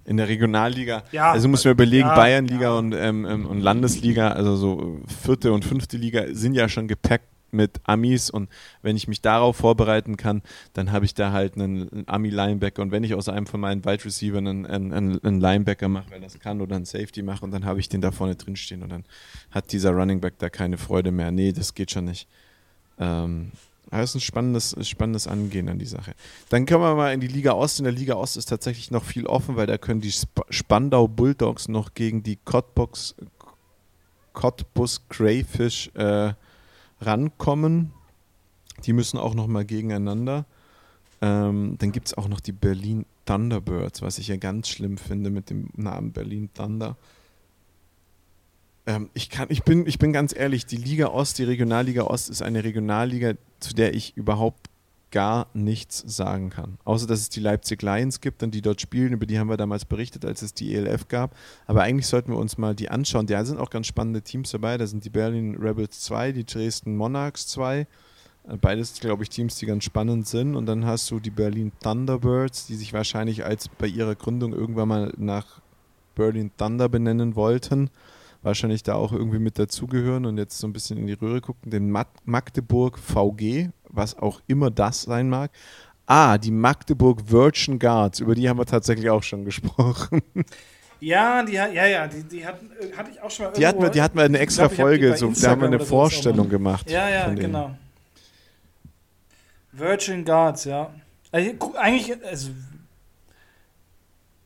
In 0.05 0.17
der 0.17 0.27
Regionalliga, 0.27 1.03
ja, 1.11 1.31
also 1.31 1.47
muss 1.47 1.63
man 1.63 1.73
überlegen, 1.73 2.07
ja, 2.07 2.15
Bayernliga 2.15 2.61
ja. 2.61 2.77
Und, 2.77 2.93
ähm, 2.93 3.25
ähm, 3.25 3.45
und 3.45 3.61
Landesliga, 3.61 4.31
also 4.31 4.55
so 4.55 5.01
vierte 5.21 5.53
und 5.53 5.63
fünfte 5.63 5.97
Liga, 5.97 6.25
sind 6.31 6.55
ja 6.55 6.67
schon 6.67 6.87
gepackt 6.87 7.27
mit 7.51 7.79
Amis 7.83 8.29
und 8.29 8.49
wenn 8.81 8.95
ich 8.95 9.07
mich 9.07 9.21
darauf 9.21 9.57
vorbereiten 9.57 10.17
kann, 10.17 10.41
dann 10.73 10.91
habe 10.91 11.05
ich 11.05 11.13
da 11.13 11.31
halt 11.31 11.55
einen, 11.55 12.07
Ami-Linebacker 12.07 12.81
und 12.81 12.91
wenn 12.91 13.03
ich 13.03 13.13
aus 13.13 13.29
einem 13.29 13.45
von 13.45 13.59
meinen 13.59 13.85
Wide 13.85 14.05
Receiver 14.05 14.37
einen, 14.37 14.65
einen, 14.65 14.93
einen 14.93 15.41
Linebacker 15.41 15.87
mache, 15.87 16.11
weil 16.11 16.21
das 16.21 16.39
kann 16.39 16.61
oder 16.61 16.75
einen 16.75 16.85
Safety 16.85 17.21
mache 17.21 17.43
und 17.43 17.51
dann 17.51 17.65
habe 17.65 17.79
ich 17.79 17.89
den 17.89 18.01
da 18.01 18.11
vorne 18.11 18.35
drin 18.35 18.55
stehen 18.55 18.83
und 18.83 18.89
dann 18.89 19.05
hat 19.51 19.71
dieser 19.71 19.91
Running 19.91 20.21
Back 20.21 20.37
da 20.39 20.49
keine 20.49 20.77
Freude 20.77 21.11
mehr. 21.11 21.31
Nee, 21.31 21.51
das 21.51 21.73
geht 21.73 21.91
schon 21.91 22.05
nicht. 22.05 22.27
Ähm, 22.99 23.51
das 23.91 24.11
ist 24.11 24.15
ein 24.15 24.21
spannendes, 24.21 24.75
spannendes 24.87 25.27
Angehen 25.27 25.67
an 25.67 25.79
die 25.79 25.85
Sache. 25.85 26.13
Dann 26.49 26.65
können 26.65 26.81
wir 26.81 26.95
mal 26.95 27.13
in 27.13 27.21
die 27.21 27.27
Liga 27.27 27.53
Ost. 27.53 27.79
In 27.79 27.85
der 27.85 27.93
Liga 27.93 28.15
Ost 28.15 28.37
ist 28.37 28.45
tatsächlich 28.45 28.91
noch 28.91 29.03
viel 29.03 29.25
offen, 29.25 29.55
weil 29.55 29.65
da 29.65 29.77
können 29.77 30.01
die 30.01 30.09
Sp 30.13 30.45
Spandau 30.49 31.07
Bulldogs 31.07 31.67
noch 31.67 31.93
gegen 31.95 32.21
die 32.21 32.35
Cottbox, 32.35 33.15
Cottbus 34.33 35.01
Crayfish 35.09 35.89
äh, 35.95 36.33
rankommen. 37.01 37.91
Die 38.85 38.93
müssen 38.93 39.17
auch 39.17 39.33
noch 39.33 39.47
mal 39.47 39.65
gegeneinander. 39.65 40.45
Ähm, 41.21 41.75
dann 41.79 41.91
gibt 41.91 42.07
es 42.07 42.13
auch 42.17 42.27
noch 42.27 42.39
die 42.39 42.53
Berlin 42.53 43.05
Thunderbirds, 43.25 44.01
was 44.01 44.17
ich 44.17 44.29
ja 44.29 44.37
ganz 44.37 44.69
schlimm 44.69 44.97
finde 44.97 45.29
mit 45.29 45.49
dem 45.49 45.69
Namen 45.75 46.11
Berlin 46.11 46.49
Thunder. 46.53 46.97
Ähm, 48.85 49.09
ich, 49.13 49.29
kann, 49.29 49.47
ich, 49.51 49.63
bin, 49.63 49.85
ich 49.85 49.99
bin 49.99 50.13
ganz 50.13 50.35
ehrlich, 50.35 50.65
die 50.65 50.77
Liga 50.77 51.07
Ost, 51.07 51.37
die 51.37 51.43
Regionalliga 51.43 52.03
Ost 52.03 52.29
ist 52.29 52.41
eine 52.41 52.63
Regionalliga, 52.63 53.33
zu 53.59 53.73
der 53.73 53.93
ich 53.93 54.15
überhaupt 54.15 54.68
gar 55.11 55.47
nichts 55.53 56.03
sagen 56.05 56.49
kann. 56.49 56.77
Außer, 56.83 57.07
dass 57.07 57.19
es 57.19 57.29
die 57.29 57.39
Leipzig 57.39 57.81
Lions 57.81 58.21
gibt 58.21 58.43
und 58.43 58.53
die 58.53 58.61
dort 58.61 58.81
spielen, 58.81 59.13
über 59.13 59.25
die 59.25 59.39
haben 59.39 59.49
wir 59.49 59.57
damals 59.57 59.85
berichtet, 59.85 60.25
als 60.25 60.41
es 60.41 60.53
die 60.53 60.73
ELF 60.75 61.07
gab. 61.07 61.35
Aber 61.67 61.83
eigentlich 61.83 62.07
sollten 62.07 62.31
wir 62.31 62.37
uns 62.37 62.57
mal 62.57 62.75
die 62.75 62.89
anschauen. 62.89 63.27
Da 63.27 63.43
sind 63.43 63.59
auch 63.59 63.69
ganz 63.69 63.87
spannende 63.87 64.21
Teams 64.21 64.51
dabei. 64.51 64.77
Da 64.77 64.87
sind 64.87 65.05
die 65.05 65.09
Berlin 65.09 65.55
Rebels 65.55 66.01
2, 66.01 66.31
die 66.31 66.45
Dresden 66.45 66.95
Monarchs 66.95 67.47
2. 67.47 67.79
Äh, 67.79 68.57
beides, 68.57 68.99
glaube 68.99 69.23
ich, 69.23 69.29
Teams, 69.29 69.55
die 69.55 69.65
ganz 69.65 69.83
spannend 69.83 70.27
sind. 70.27 70.55
Und 70.55 70.65
dann 70.65 70.85
hast 70.85 71.09
du 71.11 71.19
die 71.19 71.31
Berlin 71.31 71.71
Thunderbirds, 71.81 72.67
die 72.67 72.75
sich 72.75 72.93
wahrscheinlich 72.93 73.45
als 73.45 73.69
bei 73.69 73.87
ihrer 73.87 74.15
Gründung 74.15 74.53
irgendwann 74.53 74.87
mal 74.87 75.13
nach 75.17 75.61
Berlin 76.15 76.51
Thunder 76.57 76.89
benennen 76.89 77.35
wollten 77.35 77.89
wahrscheinlich 78.41 78.83
da 78.83 78.95
auch 78.95 79.11
irgendwie 79.11 79.39
mit 79.39 79.59
dazugehören 79.59 80.25
und 80.25 80.37
jetzt 80.37 80.57
so 80.57 80.67
ein 80.67 80.73
bisschen 80.73 80.97
in 80.97 81.07
die 81.07 81.13
Röhre 81.13 81.41
gucken, 81.41 81.71
den 81.71 81.91
Magdeburg 81.91 82.97
VG, 82.97 83.69
was 83.89 84.17
auch 84.17 84.41
immer 84.47 84.71
das 84.71 85.03
sein 85.03 85.29
mag. 85.29 85.51
Ah, 86.05 86.37
die 86.37 86.51
Magdeburg 86.51 87.29
Virgin 87.29 87.77
Guards, 87.77 88.19
über 88.19 88.35
die 88.35 88.49
haben 88.49 88.57
wir 88.57 88.65
tatsächlich 88.65 89.09
auch 89.09 89.23
schon 89.23 89.45
gesprochen. 89.45 90.21
Ja, 91.01 91.43
die, 91.43 91.53
ja, 91.53 91.67
ja, 91.67 92.07
die, 92.07 92.23
die 92.23 92.45
hatten, 92.45 92.71
äh, 92.71 92.95
hatte 92.95 93.11
ich 93.11 93.21
auch 93.21 93.31
schon 93.31 93.45
mal 93.45 93.53
Die 93.53 93.65
hatten 93.65 93.81
wir, 93.81 93.89
die 93.89 94.01
hatten 94.01 94.17
wir 94.17 94.25
eine 94.25 94.39
extra 94.39 94.67
glaub, 94.67 94.75
Folge, 94.75 95.15
so, 95.15 95.31
da 95.31 95.51
haben 95.51 95.61
wir 95.61 95.67
eine 95.67 95.79
Vorstellung 95.79 96.49
gemacht. 96.49 96.89
Ja, 96.91 97.09
ja, 97.09 97.29
genau. 97.33 97.75
Virgin 99.71 100.25
Guards, 100.25 100.65
ja. 100.65 100.91
Also, 101.31 101.51
eigentlich, 101.77 102.25
also 102.25 102.49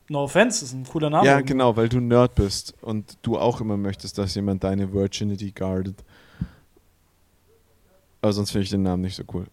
No 0.08 0.24
offense, 0.24 0.60
das 0.60 0.68
ist 0.68 0.74
ein 0.74 0.84
cooler 0.84 1.08
Name. 1.08 1.26
Ja, 1.26 1.40
genau, 1.40 1.76
weil 1.76 1.88
du 1.88 1.98
Nerd 1.98 2.34
bist 2.34 2.74
und 2.82 3.16
du 3.22 3.38
auch 3.38 3.60
immer 3.60 3.76
möchtest, 3.76 4.18
dass 4.18 4.34
jemand 4.34 4.62
deine 4.62 4.92
Virginity 4.92 5.50
guardet. 5.50 5.96
Aber 8.24 8.32
sonst 8.32 8.52
finde 8.52 8.64
ich 8.64 8.70
den 8.70 8.82
Namen 8.82 9.02
nicht 9.02 9.16
so 9.16 9.22
cool. 9.34 9.46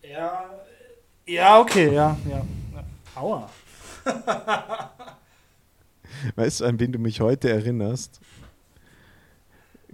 Ja, 0.00 0.48
ja, 1.26 1.60
okay, 1.60 1.92
ja, 1.92 2.16
ja. 2.30 2.46
Aua. 3.14 3.50
weißt 6.34 6.60
du, 6.60 6.64
an 6.64 6.80
wen 6.80 6.92
du 6.92 6.98
mich 6.98 7.20
heute 7.20 7.50
erinnerst? 7.50 8.20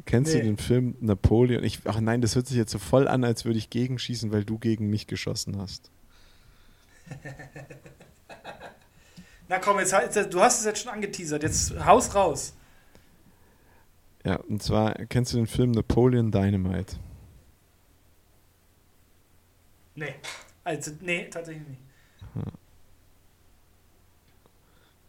Kennst 0.05 0.35
nee. 0.35 0.39
du 0.39 0.45
den 0.47 0.57
Film 0.57 0.95
Napoleon? 1.01 1.65
Ich, 1.65 1.81
ach 1.85 1.99
nein, 1.99 2.21
das 2.21 2.37
hört 2.37 2.47
sich 2.47 2.59
jetzt 2.59 2.71
so 2.71 2.79
voll 2.79 3.09
an, 3.09 3.25
als 3.25 3.45
würde 3.45 3.59
ich 3.59 3.69
gegenschießen, 3.69 4.31
weil 4.31 4.45
du 4.45 4.57
gegen 4.57 4.89
mich 4.89 5.09
geschossen 5.09 5.59
hast. 5.59 5.91
Na 9.49 9.59
komm, 9.59 9.81
jetzt, 9.81 9.93
du 10.33 10.41
hast 10.41 10.61
es 10.61 10.65
jetzt 10.65 10.85
schon 10.85 10.93
angeteasert. 10.93 11.43
Jetzt 11.43 11.85
haus 11.85 12.15
raus. 12.15 12.55
Ja, 14.25 14.37
und 14.37 14.63
zwar 14.63 14.95
kennst 15.07 15.33
du 15.33 15.37
den 15.37 15.47
Film 15.47 15.73
Napoleon 15.73 16.31
Dynamite? 16.31 16.97
Nee. 19.95 20.15
Also, 20.65 20.93
nee, 21.01 21.29
tatsächlich 21.29 21.67
nicht. 21.67 21.81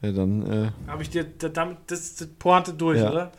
Ja, 0.02 0.12
dann. 0.12 0.52
Äh, 0.52 0.72
Habe 0.88 1.02
ich 1.02 1.10
dir 1.10 1.24
damit 1.24 1.78
das, 1.88 2.16
das 2.16 2.28
Pointe 2.28 2.74
durch, 2.74 3.00
ja. 3.00 3.10
oder? 3.10 3.32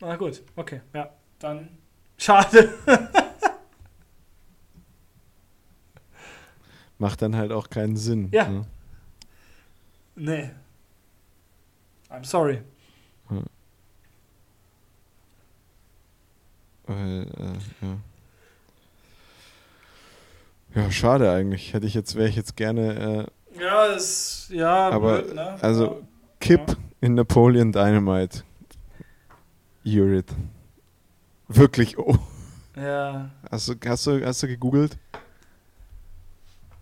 Na 0.00 0.16
gut, 0.16 0.42
okay, 0.56 0.80
ja. 0.94 1.10
Dann. 1.38 1.68
Schade. 2.16 2.72
Macht 6.98 7.20
dann 7.20 7.36
halt 7.36 7.52
auch 7.52 7.68
keinen 7.68 7.98
Sinn. 7.98 8.30
Ja. 8.32 8.48
Ne? 8.48 8.64
Nee. 10.14 10.50
I'm 12.08 12.24
sorry. 12.24 12.62
Weil, 16.86 17.22
äh, 17.22 17.86
ja. 17.86 17.98
Ja, 20.74 20.90
schade 20.90 21.30
eigentlich. 21.32 21.72
Hätte 21.72 21.86
ich 21.86 21.94
jetzt, 21.94 22.16
wäre 22.16 22.28
ich 22.28 22.36
jetzt 22.36 22.56
gerne. 22.56 23.28
Äh, 23.56 23.60
ja, 23.60 23.86
ist 23.86 24.50
ja. 24.50 24.90
Aber 24.90 25.22
blöd, 25.22 25.34
ne? 25.34 25.56
also 25.62 26.02
Kip 26.40 26.68
ja. 26.68 26.76
in 27.00 27.14
Napoleon 27.14 27.72
Dynamite. 27.72 28.42
Urit. 29.84 30.34
Wirklich. 31.48 31.96
Oh. 31.96 32.18
Ja. 32.76 33.30
Hast 33.50 33.68
du, 33.68 33.74
hast 33.86 34.06
du, 34.06 34.26
hast 34.26 34.42
du 34.42 34.48
gegoogelt? 34.48 34.98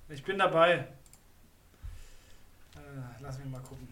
Ich 0.09 0.25
bin 0.25 0.38
dabei. 0.38 0.88
Lass 3.21 3.38
mich 3.38 3.49
mal 3.49 3.61
gucken. 3.61 3.88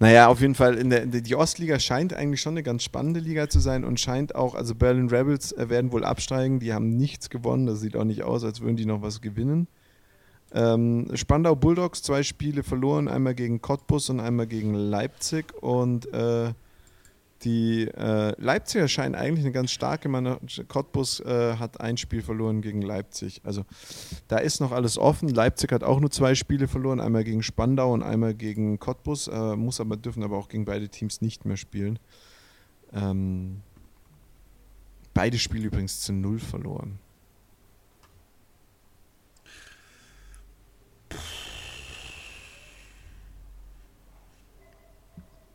Naja, 0.00 0.28
auf 0.28 0.40
jeden 0.40 0.54
Fall, 0.54 0.74
in 0.74 0.90
der, 0.90 1.06
die 1.06 1.34
Ostliga 1.34 1.78
scheint 1.78 2.14
eigentlich 2.14 2.40
schon 2.40 2.54
eine 2.54 2.62
ganz 2.62 2.84
spannende 2.84 3.20
Liga 3.20 3.48
zu 3.48 3.60
sein 3.60 3.84
und 3.84 3.98
scheint 3.98 4.34
auch, 4.34 4.54
also 4.54 4.74
Berlin 4.74 5.08
Rebels 5.08 5.52
äh, 5.52 5.68
werden 5.68 5.92
wohl 5.92 6.04
absteigen, 6.04 6.60
die 6.60 6.72
haben 6.72 6.96
nichts 6.96 7.30
gewonnen, 7.30 7.66
das 7.66 7.80
sieht 7.80 7.96
auch 7.96 8.04
nicht 8.04 8.22
aus, 8.22 8.44
als 8.44 8.60
würden 8.60 8.76
die 8.76 8.86
noch 8.86 9.02
was 9.02 9.20
gewinnen. 9.20 9.66
Ähm, 10.52 11.08
Spandau 11.14 11.54
Bulldogs, 11.54 12.02
zwei 12.02 12.22
Spiele 12.22 12.62
verloren, 12.62 13.08
einmal 13.08 13.34
gegen 13.34 13.60
Cottbus 13.60 14.08
und 14.10 14.20
einmal 14.20 14.46
gegen 14.46 14.74
Leipzig. 14.74 15.52
Und 15.60 16.12
äh, 16.12 16.52
die 17.44 17.84
äh, 17.86 18.34
Leipziger 18.40 18.88
scheinen 18.88 19.14
eigentlich 19.14 19.44
eine 19.44 19.52
ganz 19.52 19.70
starke 19.70 20.08
Mannschaft. 20.08 20.68
Cottbus 20.68 21.20
äh, 21.20 21.56
hat 21.56 21.80
ein 21.80 21.96
Spiel 21.96 22.22
verloren 22.22 22.62
gegen 22.62 22.82
Leipzig. 22.82 23.40
Also 23.44 23.64
da 24.26 24.38
ist 24.38 24.60
noch 24.60 24.72
alles 24.72 24.98
offen. 24.98 25.28
Leipzig 25.28 25.70
hat 25.70 25.84
auch 25.84 26.00
nur 26.00 26.10
zwei 26.10 26.34
Spiele 26.34 26.66
verloren, 26.66 27.00
einmal 27.00 27.22
gegen 27.22 27.42
Spandau 27.42 27.92
und 27.92 28.02
einmal 28.02 28.34
gegen 28.34 28.78
Cottbus. 28.78 29.28
Äh, 29.28 29.56
muss 29.56 29.80
aber 29.80 29.96
dürfen 29.96 30.24
aber 30.24 30.36
auch 30.36 30.48
gegen 30.48 30.64
beide 30.64 30.88
Teams 30.88 31.20
nicht 31.20 31.44
mehr 31.44 31.56
spielen. 31.56 32.00
Ähm, 32.92 33.62
beide 35.14 35.38
Spiele 35.38 35.66
übrigens 35.66 36.00
zu 36.00 36.12
null 36.12 36.40
verloren. 36.40 36.98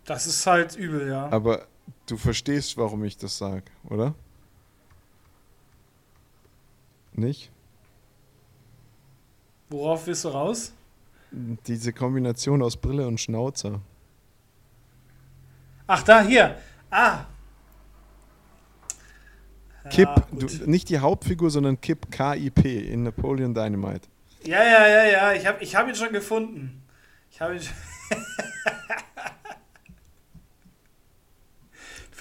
Das 0.05 0.27
ist 0.27 0.45
halt 0.45 0.75
übel, 0.75 1.07
ja. 1.07 1.29
Aber 1.31 1.65
Du 2.05 2.17
verstehst, 2.17 2.77
warum 2.77 3.03
ich 3.03 3.17
das 3.17 3.37
sage, 3.37 3.63
oder? 3.89 4.13
Nicht? 7.13 7.51
Worauf 9.69 10.05
willst 10.07 10.25
du 10.25 10.29
raus? 10.29 10.73
Diese 11.31 11.93
Kombination 11.93 12.61
aus 12.61 12.77
Brille 12.77 13.07
und 13.07 13.19
Schnauzer. 13.19 13.79
Ach, 15.87 16.03
da, 16.03 16.21
hier. 16.21 16.57
Ah. 16.91 17.25
Kip, 19.89 20.07
Ja, 20.07 20.27
du, 20.31 20.45
nicht 20.69 20.89
die 20.89 20.99
Hauptfigur, 20.99 21.49
sondern 21.49 21.79
Kip, 21.81 22.11
K-I-P, 22.11 22.79
in 22.79 23.03
Napoleon 23.03 23.53
Dynamite. 23.53 24.07
Ja, 24.45 24.63
ja, 24.63 24.87
ja, 24.87 25.03
ja. 25.05 25.33
Ich 25.33 25.45
habe 25.45 25.63
ich 25.63 25.75
hab 25.75 25.87
ihn 25.87 25.95
schon 25.95 26.11
gefunden. 26.11 26.83
Ich 27.31 27.41
habe 27.41 27.55
ihn 27.55 27.61
schon. 27.61 27.75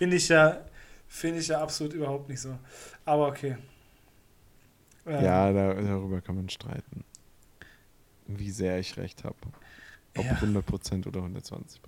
Finde 0.02 0.16
ich 0.16 0.28
ja. 0.28 0.58
Finde 1.06 1.38
ich 1.38 1.46
ja 1.46 1.62
absolut 1.62 1.92
überhaupt 1.92 2.28
nicht 2.28 2.40
so. 2.40 2.58
Aber 3.04 3.28
okay. 3.28 3.56
Ähm, 5.06 5.24
Ja, 5.24 5.52
da, 5.52 5.74
darüber 5.74 6.20
kann 6.20 6.34
man 6.34 6.48
streiten. 6.48 7.04
Wie 8.26 8.50
sehr 8.50 8.80
ich 8.80 8.96
recht 8.96 9.22
habe. 9.22 9.36
Ob 10.16 10.24
Ja. 10.24 10.32
100% 10.32 11.06
oder 11.06 11.20
120%. 11.20 11.78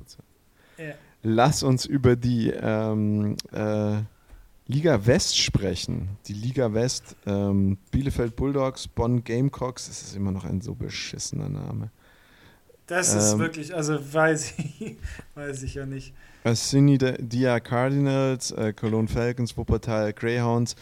Ja. 0.78 0.94
Lass 1.24 1.64
uns 1.64 1.86
über 1.86 2.14
die 2.14 2.50
ähm, 2.50 3.36
äh, 3.50 3.96
Liga 4.68 5.04
West 5.04 5.36
sprechen. 5.36 6.10
Die 6.26 6.34
Liga 6.34 6.72
West, 6.72 7.16
ähm, 7.26 7.78
Bielefeld 7.90 8.36
Bulldogs, 8.36 8.86
Bonn 8.86 9.24
Gamecocks, 9.24 9.88
das 9.88 10.02
ist 10.02 10.14
immer 10.14 10.30
noch 10.30 10.44
ein 10.44 10.60
so 10.60 10.76
beschissener 10.76 11.48
Name. 11.48 11.90
Das 12.87 13.14
ist 13.14 13.32
Ähm, 13.32 13.39
wirklich, 13.39 13.74
also 13.74 13.99
weiß 14.12 14.55
ich, 14.59 14.97
weiß 15.35 15.62
ich 15.62 15.74
ja 15.74 15.87
nicht. 15.87 16.12
Assini 16.45 16.99
Dia 16.99 17.59
Cardinals, 17.61 18.51
äh, 18.53 18.72
Cologne 18.74 19.09
Falcons, 19.09 19.57
Wuppertal 19.57 20.12
Greyhounds. 20.12 20.76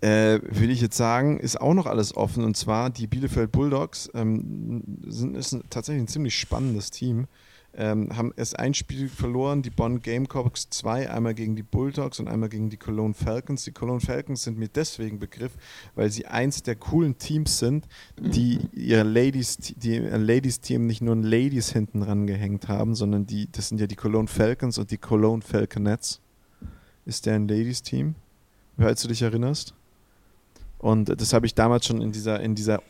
Äh, 0.00 0.40
will 0.42 0.70
ich 0.70 0.80
jetzt 0.80 0.96
sagen, 0.96 1.38
ist 1.38 1.60
auch 1.60 1.74
noch 1.74 1.86
alles 1.86 2.16
offen. 2.16 2.44
Und 2.44 2.56
zwar 2.56 2.88
die 2.88 3.06
Bielefeld 3.06 3.52
Bulldogs 3.52 4.10
ähm, 4.14 4.82
sind 5.06 5.36
ist 5.36 5.52
ein, 5.52 5.62
tatsächlich 5.68 6.04
ein 6.04 6.08
ziemlich 6.08 6.38
spannendes 6.38 6.90
Team. 6.90 7.26
Ähm, 7.72 8.16
haben 8.16 8.32
erst 8.36 8.58
ein 8.58 8.74
Spiel 8.74 9.08
verloren, 9.08 9.62
die 9.62 9.70
Bonn 9.70 10.02
Gamecocks 10.02 10.70
zwei, 10.70 11.08
einmal 11.08 11.34
gegen 11.34 11.54
die 11.54 11.62
Bulldogs 11.62 12.18
und 12.18 12.26
einmal 12.26 12.48
gegen 12.48 12.68
die 12.68 12.76
Cologne 12.76 13.14
Falcons. 13.14 13.64
Die 13.64 13.70
Cologne 13.70 14.00
Falcons 14.00 14.42
sind 14.42 14.58
mir 14.58 14.68
deswegen 14.68 15.20
Begriff, 15.20 15.52
weil 15.94 16.10
sie 16.10 16.26
eins 16.26 16.64
der 16.64 16.74
coolen 16.74 17.16
Teams 17.18 17.60
sind, 17.60 17.86
die 18.18 18.58
ihr 18.72 19.04
Ladies, 19.04 19.56
die 19.56 19.94
ihr 19.94 20.18
Ladies 20.18 20.60
Team 20.60 20.86
nicht 20.86 21.00
nur 21.00 21.14
ein 21.14 21.22
Ladies 21.22 21.72
hinten 21.72 22.02
ran 22.02 22.26
gehängt 22.26 22.66
haben, 22.68 22.96
sondern 22.96 23.26
die, 23.26 23.48
das 23.52 23.68
sind 23.68 23.80
ja 23.80 23.86
die 23.86 23.96
Cologne 23.96 24.28
Falcons 24.28 24.76
und 24.78 24.90
die 24.90 24.98
Cologne 24.98 25.42
Falconettes. 25.42 26.20
Ist 27.06 27.26
der 27.26 27.34
ein 27.34 27.46
Ladies 27.46 27.82
Team? 27.82 28.16
Falls 28.78 29.02
du 29.02 29.08
dich 29.08 29.22
erinnerst. 29.22 29.74
Und 30.78 31.20
das 31.20 31.32
habe 31.32 31.46
ich 31.46 31.54
damals 31.54 31.86
schon 31.86 32.00
in 32.00 32.10
dieser, 32.10 32.40
in 32.40 32.54
dieser 32.54 32.82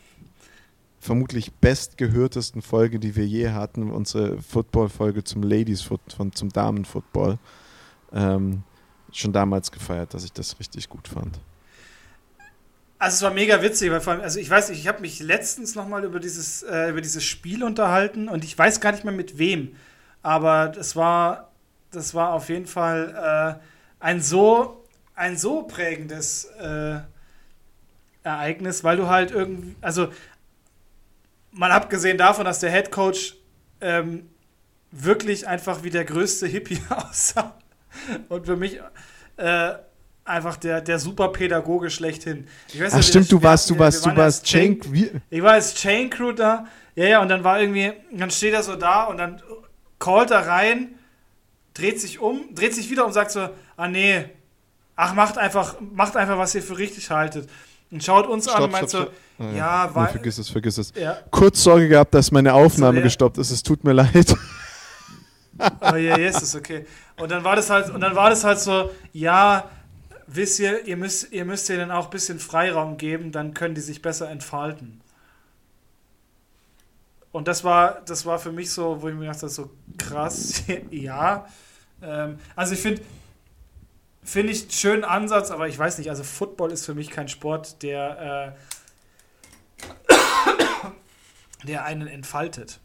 vermutlich 1.00 1.52
bestgehörtesten 1.54 2.60
Folge, 2.62 2.98
die 2.98 3.16
wir 3.16 3.26
je 3.26 3.50
hatten, 3.50 3.90
unsere 3.90 4.40
Football-Folge 4.42 5.24
zum 5.24 5.42
Ladies 5.42 5.80
Football, 5.80 6.30
zum 6.32 6.50
Damen-Football, 6.50 7.38
ähm, 8.12 8.62
schon 9.10 9.32
damals 9.32 9.72
gefeiert, 9.72 10.14
dass 10.14 10.24
ich 10.24 10.32
das 10.32 10.58
richtig 10.60 10.88
gut 10.88 11.08
fand. 11.08 11.40
Also 12.98 13.14
es 13.14 13.22
war 13.22 13.30
mega 13.30 13.62
witzig, 13.62 13.90
weil 13.90 14.02
vor 14.02 14.12
allem, 14.12 14.22
also 14.22 14.38
ich 14.38 14.50
weiß, 14.50 14.68
ich 14.70 14.86
habe 14.86 15.00
mich 15.00 15.20
letztens 15.20 15.74
nochmal 15.74 16.04
über 16.04 16.20
dieses, 16.20 16.62
äh, 16.62 16.90
über 16.90 17.00
dieses 17.00 17.24
Spiel 17.24 17.64
unterhalten 17.64 18.28
und 18.28 18.44
ich 18.44 18.56
weiß 18.56 18.80
gar 18.80 18.92
nicht 18.92 19.04
mehr 19.04 19.14
mit 19.14 19.38
wem. 19.38 19.74
Aber 20.22 20.68
das 20.68 20.96
war, 20.96 21.50
das 21.92 22.14
war 22.14 22.34
auf 22.34 22.50
jeden 22.50 22.66
Fall 22.66 23.58
äh, 23.58 24.04
ein 24.04 24.20
so, 24.20 24.84
ein 25.14 25.38
so 25.38 25.62
prägendes 25.62 26.44
äh, 26.60 26.98
Ereignis, 28.22 28.84
weil 28.84 28.98
du 28.98 29.08
halt 29.08 29.30
irgendwie, 29.30 29.76
also 29.80 30.08
mal 31.52 31.70
abgesehen 31.72 32.18
davon, 32.18 32.44
dass 32.44 32.60
der 32.60 32.70
Head 32.70 32.90
Coach 32.90 33.36
ähm, 33.80 34.28
wirklich 34.90 35.46
einfach 35.46 35.82
wie 35.82 35.90
der 35.90 36.04
größte 36.04 36.46
Hippie 36.46 36.80
aussah 36.88 37.54
und 38.28 38.46
für 38.46 38.56
mich 38.56 38.80
äh, 39.36 39.72
einfach 40.24 40.56
der, 40.56 40.80
der 40.80 40.98
Superpädagoge 40.98 41.90
schlechthin. 41.90 42.46
Ich 42.72 42.80
weiß 42.80 42.94
Ach 42.94 43.02
stimmt, 43.02 43.30
du 43.32 43.42
warst, 43.42 43.68
du 43.70 43.78
warst, 43.78 44.06
du 44.06 44.14
warst 44.16 44.44
Chain- 44.44 44.80
wie, 44.90 45.10
ich 45.28 45.42
war 45.42 45.52
als 45.52 45.74
Chain 45.74 46.10
Crew 46.10 46.32
da. 46.32 46.66
Ja, 46.94 47.06
ja, 47.06 47.22
und 47.22 47.28
dann 47.28 47.44
war 47.44 47.60
irgendwie, 47.60 47.92
dann 48.12 48.30
steht 48.30 48.52
er 48.52 48.62
so 48.62 48.76
da 48.76 49.04
und 49.04 49.16
dann 49.16 49.40
callt 49.98 50.30
er 50.30 50.46
rein, 50.46 50.98
dreht 51.74 52.00
sich 52.00 52.18
um, 52.18 52.54
dreht 52.54 52.74
sich 52.74 52.90
wieder 52.90 53.06
und 53.06 53.12
sagt 53.12 53.30
so, 53.30 53.48
ah 53.76 53.88
nee, 53.88 54.24
ach 54.96 55.14
macht 55.14 55.38
einfach, 55.38 55.76
macht 55.80 56.16
einfach, 56.16 56.36
was 56.36 56.54
ihr 56.54 56.62
für 56.62 56.78
richtig 56.78 57.10
haltet. 57.10 57.48
Und 57.90 58.04
schaut 58.04 58.26
uns 58.26 58.46
an 58.48 58.62
und 58.64 58.72
meint 58.72 58.88
so, 58.90 59.06
Ah, 59.38 59.50
ja, 59.56 59.86
Nee, 59.88 59.94
weil, 59.94 60.08
vergiss 60.08 60.38
es, 60.38 60.48
vergiss 60.50 60.78
es. 60.78 60.92
ja, 60.94 61.18
Kurz 61.30 61.62
Sorge 61.62 61.88
gehabt, 61.88 62.12
dass 62.14 62.30
meine 62.30 62.52
Aufnahme 62.52 62.96
So, 62.96 62.98
ja. 62.98 63.02
gestoppt 63.04 63.38
ist. 63.38 63.50
Es 63.50 63.62
tut 63.62 63.82
mir 63.84 63.92
leid. 63.94 64.34
aber 65.58 65.96
ja, 65.98 66.18
yes, 66.18 66.42
ist 66.42 66.54
okay. 66.54 66.84
Und 67.18 67.30
dann 67.30 67.42
war 67.42 67.56
das 67.56 67.70
halt, 67.70 67.90
und 67.90 68.00
dann 68.00 68.14
war 68.14 68.30
das 68.30 68.44
halt 68.44 68.60
so, 68.60 68.90
ja, 69.12 69.68
wisst 70.26 70.58
ihr, 70.60 70.86
ihr 70.86 70.96
müsst, 70.96 71.32
ihr 71.32 71.44
müsst 71.44 71.68
denen 71.68 71.90
auch 71.90 72.04
ein 72.06 72.10
bisschen 72.10 72.38
Freiraum 72.38 72.96
geben, 72.98 73.32
dann 73.32 73.54
können 73.54 73.74
die 73.74 73.80
sich 73.80 74.00
besser 74.02 74.30
entfalten. 74.30 75.00
Und 77.32 77.46
das 77.48 77.62
war, 77.64 78.00
das 78.06 78.26
war 78.26 78.38
für 78.38 78.52
mich 78.52 78.70
so, 78.70 79.00
wo 79.02 79.08
ich 79.08 79.14
mir 79.14 79.20
gedacht 79.22 79.38
habe, 79.42 79.48
so 79.50 79.70
krass, 79.98 80.62
ja. 80.90 81.46
Ähm, 82.02 82.38
also 82.56 82.74
ich 82.74 82.80
finde, 82.80 83.02
finde 84.22 84.52
ich 84.52 84.62
einen 84.62 84.70
schönen 84.70 85.04
Ansatz, 85.04 85.50
aber 85.50 85.68
ich 85.68 85.78
weiß 85.78 85.98
nicht, 85.98 86.10
also 86.10 86.22
Football 86.22 86.72
ist 86.72 86.86
für 86.86 86.94
mich 86.94 87.10
kein 87.10 87.28
Sport, 87.28 87.82
der, 87.82 88.54
äh, 89.82 91.66
der 91.66 91.84
einen 91.84 92.06
entfaltet. 92.06 92.80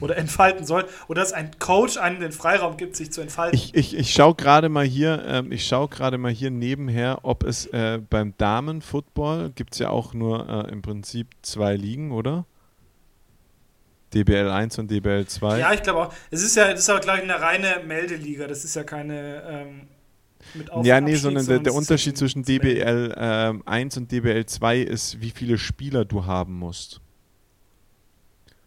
Oder 0.00 0.16
entfalten 0.16 0.66
soll. 0.66 0.86
Oder 1.06 1.20
dass 1.22 1.32
ein 1.32 1.56
Coach 1.60 1.98
einem 1.98 2.18
den 2.18 2.32
Freiraum 2.32 2.76
gibt, 2.76 2.96
sich 2.96 3.12
zu 3.12 3.20
entfalten. 3.20 3.56
Ich, 3.56 3.74
ich, 3.74 3.96
ich 3.96 4.12
schaue 4.12 4.34
gerade 4.34 4.68
mal 4.68 4.84
hier, 4.84 5.22
ähm, 5.24 5.52
ich 5.52 5.66
schaue 5.66 5.88
gerade 5.88 6.18
mal 6.18 6.32
hier 6.32 6.50
nebenher, 6.50 7.20
ob 7.22 7.44
es 7.44 7.66
äh, 7.66 8.00
beim 8.10 8.36
Damenfootball 8.36 9.50
gibt 9.50 9.74
es 9.74 9.78
ja 9.78 9.90
auch 9.90 10.12
nur 10.12 10.48
äh, 10.48 10.72
im 10.72 10.82
Prinzip 10.82 11.28
zwei 11.42 11.76
Ligen, 11.76 12.10
oder? 12.10 12.44
DBL 14.14 14.48
1 14.48 14.78
und 14.78 14.90
DBL 14.90 15.26
2. 15.26 15.58
ja, 15.58 15.72
ich 15.72 15.82
glaube 15.82 16.06
auch. 16.06 16.14
Es 16.30 16.42
ist 16.42 16.56
ja, 16.56 16.70
das 16.70 16.80
ist 16.80 16.90
aber, 16.90 17.00
glaube 17.00 17.18
ich, 17.18 17.24
eine 17.24 17.40
reine 17.40 17.80
Meldeliga. 17.84 18.46
Das 18.46 18.64
ist 18.64 18.74
ja 18.74 18.84
keine 18.84 19.42
ähm, 19.42 19.88
ja, 20.82 21.00
nee, 21.00 21.14
sondern 21.16 21.46
der, 21.46 21.58
der 21.58 21.74
Unterschied 21.74 22.16
zwischen. 22.16 22.42
DBL 22.42 23.14
ähm, 23.16 23.62
1 23.66 23.96
und 23.96 24.12
DBL 24.12 24.46
2 24.46 24.78
ist, 24.80 25.20
wie 25.20 25.30
viele 25.30 25.58
Spieler 25.58 26.04
du 26.04 26.26
haben 26.26 26.58
musst. 26.58 27.00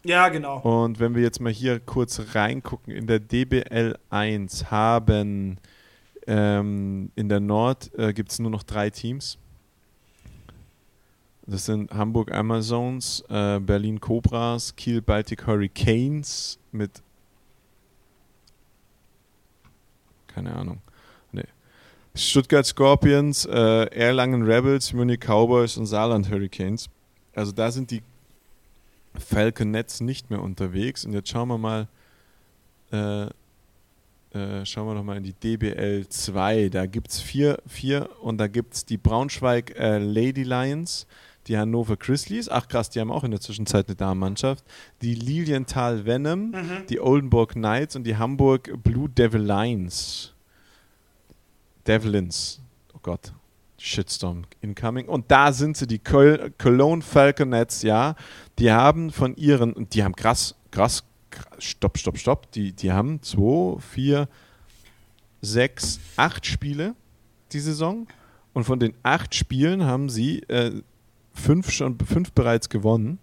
Ja, 0.04 0.28
genau. 0.28 0.58
Und 0.60 1.00
wenn 1.00 1.14
wir 1.14 1.22
jetzt 1.22 1.40
mal 1.40 1.52
hier 1.52 1.80
kurz 1.80 2.20
reingucken, 2.34 2.92
in 2.94 3.06
der 3.06 3.20
DBL 3.20 3.96
1 4.10 4.70
haben 4.70 5.58
ähm, 6.26 7.10
in 7.14 7.28
der 7.28 7.40
Nord 7.40 7.90
äh, 7.98 8.12
gibt 8.12 8.30
es 8.30 8.38
nur 8.38 8.50
noch 8.50 8.62
drei 8.62 8.90
Teams. 8.90 9.38
Das 11.46 11.64
sind 11.64 11.90
Hamburg 11.90 12.30
Amazons, 12.30 13.24
äh, 13.30 13.58
Berlin 13.58 14.00
Cobras, 14.00 14.76
Kiel 14.76 15.00
Baltic 15.00 15.46
Hurricanes 15.46 16.58
mit 16.70 17.02
keine 20.26 20.54
Ahnung. 20.54 20.80
Stuttgart 22.18 22.66
Scorpions, 22.66 23.44
äh, 23.46 23.84
Erlangen 23.94 24.42
Rebels, 24.42 24.92
Munich 24.92 25.20
Cowboys 25.20 25.76
und 25.76 25.86
Saarland 25.86 26.28
Hurricanes. 26.30 26.88
Also 27.34 27.52
da 27.52 27.70
sind 27.70 27.90
die 27.92 28.02
Falconets 29.18 30.00
nicht 30.00 30.28
mehr 30.30 30.42
unterwegs. 30.42 31.04
Und 31.04 31.12
jetzt 31.12 31.28
schauen 31.28 31.48
wir 31.48 31.58
mal, 31.58 31.86
äh, 32.92 33.26
äh, 34.36 34.66
schauen 34.66 34.88
wir 34.88 34.94
noch 34.94 35.04
mal 35.04 35.16
in 35.16 35.22
die 35.22 35.32
DBL 35.32 36.06
2. 36.08 36.68
Da 36.70 36.86
gibt 36.86 37.10
es 37.10 37.20
vier, 37.20 37.58
vier 37.66 38.08
und 38.20 38.38
da 38.38 38.48
gibt 38.48 38.74
es 38.74 38.84
die 38.84 38.96
Braunschweig 38.96 39.76
äh, 39.78 39.98
Lady 39.98 40.42
Lions, 40.42 41.06
die 41.46 41.56
Hannover 41.56 41.96
Grizzlies. 41.96 42.48
Ach 42.48 42.66
krass, 42.68 42.90
die 42.90 43.00
haben 43.00 43.12
auch 43.12 43.24
in 43.24 43.30
der 43.30 43.40
Zwischenzeit 43.40 43.86
eine 43.88 43.94
Damenmannschaft. 43.96 44.64
Die 45.02 45.14
Lilienthal 45.14 46.04
Venom, 46.04 46.50
Mhm. 46.50 46.86
die 46.88 47.00
Oldenburg 47.00 47.52
Knights 47.52 47.94
und 47.96 48.04
die 48.04 48.16
Hamburg 48.16 48.70
Blue 48.82 49.08
Devil 49.08 49.40
Lions. 49.42 50.34
Devlins. 51.88 52.60
Oh 52.94 52.98
Gott. 53.02 53.32
Shitstorm 53.80 54.42
incoming. 54.60 55.06
Und 55.06 55.30
da 55.30 55.52
sind 55.52 55.76
sie, 55.76 55.86
die 55.86 56.00
Köl 56.00 56.52
Cologne 56.58 57.00
Falconets, 57.02 57.82
ja. 57.82 58.16
Die 58.58 58.70
haben 58.72 59.10
von 59.10 59.36
ihren, 59.36 59.72
und 59.72 59.94
die 59.94 60.02
haben 60.02 60.16
krass, 60.16 60.56
krass, 60.70 61.04
krass 61.30 61.48
stopp, 61.58 61.98
stopp, 61.98 62.18
stopp. 62.18 62.52
Die, 62.52 62.72
die 62.72 62.92
haben 62.92 63.22
zwei, 63.22 63.78
vier, 63.80 64.28
sechs, 65.40 66.00
acht 66.16 66.46
Spiele 66.46 66.94
die 67.52 67.60
Saison. 67.60 68.06
Und 68.52 68.64
von 68.64 68.80
den 68.80 68.94
acht 69.02 69.34
Spielen 69.34 69.84
haben 69.84 70.08
sie 70.08 70.40
äh, 70.44 70.82
fünf 71.32 71.70
schon 71.70 71.98
fünf 72.00 72.32
bereits 72.32 72.68
gewonnen. 72.68 73.18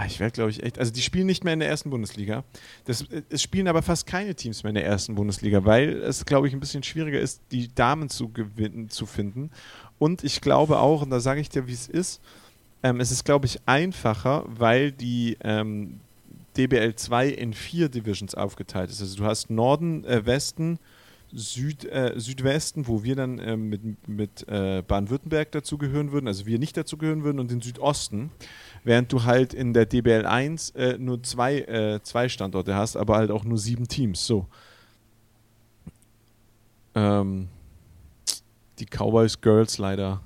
Ah, 0.00 0.06
ich 0.06 0.20
werde, 0.20 0.30
glaube 0.30 0.50
ich, 0.50 0.62
echt. 0.62 0.78
Also, 0.78 0.92
die 0.92 1.02
spielen 1.02 1.26
nicht 1.26 1.42
mehr 1.42 1.54
in 1.54 1.58
der 1.58 1.68
ersten 1.68 1.90
Bundesliga. 1.90 2.44
Das, 2.84 3.04
es 3.30 3.42
spielen 3.42 3.66
aber 3.66 3.82
fast 3.82 4.06
keine 4.06 4.32
Teams 4.36 4.62
mehr 4.62 4.68
in 4.68 4.76
der 4.76 4.86
ersten 4.86 5.16
Bundesliga, 5.16 5.64
weil 5.64 5.88
es, 6.02 6.24
glaube 6.24 6.46
ich, 6.46 6.54
ein 6.54 6.60
bisschen 6.60 6.84
schwieriger 6.84 7.18
ist, 7.18 7.40
die 7.50 7.74
Damen 7.74 8.08
zu 8.08 8.28
gewinnen, 8.28 8.90
zu 8.90 9.06
finden. 9.06 9.50
Und 9.98 10.22
ich 10.22 10.40
glaube 10.40 10.78
auch, 10.78 11.02
und 11.02 11.10
da 11.10 11.18
sage 11.18 11.40
ich 11.40 11.48
dir, 11.48 11.66
wie 11.66 11.72
es 11.72 11.88
ist, 11.88 12.20
ähm, 12.84 13.00
es 13.00 13.10
ist, 13.10 13.24
glaube 13.24 13.46
ich, 13.46 13.58
einfacher, 13.66 14.44
weil 14.46 14.92
die 14.92 15.36
ähm, 15.42 15.98
DBL 16.56 16.94
2 16.94 17.30
in 17.30 17.52
vier 17.52 17.88
Divisions 17.88 18.36
aufgeteilt 18.36 18.90
ist. 18.90 19.00
Also, 19.00 19.16
du 19.16 19.24
hast 19.24 19.50
Norden, 19.50 20.04
äh, 20.04 20.24
Westen, 20.24 20.78
Süd, 21.32 21.84
äh, 21.86 22.12
Südwesten, 22.16 22.86
wo 22.86 23.02
wir 23.02 23.16
dann 23.16 23.40
äh, 23.40 23.56
mit, 23.56 24.08
mit 24.08 24.46
äh, 24.48 24.80
Baden-Württemberg 24.86 25.50
dazugehören 25.50 26.12
würden, 26.12 26.28
also 26.28 26.46
wir 26.46 26.60
nicht 26.60 26.76
dazugehören 26.76 27.24
würden, 27.24 27.40
und 27.40 27.50
den 27.50 27.60
Südosten 27.60 28.30
während 28.84 29.12
du 29.12 29.24
halt 29.24 29.54
in 29.54 29.72
der 29.72 29.86
DBL 29.86 30.26
1 30.26 30.70
äh, 30.70 30.98
nur 30.98 31.22
zwei, 31.22 31.60
äh, 31.60 32.00
zwei 32.02 32.28
Standorte 32.28 32.74
hast, 32.74 32.96
aber 32.96 33.16
halt 33.16 33.30
auch 33.30 33.44
nur 33.44 33.58
sieben 33.58 33.88
Teams. 33.88 34.26
So. 34.26 34.46
Ähm, 36.94 37.48
die 38.78 38.86
Cowboys 38.86 39.40
Girls 39.40 39.78
leider 39.78 40.20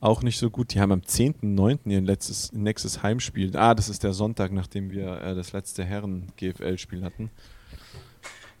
auch 0.00 0.22
nicht 0.22 0.38
so 0.38 0.50
gut. 0.50 0.74
Die 0.74 0.80
haben 0.80 0.92
am 0.92 1.00
10.9. 1.00 1.78
ihr 1.86 2.00
letztes, 2.00 2.52
nächstes 2.52 3.02
Heimspiel. 3.02 3.56
Ah, 3.56 3.74
das 3.74 3.88
ist 3.88 4.04
der 4.04 4.12
Sonntag, 4.12 4.52
nachdem 4.52 4.90
wir 4.90 5.20
äh, 5.20 5.34
das 5.34 5.52
letzte 5.52 5.84
Herren-GFL-Spiel 5.84 7.04
hatten. 7.04 7.30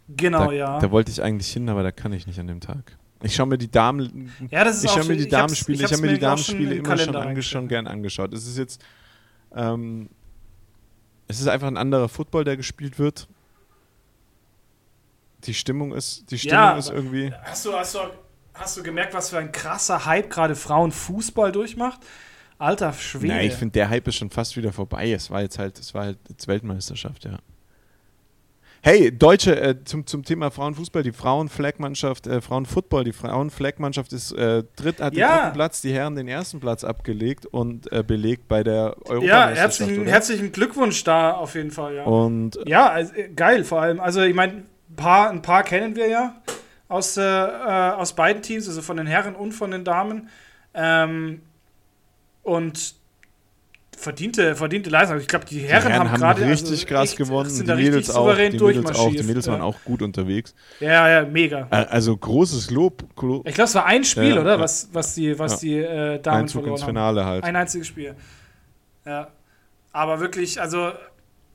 Genau, 0.08 0.46
da, 0.46 0.52
ja. 0.52 0.78
Da 0.78 0.90
wollte 0.90 1.10
ich 1.10 1.22
eigentlich 1.22 1.52
hin, 1.52 1.68
aber 1.68 1.82
da 1.82 1.92
kann 1.92 2.12
ich 2.12 2.26
nicht 2.26 2.40
an 2.40 2.46
dem 2.46 2.60
Tag. 2.60 2.96
Ich 3.22 3.34
schaue 3.34 3.46
mir 3.46 3.58
die 3.58 3.70
Damen, 3.70 4.32
ja, 4.50 4.64
das 4.64 4.78
ist 4.78 4.84
ich 4.84 4.90
schaue 4.92 5.04
mir 5.04 5.16
die 5.16 5.28
Damenspiele, 5.28 5.84
ich 5.84 5.92
habe 5.92 6.02
mir 6.02 6.12
die 6.14 6.20
Damenspiele 6.20 6.76
immer 6.76 6.96
schon, 6.96 7.16
ange 7.16 7.42
schon 7.42 7.66
gern 7.66 7.88
angeschaut. 7.88 8.32
Es 8.32 8.46
ist 8.46 8.56
jetzt 8.58 8.80
ähm, 9.54 10.08
es 11.26 11.40
ist 11.40 11.48
einfach 11.48 11.68
ein 11.68 11.76
anderer 11.76 12.08
Football, 12.08 12.44
der 12.44 12.56
gespielt 12.56 12.98
wird. 12.98 13.28
Die 15.44 15.54
Stimmung 15.54 15.92
ist, 15.92 16.30
die 16.30 16.38
Stimmung 16.38 16.56
ja, 16.56 16.76
ist 16.76 16.90
irgendwie. 16.90 17.32
Hast 17.42 17.64
du, 17.64 17.72
hast, 17.72 17.94
du, 17.94 18.00
hast 18.54 18.76
du 18.76 18.82
gemerkt, 18.82 19.14
was 19.14 19.30
für 19.30 19.38
ein 19.38 19.52
krasser 19.52 20.04
Hype 20.04 20.30
gerade 20.30 20.56
Frauenfußball 20.56 21.52
durchmacht? 21.52 22.00
Alter 22.58 22.92
Schwede. 22.92 23.34
Nein, 23.34 23.46
ich 23.46 23.54
finde, 23.54 23.74
der 23.74 23.88
Hype 23.88 24.08
ist 24.08 24.16
schon 24.16 24.30
fast 24.30 24.56
wieder 24.56 24.72
vorbei. 24.72 25.12
Es 25.12 25.30
war 25.30 25.42
jetzt 25.42 25.58
halt, 25.58 25.78
es 25.78 25.94
war 25.94 26.06
halt 26.06 26.18
jetzt 26.28 26.48
Weltmeisterschaft, 26.48 27.24
ja. 27.24 27.38
Hey, 28.80 29.10
Deutsche, 29.10 29.60
äh, 29.60 29.84
zum, 29.84 30.06
zum 30.06 30.24
Thema 30.24 30.50
Frauenfußball, 30.50 31.02
die 31.02 31.12
Frauenflagmannschaft, 31.12 32.26
äh, 32.28 32.40
Frauenfootball, 32.40 33.04
die 33.04 33.12
Frauenflagmannschaft 33.12 34.12
ist 34.12 34.32
äh, 34.32 34.62
dritt, 34.76 35.00
hat 35.00 35.14
ja. 35.14 35.28
den 35.28 35.36
dritten 35.36 35.52
Platz, 35.54 35.80
die 35.80 35.92
Herren 35.92 36.14
den 36.14 36.28
ersten 36.28 36.60
Platz 36.60 36.84
abgelegt 36.84 37.44
und 37.46 37.90
äh, 37.92 38.04
belegt 38.06 38.46
bei 38.46 38.62
der 38.62 38.96
Europameisterschaft. 39.04 39.26
Ja, 39.26 39.54
herzlichen, 39.54 40.06
herzlichen 40.06 40.52
Glückwunsch 40.52 41.02
da 41.02 41.32
auf 41.32 41.54
jeden 41.56 41.72
Fall, 41.72 41.96
ja. 41.96 42.04
Und, 42.04 42.58
ja, 42.66 42.88
also, 42.88 43.12
geil 43.34 43.64
vor 43.64 43.82
allem. 43.82 43.98
Also 43.98 44.22
ich 44.22 44.34
meine, 44.34 44.52
ein 44.90 44.96
paar, 44.96 45.30
ein 45.30 45.42
paar 45.42 45.64
kennen 45.64 45.96
wir 45.96 46.08
ja 46.08 46.36
aus, 46.88 47.16
äh, 47.16 47.20
aus 47.20 48.14
beiden 48.14 48.42
Teams, 48.42 48.68
also 48.68 48.80
von 48.80 48.96
den 48.96 49.06
Herren 49.06 49.34
und 49.34 49.52
von 49.52 49.72
den 49.72 49.84
Damen. 49.84 50.28
Ähm, 50.74 51.42
und 52.42 52.94
verdiente, 53.98 54.54
verdiente 54.54 54.90
Leistung. 54.90 55.18
Ich 55.18 55.26
glaube, 55.26 55.44
die 55.44 55.60
Herren, 55.60 55.86
die 55.86 55.92
Herren 55.92 56.10
haben, 56.10 56.20
gerade 56.20 56.46
richtig 56.46 56.70
also 56.70 56.86
krass 56.86 57.16
gewonnen. 57.16 57.50
Sind 57.50 57.68
die 57.68 57.74
Mädels 57.74 58.10
auch. 58.10 58.34
Die 58.34 58.50
Mädels 58.50 58.98
auch. 58.98 59.10
Die 59.10 59.22
Mädels 59.22 59.46
ja. 59.46 59.52
waren 59.52 59.62
auch 59.62 59.76
gut 59.84 60.02
unterwegs. 60.02 60.54
Ja, 60.80 61.08
ja, 61.08 61.24
mega. 61.24 61.66
Also 61.70 62.16
großes 62.16 62.70
Lob. 62.70 63.02
Ich 63.02 63.54
glaube, 63.54 63.64
es 63.64 63.74
war 63.74 63.86
ein 63.86 64.04
Spiel, 64.04 64.34
ja, 64.34 64.40
oder? 64.40 64.54
Ja. 64.54 64.60
Was, 64.60 64.88
was 64.92 65.14
die, 65.14 65.38
was 65.38 65.60
die 65.60 65.78
äh, 65.78 66.20
Damen 66.20 66.42
Einzug 66.42 66.66
ins 66.66 66.82
Finale 66.82 67.24
haben. 67.24 67.28
halt. 67.28 67.44
Ein 67.44 67.56
einziges 67.56 67.86
Spiel. 67.86 68.14
Ja. 69.04 69.28
Aber 69.92 70.20
wirklich, 70.20 70.60
also 70.60 70.92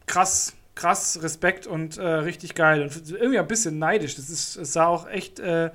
krass, 0.05 0.53
krass, 0.75 1.19
Respekt 1.21 1.67
und 1.67 1.97
äh, 1.97 2.05
richtig 2.05 2.55
geil. 2.55 2.83
Und 2.83 3.11
irgendwie 3.11 3.39
ein 3.39 3.47
bisschen 3.47 3.79
neidisch. 3.79 4.15
Das 4.15 4.29
ist, 4.29 4.57
es 4.57 4.73
sah 4.73 4.87
auch 4.87 5.09
echt 5.09 5.39
äh, 5.39 5.71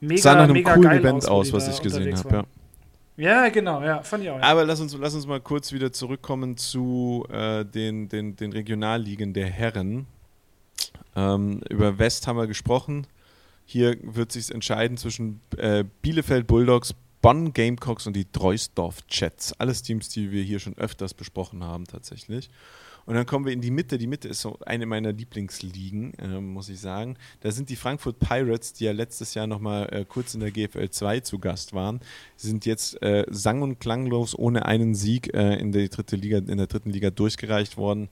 mega, 0.00 0.22
sah 0.22 0.34
nach 0.34 0.44
einem 0.44 0.54
mega 0.54 0.74
coolen 0.74 0.90
geil 0.90 1.00
Event 1.00 1.28
aus, 1.28 1.48
aus 1.48 1.52
was 1.52 1.68
ich 1.68 1.82
gesehen 1.82 2.16
habe, 2.16 2.34
ja. 2.34 2.44
Ja, 3.18 3.48
genau, 3.48 3.82
ja, 3.82 4.00
fand 4.02 4.22
ich 4.22 4.30
auch. 4.30 4.38
Ja. 4.38 4.44
Aber 4.44 4.64
lass 4.64 4.80
uns, 4.80 4.96
lass 4.96 5.12
uns 5.12 5.26
mal 5.26 5.40
kurz 5.40 5.72
wieder 5.72 5.92
zurückkommen 5.92 6.56
zu 6.56 7.26
äh, 7.30 7.64
den, 7.64 8.08
den, 8.08 8.36
den 8.36 8.52
Regionalligen 8.52 9.34
der 9.34 9.46
Herren. 9.46 10.06
Ähm, 11.16 11.60
über 11.68 11.98
West 11.98 12.28
haben 12.28 12.36
wir 12.36 12.46
gesprochen. 12.46 13.08
Hier 13.66 13.96
wird 14.02 14.30
sich 14.30 14.54
entscheiden 14.54 14.96
zwischen 14.96 15.40
äh, 15.56 15.84
Bielefeld 16.00 16.46
Bulldogs, 16.46 16.94
Bonn 17.20 17.52
Gamecocks 17.52 18.06
und 18.06 18.14
die 18.14 18.30
Treusdorf 18.30 18.98
Jets. 19.10 19.52
Alles 19.58 19.82
Teams, 19.82 20.08
die 20.10 20.30
wir 20.30 20.44
hier 20.44 20.60
schon 20.60 20.78
öfters 20.78 21.12
besprochen 21.12 21.64
haben, 21.64 21.86
tatsächlich. 21.86 22.48
Und 23.08 23.14
dann 23.14 23.24
kommen 23.24 23.46
wir 23.46 23.54
in 23.54 23.62
die 23.62 23.70
Mitte. 23.70 23.96
Die 23.96 24.06
Mitte 24.06 24.28
ist 24.28 24.42
so 24.42 24.58
eine 24.66 24.84
meiner 24.84 25.14
Lieblingsligen, 25.14 26.12
äh, 26.18 26.42
muss 26.42 26.68
ich 26.68 26.78
sagen. 26.78 27.16
Da 27.40 27.50
sind 27.50 27.70
die 27.70 27.76
Frankfurt 27.76 28.18
Pirates, 28.18 28.74
die 28.74 28.84
ja 28.84 28.92
letztes 28.92 29.32
Jahr 29.32 29.46
nochmal 29.46 29.88
äh, 29.90 30.04
kurz 30.06 30.34
in 30.34 30.40
der 30.40 30.50
GFL 30.50 30.90
2 30.90 31.20
zu 31.20 31.38
Gast 31.38 31.72
waren. 31.72 32.00
Sind 32.36 32.66
jetzt 32.66 33.00
äh, 33.00 33.24
sang- 33.30 33.62
und 33.62 33.80
klanglos 33.80 34.38
ohne 34.38 34.66
einen 34.66 34.94
Sieg 34.94 35.32
äh, 35.32 35.54
in, 35.54 35.72
der 35.72 35.88
dritte 35.88 36.16
Liga, 36.16 36.36
in 36.36 36.58
der 36.58 36.66
dritten 36.66 36.90
Liga 36.90 37.08
durchgereicht 37.08 37.78
worden 37.78 38.10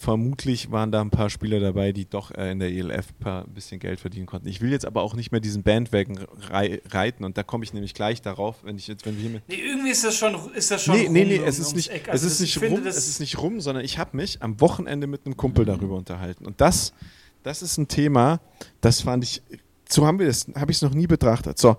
vermutlich 0.00 0.70
waren 0.70 0.90
da 0.90 1.02
ein 1.02 1.10
paar 1.10 1.28
Spieler 1.28 1.60
dabei, 1.60 1.92
die 1.92 2.08
doch 2.08 2.30
äh, 2.30 2.50
in 2.52 2.58
der 2.58 2.70
ELF 2.70 3.08
ein 3.24 3.44
bisschen 3.52 3.78
Geld 3.78 4.00
verdienen 4.00 4.24
konnten. 4.26 4.48
Ich 4.48 4.60
will 4.62 4.70
jetzt 4.70 4.86
aber 4.86 5.02
auch 5.02 5.14
nicht 5.14 5.30
mehr 5.30 5.40
diesen 5.40 5.62
Bandwagen 5.62 6.18
rei 6.48 6.80
reiten 6.90 7.22
und 7.24 7.36
da 7.36 7.42
komme 7.42 7.64
ich 7.64 7.74
nämlich 7.74 7.92
gleich 7.92 8.22
darauf, 8.22 8.64
wenn 8.64 8.76
ich 8.78 8.88
jetzt, 8.88 9.04
wenn 9.04 9.16
wir 9.16 9.22
hier 9.22 9.30
mit 9.30 9.48
Nee, 9.48 9.56
irgendwie 9.56 9.90
ist 9.90 10.02
das 10.02 10.16
schon, 10.16 10.34
ist 10.54 10.70
das 10.70 10.84
schon 10.84 10.96
Nee, 10.96 11.08
nee, 11.10 11.24
nee, 11.24 11.36
rum 11.38 11.46
es 11.46 11.58
ist 11.58 11.76
nicht, 11.76 11.90
Eck. 11.90 12.04
es 12.06 12.12
Also 12.12 12.26
ist 12.28 12.40
nicht 12.40 12.62
rum, 12.62 12.86
es 12.86 13.08
ist 13.08 13.20
nicht 13.20 13.38
rum, 13.38 13.60
sondern 13.60 13.84
ich 13.84 13.98
habe 13.98 14.16
mich 14.16 14.42
am 14.42 14.58
Wochenende 14.60 15.06
mit 15.06 15.26
einem 15.26 15.36
Kumpel 15.36 15.66
darüber 15.66 15.96
unterhalten 15.96 16.46
und 16.46 16.60
das, 16.62 16.94
das 17.42 17.60
ist 17.60 17.76
ein 17.76 17.86
Thema, 17.86 18.40
das 18.80 19.02
fand 19.02 19.22
ich, 19.24 19.42
so 19.88 20.06
haben 20.06 20.18
wir 20.18 20.26
das, 20.26 20.46
habe 20.54 20.70
ich 20.72 20.78
es 20.78 20.82
noch 20.82 20.94
nie 20.94 21.06
betrachtet. 21.06 21.58
So, 21.58 21.76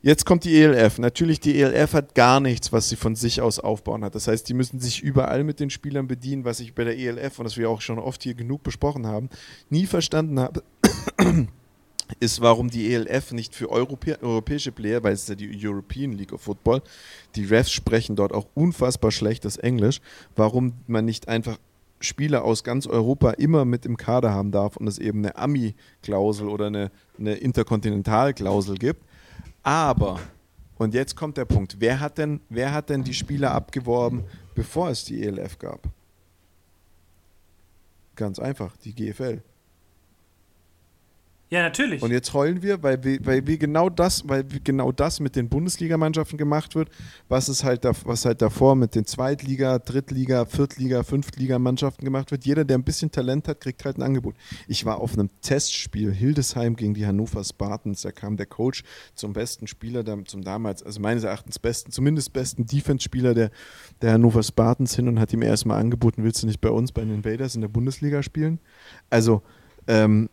Jetzt 0.00 0.24
kommt 0.24 0.44
die 0.44 0.60
ELF. 0.60 0.98
Natürlich, 0.98 1.40
die 1.40 1.60
ELF 1.60 1.92
hat 1.92 2.14
gar 2.14 2.40
nichts, 2.40 2.72
was 2.72 2.88
sie 2.88 2.96
von 2.96 3.16
sich 3.16 3.40
aus 3.40 3.58
aufbauen 3.58 4.04
hat. 4.04 4.14
Das 4.14 4.28
heißt, 4.28 4.48
die 4.48 4.54
müssen 4.54 4.78
sich 4.78 5.02
überall 5.02 5.42
mit 5.44 5.60
den 5.60 5.70
Spielern 5.70 6.06
bedienen, 6.06 6.44
was 6.44 6.60
ich 6.60 6.74
bei 6.74 6.84
der 6.84 6.96
ELF, 6.96 7.38
und 7.38 7.44
das 7.44 7.56
wir 7.56 7.68
auch 7.68 7.80
schon 7.80 7.98
oft 7.98 8.22
hier 8.22 8.34
genug 8.34 8.62
besprochen 8.62 9.06
haben, 9.06 9.28
nie 9.70 9.86
verstanden 9.86 10.38
habe, 10.38 10.62
ist, 12.20 12.40
warum 12.40 12.70
die 12.70 12.94
ELF 12.94 13.32
nicht 13.32 13.54
für 13.54 13.70
Europä 13.70 14.18
europäische 14.22 14.72
Player, 14.72 15.02
weil 15.02 15.12
es 15.12 15.22
ist 15.22 15.28
ja 15.30 15.34
die 15.34 15.66
European 15.66 16.12
League 16.12 16.32
of 16.32 16.42
Football, 16.42 16.80
die 17.34 17.44
Refs 17.44 17.72
sprechen 17.72 18.16
dort 18.16 18.32
auch 18.32 18.46
unfassbar 18.54 19.10
schlechtes 19.10 19.56
Englisch, 19.56 20.00
warum 20.36 20.74
man 20.86 21.04
nicht 21.04 21.28
einfach 21.28 21.58
Spieler 22.00 22.44
aus 22.44 22.62
ganz 22.62 22.86
Europa 22.86 23.32
immer 23.32 23.64
mit 23.64 23.84
im 23.84 23.96
Kader 23.96 24.30
haben 24.32 24.52
darf 24.52 24.76
und 24.76 24.86
es 24.86 24.98
eben 24.98 25.18
eine 25.18 25.36
Ami-Klausel 25.36 26.48
oder 26.48 26.66
eine, 26.66 26.90
eine 27.18 27.34
Interkontinentalklausel 27.34 28.76
gibt. 28.76 29.02
Aber, 29.68 30.18
und 30.78 30.94
jetzt 30.94 31.14
kommt 31.14 31.36
der 31.36 31.44
Punkt, 31.44 31.76
wer 31.78 32.00
hat, 32.00 32.16
denn, 32.16 32.40
wer 32.48 32.72
hat 32.72 32.88
denn 32.88 33.04
die 33.04 33.12
Spieler 33.12 33.52
abgeworben, 33.52 34.24
bevor 34.54 34.88
es 34.88 35.04
die 35.04 35.22
ELF 35.22 35.58
gab? 35.58 35.82
Ganz 38.16 38.38
einfach, 38.38 38.74
die 38.78 38.94
GFL. 38.94 39.42
Ja, 41.50 41.62
natürlich. 41.62 42.02
Und 42.02 42.10
jetzt 42.10 42.34
heulen 42.34 42.62
wir, 42.62 42.82
weil 42.82 43.02
weil 43.24 43.46
wir 43.46 43.56
genau 43.56 43.88
das, 43.88 44.28
weil 44.28 44.44
genau 44.64 44.92
das 44.92 45.18
mit 45.18 45.34
den 45.34 45.48
Bundesligamannschaften 45.48 46.36
gemacht 46.36 46.74
wird, 46.74 46.90
was 47.28 47.48
es 47.48 47.64
halt 47.64 47.86
da, 47.86 47.92
was 48.04 48.26
halt 48.26 48.42
davor 48.42 48.74
mit 48.74 48.94
den 48.94 49.06
Zweitliga, 49.06 49.78
Drittliga, 49.78 50.44
Viertliga, 50.44 51.02
Fünftligamannschaften 51.04 52.04
gemacht 52.04 52.30
wird. 52.32 52.44
Jeder, 52.44 52.66
der 52.66 52.76
ein 52.76 52.84
bisschen 52.84 53.10
Talent 53.10 53.48
hat, 53.48 53.60
kriegt 53.60 53.82
halt 53.86 53.96
ein 53.96 54.02
Angebot. 54.02 54.34
Ich 54.66 54.84
war 54.84 55.00
auf 55.00 55.14
einem 55.14 55.30
Testspiel 55.40 56.12
Hildesheim 56.12 56.76
gegen 56.76 56.92
die 56.92 57.06
Hannover 57.06 57.42
Spartans. 57.42 58.02
Da 58.02 58.12
kam 58.12 58.36
der 58.36 58.46
Coach 58.46 58.84
zum 59.14 59.32
besten 59.32 59.66
Spieler, 59.66 60.04
zum 60.26 60.42
damals, 60.42 60.82
also 60.82 61.00
meines 61.00 61.24
Erachtens 61.24 61.58
besten, 61.58 61.92
zumindest 61.92 62.34
besten 62.34 62.66
Defense-Spieler 62.66 63.32
der, 63.32 63.50
der 64.02 64.12
Hannover 64.12 64.42
Spartans 64.42 64.94
hin 64.94 65.08
und 65.08 65.18
hat 65.18 65.32
ihm 65.32 65.40
erstmal 65.40 65.80
angeboten, 65.80 66.24
willst 66.24 66.42
du 66.42 66.46
nicht 66.46 66.60
bei 66.60 66.70
uns 66.70 66.92
bei 66.92 67.00
den 67.00 67.14
Invaders 67.14 67.54
in 67.54 67.62
der 67.62 67.68
Bundesliga 67.68 68.22
spielen? 68.22 68.60
Also, 69.08 69.40
ähm, 69.86 70.28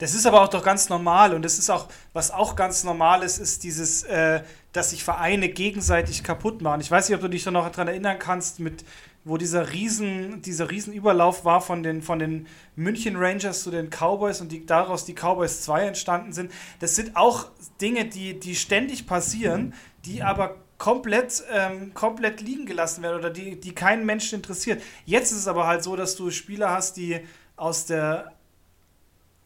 Das 0.00 0.14
ist 0.14 0.26
aber 0.26 0.40
auch 0.40 0.48
doch 0.48 0.64
ganz 0.64 0.88
normal 0.88 1.34
und 1.34 1.44
das 1.44 1.58
ist 1.58 1.68
auch, 1.68 1.86
was 2.14 2.30
auch 2.30 2.56
ganz 2.56 2.84
normal 2.84 3.22
ist, 3.22 3.36
ist 3.36 3.62
dieses, 3.64 4.02
äh, 4.04 4.42
dass 4.72 4.90
sich 4.90 5.04
Vereine 5.04 5.50
gegenseitig 5.50 6.24
kaputt 6.24 6.62
machen. 6.62 6.80
Ich 6.80 6.90
weiß 6.90 7.08
nicht, 7.08 7.16
ob 7.16 7.20
du 7.20 7.28
dich 7.28 7.44
da 7.44 7.50
noch 7.50 7.68
daran 7.68 7.88
erinnern 7.88 8.18
kannst, 8.18 8.60
mit 8.60 8.82
wo 9.24 9.36
dieser 9.36 9.74
riesen, 9.74 10.40
dieser 10.40 10.70
Riesenüberlauf 10.70 11.44
war 11.44 11.60
von 11.60 11.82
den, 11.82 12.00
von 12.00 12.18
den 12.18 12.46
München 12.76 13.16
Rangers 13.16 13.62
zu 13.62 13.70
den 13.70 13.90
Cowboys 13.90 14.40
und 14.40 14.50
die, 14.50 14.64
daraus 14.64 15.04
die 15.04 15.12
Cowboys 15.12 15.60
2 15.60 15.88
entstanden 15.88 16.32
sind. 16.32 16.50
Das 16.78 16.96
sind 16.96 17.14
auch 17.14 17.48
Dinge, 17.82 18.06
die, 18.06 18.40
die 18.40 18.56
ständig 18.56 19.06
passieren, 19.06 19.74
die 20.06 20.22
aber 20.22 20.56
komplett, 20.78 21.44
ähm, 21.52 21.92
komplett 21.92 22.40
liegen 22.40 22.64
gelassen 22.64 23.02
werden 23.02 23.18
oder 23.18 23.28
die, 23.28 23.60
die 23.60 23.74
keinen 23.74 24.06
Menschen 24.06 24.36
interessiert. 24.36 24.82
Jetzt 25.04 25.30
ist 25.30 25.40
es 25.40 25.46
aber 25.46 25.66
halt 25.66 25.82
so, 25.82 25.94
dass 25.94 26.16
du 26.16 26.30
Spieler 26.30 26.70
hast, 26.70 26.96
die 26.96 27.20
aus 27.56 27.84
der 27.84 28.32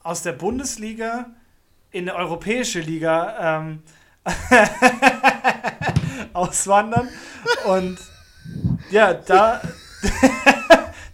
aus 0.05 0.23
der 0.23 0.33
Bundesliga 0.33 1.31
in 1.91 2.09
eine 2.09 2.17
europäische 2.17 2.81
Liga 2.81 3.59
ähm, 3.59 3.83
auswandern. 6.33 7.09
Und 7.67 7.99
ja, 8.91 9.15
da. 9.15 9.61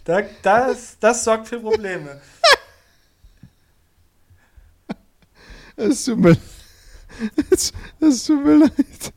Da, 0.03 0.23
das, 0.41 0.97
das 0.99 1.23
sorgt 1.23 1.47
für 1.47 1.59
Probleme. 1.59 2.19
Es 5.75 6.05
tut 6.05 6.17
mir, 6.17 6.37
es, 7.51 7.71
es 7.99 8.25
tut 8.25 8.43
mir 8.43 8.57
leid. 8.57 9.13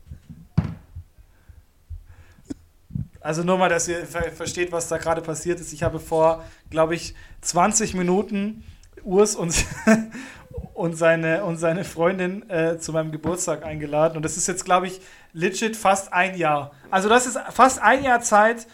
Also 3.19 3.43
nur 3.43 3.57
mal, 3.57 3.69
dass 3.69 3.87
ihr 3.87 4.05
ver 4.05 4.31
versteht, 4.31 4.71
was 4.71 4.87
da 4.87 4.99
gerade 4.99 5.21
passiert 5.21 5.59
ist. 5.59 5.73
Ich 5.73 5.81
habe 5.81 5.99
vor, 5.99 6.45
glaube 6.69 6.93
ich, 6.93 7.15
20 7.41 7.95
Minuten 7.95 8.63
Urs 9.03 9.35
und, 9.35 9.65
und, 10.73 10.97
seine, 10.97 11.43
und 11.43 11.57
seine 11.57 11.83
Freundin 11.83 12.49
äh, 12.49 12.77
zu 12.79 12.93
meinem 12.93 13.11
Geburtstag 13.11 13.65
eingeladen. 13.65 14.17
Und 14.17 14.23
das 14.23 14.37
ist 14.37 14.47
jetzt, 14.47 14.65
glaube 14.65 14.87
ich, 14.87 15.01
legit 15.33 15.75
fast 15.75 16.13
ein 16.13 16.37
Jahr. 16.37 16.71
Also 16.89 17.09
das 17.09 17.25
ist 17.25 17.37
fast 17.51 17.81
ein 17.81 18.03
Jahr 18.03 18.21
Zeit, 18.21 18.67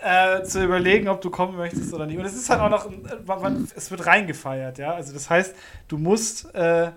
äh, 0.00 0.42
zu 0.44 0.62
überlegen, 0.62 1.08
ob 1.08 1.20
du 1.20 1.30
kommen 1.30 1.56
möchtest 1.56 1.92
oder 1.92 2.06
nicht. 2.06 2.18
Und 2.18 2.24
es 2.24 2.34
ist 2.34 2.50
halt 2.50 2.60
auch 2.60 2.70
noch, 2.70 2.88
es 3.74 3.90
wird 3.90 4.06
reingefeiert, 4.06 4.78
ja. 4.78 4.94
Also 4.94 5.12
das 5.12 5.28
heißt, 5.28 5.54
du 5.88 5.98
musst, 5.98 6.54
äh, 6.54 6.92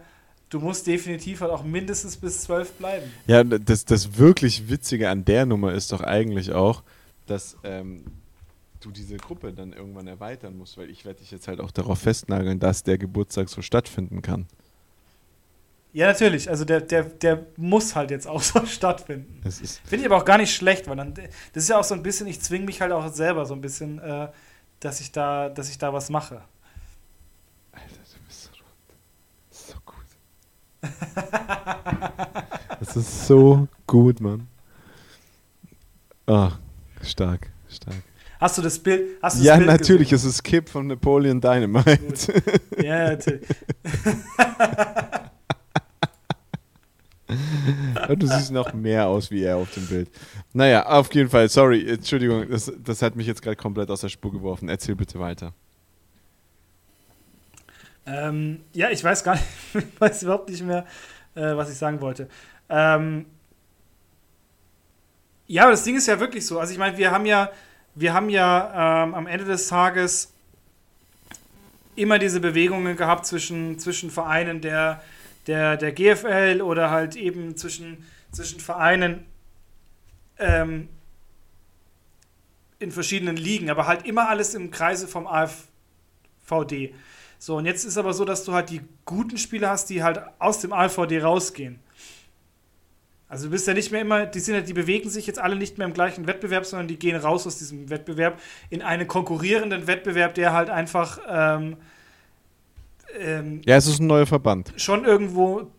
du 0.50 0.60
musst 0.60 0.88
definitiv 0.88 1.42
halt 1.42 1.52
auch 1.52 1.64
mindestens 1.64 2.18
bis 2.18 2.42
zwölf 2.42 2.72
bleiben. 2.74 3.12
Ja, 3.28 3.44
das, 3.44 3.86
das 3.86 4.18
wirklich 4.18 4.70
Witzige 4.70 5.10
an 5.10 5.26
der 5.26 5.46
Nummer 5.46 5.74
ist 5.74 5.92
doch 5.92 6.02
eigentlich 6.02 6.52
auch, 6.52 6.84
dass 7.26 7.58
ähm, 7.64 8.04
du 8.82 8.92
diese 8.92 9.18
Gruppe 9.18 9.54
dann 9.54 9.74
irgendwann 9.74 10.08
erweitern 10.08 10.58
musst, 10.58 10.78
weil 10.78 10.90
ich 10.90 11.06
werde 11.06 11.20
dich 11.20 11.32
jetzt 11.32 11.48
halt 11.48 11.62
auch 11.62 11.72
darauf 11.72 12.00
festnageln, 12.00 12.60
dass 12.60 12.84
der 12.84 12.98
Geburtstag 12.98 13.50
so 13.50 13.62
stattfinden 13.62 14.22
kann. 14.22 14.48
Ja, 15.94 16.08
natürlich. 16.08 16.50
Also 16.50 16.64
der, 16.66 16.82
der, 16.82 17.04
der 17.04 17.46
muss 17.58 17.96
halt 17.96 18.12
jetzt 18.12 18.28
auch 18.28 18.42
so 18.42 18.66
stattfinden. 18.66 19.42
Finde 19.44 19.98
ich 19.98 20.06
aber 20.06 20.18
auch 20.18 20.26
gar 20.26 20.38
nicht 20.38 20.54
schlecht, 20.56 20.88
weil 20.88 20.96
dann, 20.96 21.14
das 21.14 21.64
ist 21.64 21.70
ja 21.70 21.80
auch 21.80 21.84
so 21.84 21.96
ein 21.96 22.04
bisschen, 22.04 22.28
ich 22.28 22.42
zwinge 22.42 22.66
mich 22.66 22.82
halt 22.82 22.92
auch 22.92 23.12
selber 23.14 23.46
so 23.46 23.54
ein 23.54 23.62
bisschen, 23.62 24.00
äh, 24.00 24.30
dass 24.80 25.00
ich 25.00 25.12
da, 25.12 25.50
dass 25.50 25.70
ich 25.70 25.78
da 25.78 25.94
was 25.94 26.10
mache. 26.10 26.42
Alter, 27.72 27.88
du 27.88 28.26
bist 28.26 28.50
so, 29.50 29.74
so 29.74 29.78
gut. 29.86 30.06
das 32.80 32.96
ist 32.96 33.28
so 33.28 33.68
gut, 33.86 34.20
Mann. 34.22 34.48
Ah, 36.26 36.54
stark, 37.02 37.52
stark. 37.68 38.11
Hast 38.42 38.58
du 38.58 38.64
das 38.64 38.80
Bild? 38.80 39.22
Hast 39.22 39.40
du 39.40 39.44
ja, 39.44 39.56
Bild 39.56 39.68
natürlich. 39.68 40.10
Gesehen? 40.10 40.30
Es 40.30 40.36
ist 40.36 40.44
Kip 40.44 40.68
von 40.68 40.88
Napoleon 40.88 41.40
Dynamite. 41.40 42.00
Gut. 42.00 42.28
Ja, 42.84 43.12
natürlich. 43.12 43.48
du 48.18 48.26
siehst 48.26 48.52
noch 48.52 48.74
mehr 48.74 49.08
aus 49.08 49.30
wie 49.30 49.44
er 49.44 49.58
auf 49.58 49.72
dem 49.76 49.86
Bild. 49.86 50.10
Naja, 50.54 50.88
auf 50.88 51.14
jeden 51.14 51.30
Fall, 51.30 51.50
sorry, 51.50 51.88
Entschuldigung, 51.88 52.50
das, 52.50 52.74
das 52.84 53.04
hat 53.04 53.16
mich 53.16 53.28
jetzt 53.28 53.44
gerade 53.44 53.56
komplett 53.56 53.92
aus 53.92 54.02
der 54.02 54.10
Spur 54.10 54.32
geworfen. 54.32 54.70
Erzähl 54.70 54.96
bitte 54.96 55.20
weiter. 55.20 55.54
Ähm, 58.08 58.62
ja, 58.74 58.90
ich 58.90 59.04
weiß 59.04 59.24
gar 59.24 59.36
nicht, 59.36 59.46
ich 59.76 60.02
weiß 60.02 60.24
überhaupt 60.24 60.50
nicht 60.50 60.64
mehr, 60.64 60.88
äh, 61.36 61.56
was 61.56 61.70
ich 61.70 61.78
sagen 61.78 62.02
wollte. 62.02 62.28
Ähm, 62.70 63.28
ja, 65.46 65.62
aber 65.62 65.74
das 65.74 65.84
Ding 65.84 65.96
ist 65.96 66.08
ja 66.08 66.20
wirklich 66.20 66.44
so. 66.44 66.60
Also 66.60 66.74
ich 66.74 66.80
meine, 66.80 66.98
wir 66.98 67.12
haben 67.12 67.28
ja, 67.28 67.52
wir 67.96 68.14
haben 68.14 68.30
ja 68.30 69.04
ähm, 69.04 69.14
am 69.14 69.28
Ende 69.28 69.46
des 69.46 69.68
Tages 69.68 70.34
immer 71.96 72.20
diese 72.20 72.40
Bewegungen 72.40 72.96
gehabt 72.96 73.26
zwischen, 73.26 73.80
zwischen 73.80 74.10
Vereinen 74.10 74.62
der 74.62 75.02
der, 75.48 75.78
der 75.78 75.92
GFL 75.92 76.62
oder 76.62 76.92
halt 76.92 77.16
eben 77.16 77.56
zwischen, 77.58 78.06
zwischen 78.32 78.60
Vereinen 78.60 79.26
ähm, 80.38 80.90
in 82.80 82.92
verschiedenen 82.92 83.38
Ligen, 83.38 83.70
aber 83.70 83.88
halt 83.88 84.06
immer 84.06 84.30
alles 84.30 84.56
im 84.56 84.72
Kreise 84.72 85.08
vom 85.08 85.28
AFVD. 85.28 86.94
So, 87.38 87.58
und 87.58 87.66
jetzt 87.66 87.86
ist 87.86 87.98
aber 87.98 88.14
so, 88.14 88.26
dass 88.26 88.44
du 88.44 88.54
halt 88.54 88.70
die 88.70 88.82
guten 89.06 89.38
Spieler 89.38 89.70
hast, 89.70 89.90
die 89.90 90.04
halt 90.04 90.22
aus 90.40 90.60
dem 90.60 90.74
AFVD 90.74 91.22
rausgehen. 91.22 91.80
Also 93.32 93.46
du 93.46 93.52
bist 93.52 93.66
ja 93.66 93.74
nicht 93.74 93.94
mehr 93.94 94.02
immer, 94.02 94.26
die 94.26 94.42
sind 94.42 94.56
ja, 94.56 94.62
die 94.62 94.74
bewegen 94.74 95.10
sich 95.10 95.26
jetzt 95.26 95.40
alle 95.40 95.56
nicht 95.56 95.78
mehr 95.78 95.88
im 95.88 95.94
gleichen 95.94 96.28
Wettbewerb, 96.28 96.66
sondern 96.66 96.90
die 96.90 97.00
gehen 97.00 97.16
raus 97.16 97.48
aus 97.48 97.58
diesem 97.58 97.90
Wettbewerb 97.90 98.38
in 98.70 98.82
einen 98.82 99.08
konkurrierenden 99.08 99.88
Wettbewerb, 99.88 100.34
der 100.36 100.52
halt 100.52 100.70
einfach 100.70 101.18
ähm, 101.30 101.78
ähm, 103.18 103.62
ja, 103.64 103.78
es 103.78 103.88
ist 103.88 104.02
ein 104.02 104.08
neuer 104.08 104.26
Verband. 104.26 104.74
Schon 104.76 105.06
irgendwo. 105.06 105.72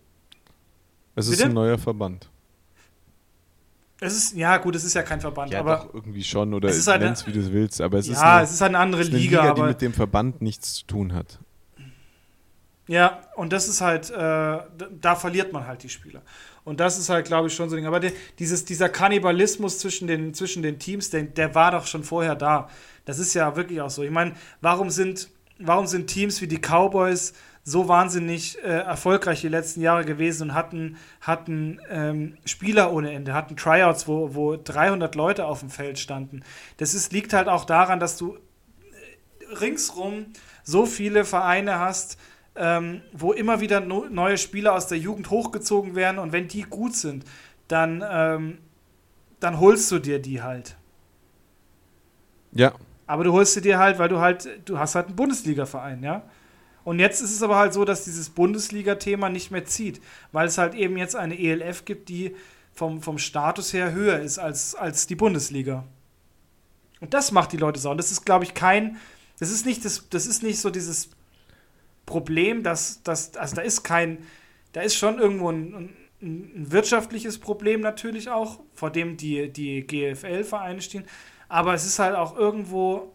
Es 1.14 1.26
ist 1.26 1.36
Bitte? 1.36 1.50
ein 1.50 1.52
neuer 1.52 1.76
Verband. 1.76 2.30
Es 4.00 4.16
ist, 4.16 4.34
ja, 4.34 4.56
gut, 4.56 4.74
es 4.74 4.84
ist 4.84 4.94
ja 4.94 5.02
kein 5.02 5.20
Verband, 5.20 5.52
ja, 5.52 5.60
aber. 5.60 5.76
Doch, 5.76 5.94
irgendwie 5.94 6.24
schon, 6.24 6.54
oder 6.54 6.70
es 6.70 6.86
halt 6.86 7.02
nenn's, 7.02 7.26
wie 7.26 7.32
du 7.32 7.40
es 7.40 7.52
willst, 7.52 7.82
aber 7.82 7.98
es 7.98 8.06
ja, 8.06 8.12
ist. 8.14 8.20
Ja, 8.22 8.40
es 8.40 8.52
ist 8.52 8.62
halt 8.62 8.70
eine 8.70 8.78
andere 8.78 9.02
eine 9.02 9.10
Liga, 9.10 9.42
Liga 9.42 9.52
die 9.52 9.60
mit 9.60 9.82
dem 9.82 9.92
Verband 9.92 10.40
nichts 10.40 10.72
zu 10.72 10.86
tun 10.86 11.12
hat. 11.12 11.38
Ja, 12.88 13.20
und 13.36 13.52
das 13.52 13.68
ist 13.68 13.80
halt, 13.80 14.10
äh, 14.10 14.14
da 14.16 15.14
verliert 15.14 15.52
man 15.52 15.66
halt 15.66 15.82
die 15.82 15.88
Spieler. 15.88 16.22
Und 16.64 16.80
das 16.80 16.98
ist 16.98 17.08
halt, 17.08 17.26
glaube 17.26 17.48
ich, 17.48 17.54
schon 17.54 17.68
so 17.68 17.76
ein 17.76 17.78
Ding. 17.78 17.86
Aber 17.86 18.00
der, 18.00 18.12
dieses, 18.38 18.64
dieser 18.64 18.88
Kannibalismus 18.88 19.78
zwischen 19.78 20.06
den, 20.06 20.32
zwischen 20.32 20.62
den 20.62 20.78
Teams, 20.78 21.10
der, 21.10 21.22
der 21.24 21.54
war 21.54 21.72
doch 21.72 21.86
schon 21.86 22.04
vorher 22.04 22.36
da. 22.36 22.68
Das 23.04 23.18
ist 23.18 23.34
ja 23.34 23.56
wirklich 23.56 23.80
auch 23.80 23.90
so. 23.90 24.02
Ich 24.02 24.10
meine, 24.10 24.34
warum 24.60 24.90
sind 24.90 25.28
warum 25.58 25.86
sind 25.86 26.06
Teams 26.08 26.40
wie 26.40 26.46
die 26.46 26.58
Cowboys 26.58 27.34
so 27.64 27.86
wahnsinnig 27.86 28.58
äh, 28.58 28.66
erfolgreich 28.66 29.40
die 29.40 29.48
letzten 29.48 29.80
Jahre 29.80 30.04
gewesen 30.04 30.50
und 30.50 30.54
hatten, 30.54 30.96
hatten 31.20 31.80
ähm, 31.90 32.36
Spieler 32.44 32.92
ohne 32.92 33.12
Ende, 33.12 33.34
hatten 33.34 33.56
Tryouts, 33.56 34.08
wo, 34.08 34.34
wo 34.34 34.56
300 34.56 35.14
Leute 35.14 35.46
auf 35.46 35.60
dem 35.60 35.70
Feld 35.70 36.00
standen. 36.00 36.42
Das 36.78 36.94
ist, 36.94 37.12
liegt 37.12 37.32
halt 37.32 37.46
auch 37.46 37.64
daran, 37.64 38.00
dass 38.00 38.16
du 38.16 38.34
äh, 38.34 39.54
ringsrum 39.54 40.26
so 40.64 40.86
viele 40.86 41.24
Vereine 41.24 41.78
hast, 41.78 42.18
ähm, 42.56 43.02
wo 43.12 43.32
immer 43.32 43.60
wieder 43.60 43.80
no 43.80 44.06
neue 44.10 44.38
Spieler 44.38 44.74
aus 44.74 44.86
der 44.86 44.98
Jugend 44.98 45.30
hochgezogen 45.30 45.94
werden 45.94 46.18
und 46.18 46.32
wenn 46.32 46.48
die 46.48 46.62
gut 46.62 46.94
sind, 46.94 47.24
dann, 47.68 48.04
ähm, 48.08 48.58
dann 49.40 49.58
holst 49.58 49.90
du 49.90 49.98
dir 49.98 50.18
die 50.18 50.42
halt. 50.42 50.76
Ja, 52.52 52.74
aber 53.06 53.24
du 53.24 53.32
holst 53.32 53.54
sie 53.54 53.60
dir 53.60 53.78
halt, 53.78 53.98
weil 53.98 54.08
du 54.08 54.20
halt, 54.20 54.48
du 54.64 54.78
hast 54.78 54.94
halt 54.94 55.06
einen 55.06 55.16
Bundesliga-Verein, 55.16 56.02
ja. 56.02 56.22
Und 56.84 56.98
jetzt 56.98 57.20
ist 57.20 57.32
es 57.32 57.42
aber 57.42 57.56
halt 57.56 57.72
so, 57.72 57.84
dass 57.84 58.04
dieses 58.04 58.30
Bundesliga-Thema 58.30 59.28
nicht 59.28 59.50
mehr 59.50 59.64
zieht, 59.64 60.00
weil 60.32 60.48
es 60.48 60.58
halt 60.58 60.74
eben 60.74 60.96
jetzt 60.96 61.14
eine 61.14 61.38
ELF 61.38 61.84
gibt, 61.84 62.08
die 62.08 62.34
vom, 62.72 63.02
vom 63.02 63.18
Status 63.18 63.72
her 63.72 63.92
höher 63.92 64.18
ist 64.18 64.38
als, 64.38 64.74
als 64.74 65.06
die 65.06 65.14
Bundesliga. 65.14 65.84
Und 67.00 67.14
das 67.14 67.32
macht 67.32 67.52
die 67.52 67.56
Leute 67.56 67.78
sauer. 67.78 67.92
Und 67.92 67.98
das 67.98 68.10
ist, 68.10 68.24
glaube 68.24 68.44
ich, 68.44 68.54
kein, 68.54 68.96
das 69.38 69.50
ist 69.50 69.66
nicht 69.66 69.84
das, 69.84 70.08
das 70.08 70.26
ist 70.26 70.42
nicht 70.42 70.58
so 70.60 70.70
dieses 70.70 71.10
Problem, 72.06 72.62
dass, 72.62 73.02
dass 73.02 73.36
also 73.36 73.56
da 73.56 73.62
ist 73.62 73.82
kein, 73.82 74.18
da 74.72 74.80
ist 74.80 74.96
schon 74.96 75.18
irgendwo 75.18 75.50
ein, 75.50 75.74
ein, 75.74 75.96
ein 76.22 76.72
wirtschaftliches 76.72 77.38
Problem 77.38 77.80
natürlich 77.80 78.30
auch, 78.30 78.60
vor 78.74 78.90
dem 78.90 79.16
die, 79.16 79.52
die 79.52 79.86
GFL-Vereine 79.86 80.80
stehen. 80.80 81.04
Aber 81.48 81.74
es 81.74 81.84
ist 81.84 81.98
halt 81.98 82.16
auch 82.16 82.36
irgendwo 82.36 83.12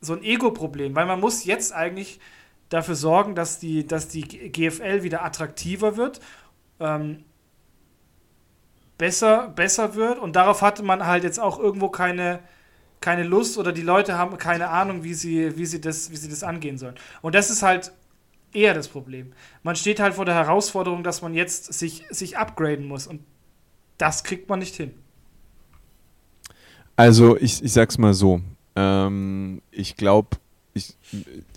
so 0.00 0.14
ein 0.14 0.22
Ego-Problem, 0.22 0.94
weil 0.94 1.06
man 1.06 1.20
muss 1.20 1.44
jetzt 1.44 1.72
eigentlich 1.72 2.20
dafür 2.68 2.94
sorgen, 2.94 3.34
dass 3.34 3.58
die, 3.58 3.86
dass 3.86 4.08
die 4.08 4.22
GFL 4.22 5.02
wieder 5.02 5.24
attraktiver 5.24 5.96
wird, 5.96 6.20
ähm, 6.78 7.24
besser, 8.96 9.48
besser 9.48 9.94
wird. 9.94 10.18
Und 10.18 10.36
darauf 10.36 10.62
hatte 10.62 10.82
man 10.82 11.06
halt 11.06 11.24
jetzt 11.24 11.40
auch 11.40 11.58
irgendwo 11.58 11.88
keine, 11.88 12.40
keine 13.00 13.24
Lust 13.24 13.58
oder 13.58 13.72
die 13.72 13.82
Leute 13.82 14.16
haben 14.16 14.38
keine 14.38 14.68
Ahnung, 14.68 15.02
wie 15.02 15.14
sie, 15.14 15.56
wie, 15.56 15.66
sie 15.66 15.80
das, 15.80 16.10
wie 16.10 16.16
sie 16.16 16.28
das 16.28 16.42
angehen 16.42 16.78
sollen. 16.78 16.94
Und 17.22 17.34
das 17.34 17.50
ist 17.50 17.62
halt 17.62 17.92
eher 18.52 18.74
das 18.74 18.88
Problem. 18.88 19.32
Man 19.62 19.76
steht 19.76 20.00
halt 20.00 20.14
vor 20.14 20.24
der 20.24 20.34
Herausforderung, 20.34 21.02
dass 21.02 21.22
man 21.22 21.34
jetzt 21.34 21.72
sich, 21.72 22.04
sich 22.10 22.38
upgraden 22.38 22.86
muss. 22.86 23.06
Und 23.06 23.22
das 23.98 24.24
kriegt 24.24 24.48
man 24.48 24.58
nicht 24.58 24.74
hin. 24.74 24.92
Also 26.96 27.36
ich, 27.36 27.62
ich 27.62 27.72
sag's 27.72 27.98
mal 27.98 28.14
so. 28.14 28.40
Ähm, 28.76 29.62
ich 29.70 29.96
glaube, 29.96 30.36
ich, 30.74 30.96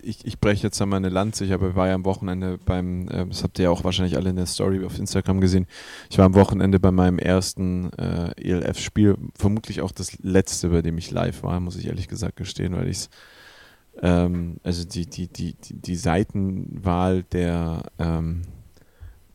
ich, 0.01 0.25
ich 0.25 0.39
breche 0.39 0.63
jetzt 0.63 0.81
einmal 0.81 0.97
eine 0.97 1.09
Lanze. 1.09 1.45
Ich 1.45 1.51
habe, 1.51 1.75
war 1.75 1.87
ja 1.87 1.95
am 1.95 2.05
Wochenende 2.05 2.57
beim, 2.57 3.07
äh, 3.09 3.25
das 3.25 3.43
habt 3.43 3.59
ihr 3.59 3.63
ja 3.65 3.69
auch 3.69 3.83
wahrscheinlich 3.83 4.17
alle 4.17 4.29
in 4.29 4.35
der 4.35 4.45
Story 4.45 4.83
auf 4.85 4.97
Instagram 4.97 5.41
gesehen. 5.41 5.67
Ich 6.09 6.17
war 6.17 6.25
am 6.25 6.33
Wochenende 6.33 6.79
bei 6.79 6.91
meinem 6.91 7.19
ersten 7.19 7.91
äh, 7.93 8.31
ELF-Spiel, 8.37 9.17
vermutlich 9.35 9.81
auch 9.81 9.91
das 9.91 10.17
letzte, 10.23 10.69
bei 10.69 10.81
dem 10.81 10.97
ich 10.97 11.11
live 11.11 11.43
war, 11.43 11.59
muss 11.59 11.75
ich 11.75 11.87
ehrlich 11.87 12.07
gesagt 12.07 12.37
gestehen, 12.37 12.75
weil 12.75 12.87
ich 12.87 12.97
es 12.97 13.09
ähm, 14.01 14.57
also 14.63 14.85
die, 14.85 15.05
die, 15.05 15.27
die, 15.27 15.55
die, 15.55 15.95
Seitenwahl 15.95 17.23
der 17.23 17.83
ähm, 17.99 18.41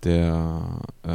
der 0.04 0.82
äh, 1.02 1.08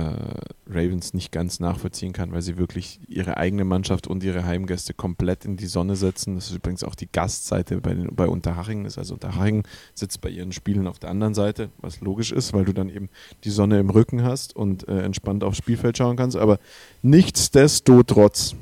Ravens 0.69 1.13
nicht 1.13 1.31
ganz 1.31 1.61
nachvollziehen 1.61 2.11
kann, 2.11 2.33
weil 2.33 2.41
sie 2.41 2.57
wirklich 2.57 2.99
ihre 3.07 3.37
eigene 3.37 3.63
Mannschaft 3.63 4.07
und 4.07 4.23
ihre 4.23 4.43
Heimgäste 4.43 4.93
komplett 4.93 5.45
in 5.45 5.55
die 5.55 5.67
Sonne 5.67 5.95
setzen. 5.95 6.35
Das 6.35 6.49
ist 6.49 6.55
übrigens 6.55 6.83
auch 6.83 6.95
die 6.95 7.07
Gastseite 7.09 7.79
bei, 7.79 7.93
den, 7.93 8.13
bei 8.13 8.27
Unterhaching. 8.27 8.83
Das 8.83 8.97
also 8.97 9.13
Unterhaching 9.13 9.63
sitzt 9.93 10.19
bei 10.19 10.29
ihren 10.29 10.51
Spielen 10.51 10.87
auf 10.87 10.99
der 10.99 11.11
anderen 11.11 11.33
Seite, 11.33 11.69
was 11.77 12.01
logisch 12.01 12.33
ist, 12.33 12.51
weil 12.51 12.65
du 12.65 12.73
dann 12.73 12.89
eben 12.89 13.09
die 13.45 13.51
Sonne 13.51 13.79
im 13.79 13.89
Rücken 13.89 14.23
hast 14.23 14.53
und 14.53 14.87
äh, 14.89 15.01
entspannt 15.01 15.45
aufs 15.45 15.59
Spielfeld 15.59 15.97
schauen 15.97 16.17
kannst. 16.17 16.35
Aber 16.35 16.59
nichtsdestotrotz, 17.03 18.55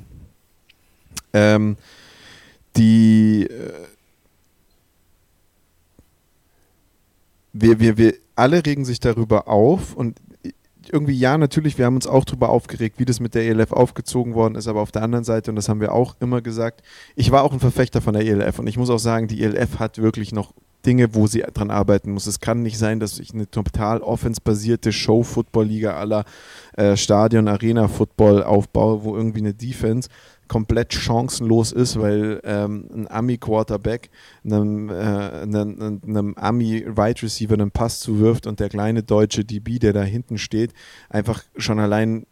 ähm, 1.34 1.78
die, 2.76 3.48
äh, 3.50 3.88
wir, 7.54 7.80
wir, 7.80 7.98
wir 7.98 8.14
alle 8.36 8.66
regen 8.66 8.86
sich 8.86 9.00
darüber 9.00 9.48
auf 9.48 9.96
und 9.96 10.20
irgendwie, 10.90 11.14
ja, 11.14 11.38
natürlich, 11.38 11.78
wir 11.78 11.86
haben 11.86 11.96
uns 11.96 12.08
auch 12.08 12.26
darüber 12.26 12.50
aufgeregt, 12.50 13.00
wie 13.00 13.06
das 13.06 13.20
mit 13.20 13.36
der 13.36 13.44
ELF 13.44 13.72
aufgezogen 13.72 14.34
worden 14.34 14.56
ist, 14.56 14.68
aber 14.68 14.82
auf 14.82 14.92
der 14.92 15.04
anderen 15.04 15.24
Seite, 15.24 15.52
und 15.52 15.56
das 15.56 15.70
haben 15.70 15.80
wir 15.80 15.94
auch 15.94 16.16
immer 16.20 16.42
gesagt, 16.42 16.82
ich 17.16 17.32
war 17.32 17.44
auch 17.44 17.54
ein 17.54 17.60
Verfechter 17.60 18.02
von 18.02 18.14
der 18.14 18.26
ELF 18.26 18.60
und 18.60 18.68
ich 18.68 18.78
muss 18.78 18.90
auch 18.90 19.00
sagen, 19.00 19.28
die 19.28 19.44
ELF 19.44 19.80
hat 19.80 20.00
wirklich 20.00 20.32
noch 20.32 20.54
Dinge, 20.86 21.14
wo 21.14 21.28
sie 21.28 21.44
dran 21.54 21.70
arbeiten 21.70 22.12
muss. 22.12 22.26
Es 22.26 22.40
kann 22.40 22.64
nicht 22.64 22.78
sein, 22.78 23.00
dass 23.00 23.20
ich 23.20 23.34
eine 23.34 23.50
total 23.50 24.02
offensbasierte 24.02 24.92
Show-Football-Liga 24.92 25.96
aller 25.96 26.26
äh, 26.74 26.98
Stadion-Arena-Football 26.98 28.44
aufbaue, 28.44 29.04
wo 29.04 29.16
irgendwie 29.16 29.42
eine 29.42 29.54
Defense 29.54 30.10
komplett 30.52 30.94
chancenlos 30.94 31.72
ist, 31.72 31.98
weil 31.98 32.42
ähm, 32.44 32.90
ein 32.94 33.10
Ami-Quarterback 33.10 34.10
einem, 34.44 34.90
äh, 34.90 34.94
einem, 34.94 36.02
einem 36.06 36.34
Ami-Wide 36.36 37.22
Receiver 37.22 37.54
einen 37.54 37.72
Pass 37.72 38.02
zuwirft 38.02 38.48
und 38.48 38.60
der 38.60 38.68
kleine 38.68 39.02
deutsche 39.02 39.46
DB, 39.46 39.80
der 39.80 39.94
da 39.94 40.04
hinten 40.04 40.38
steht, 40.38 40.74
einfach 41.08 41.42
schon 41.56 41.80
allein 41.80 42.26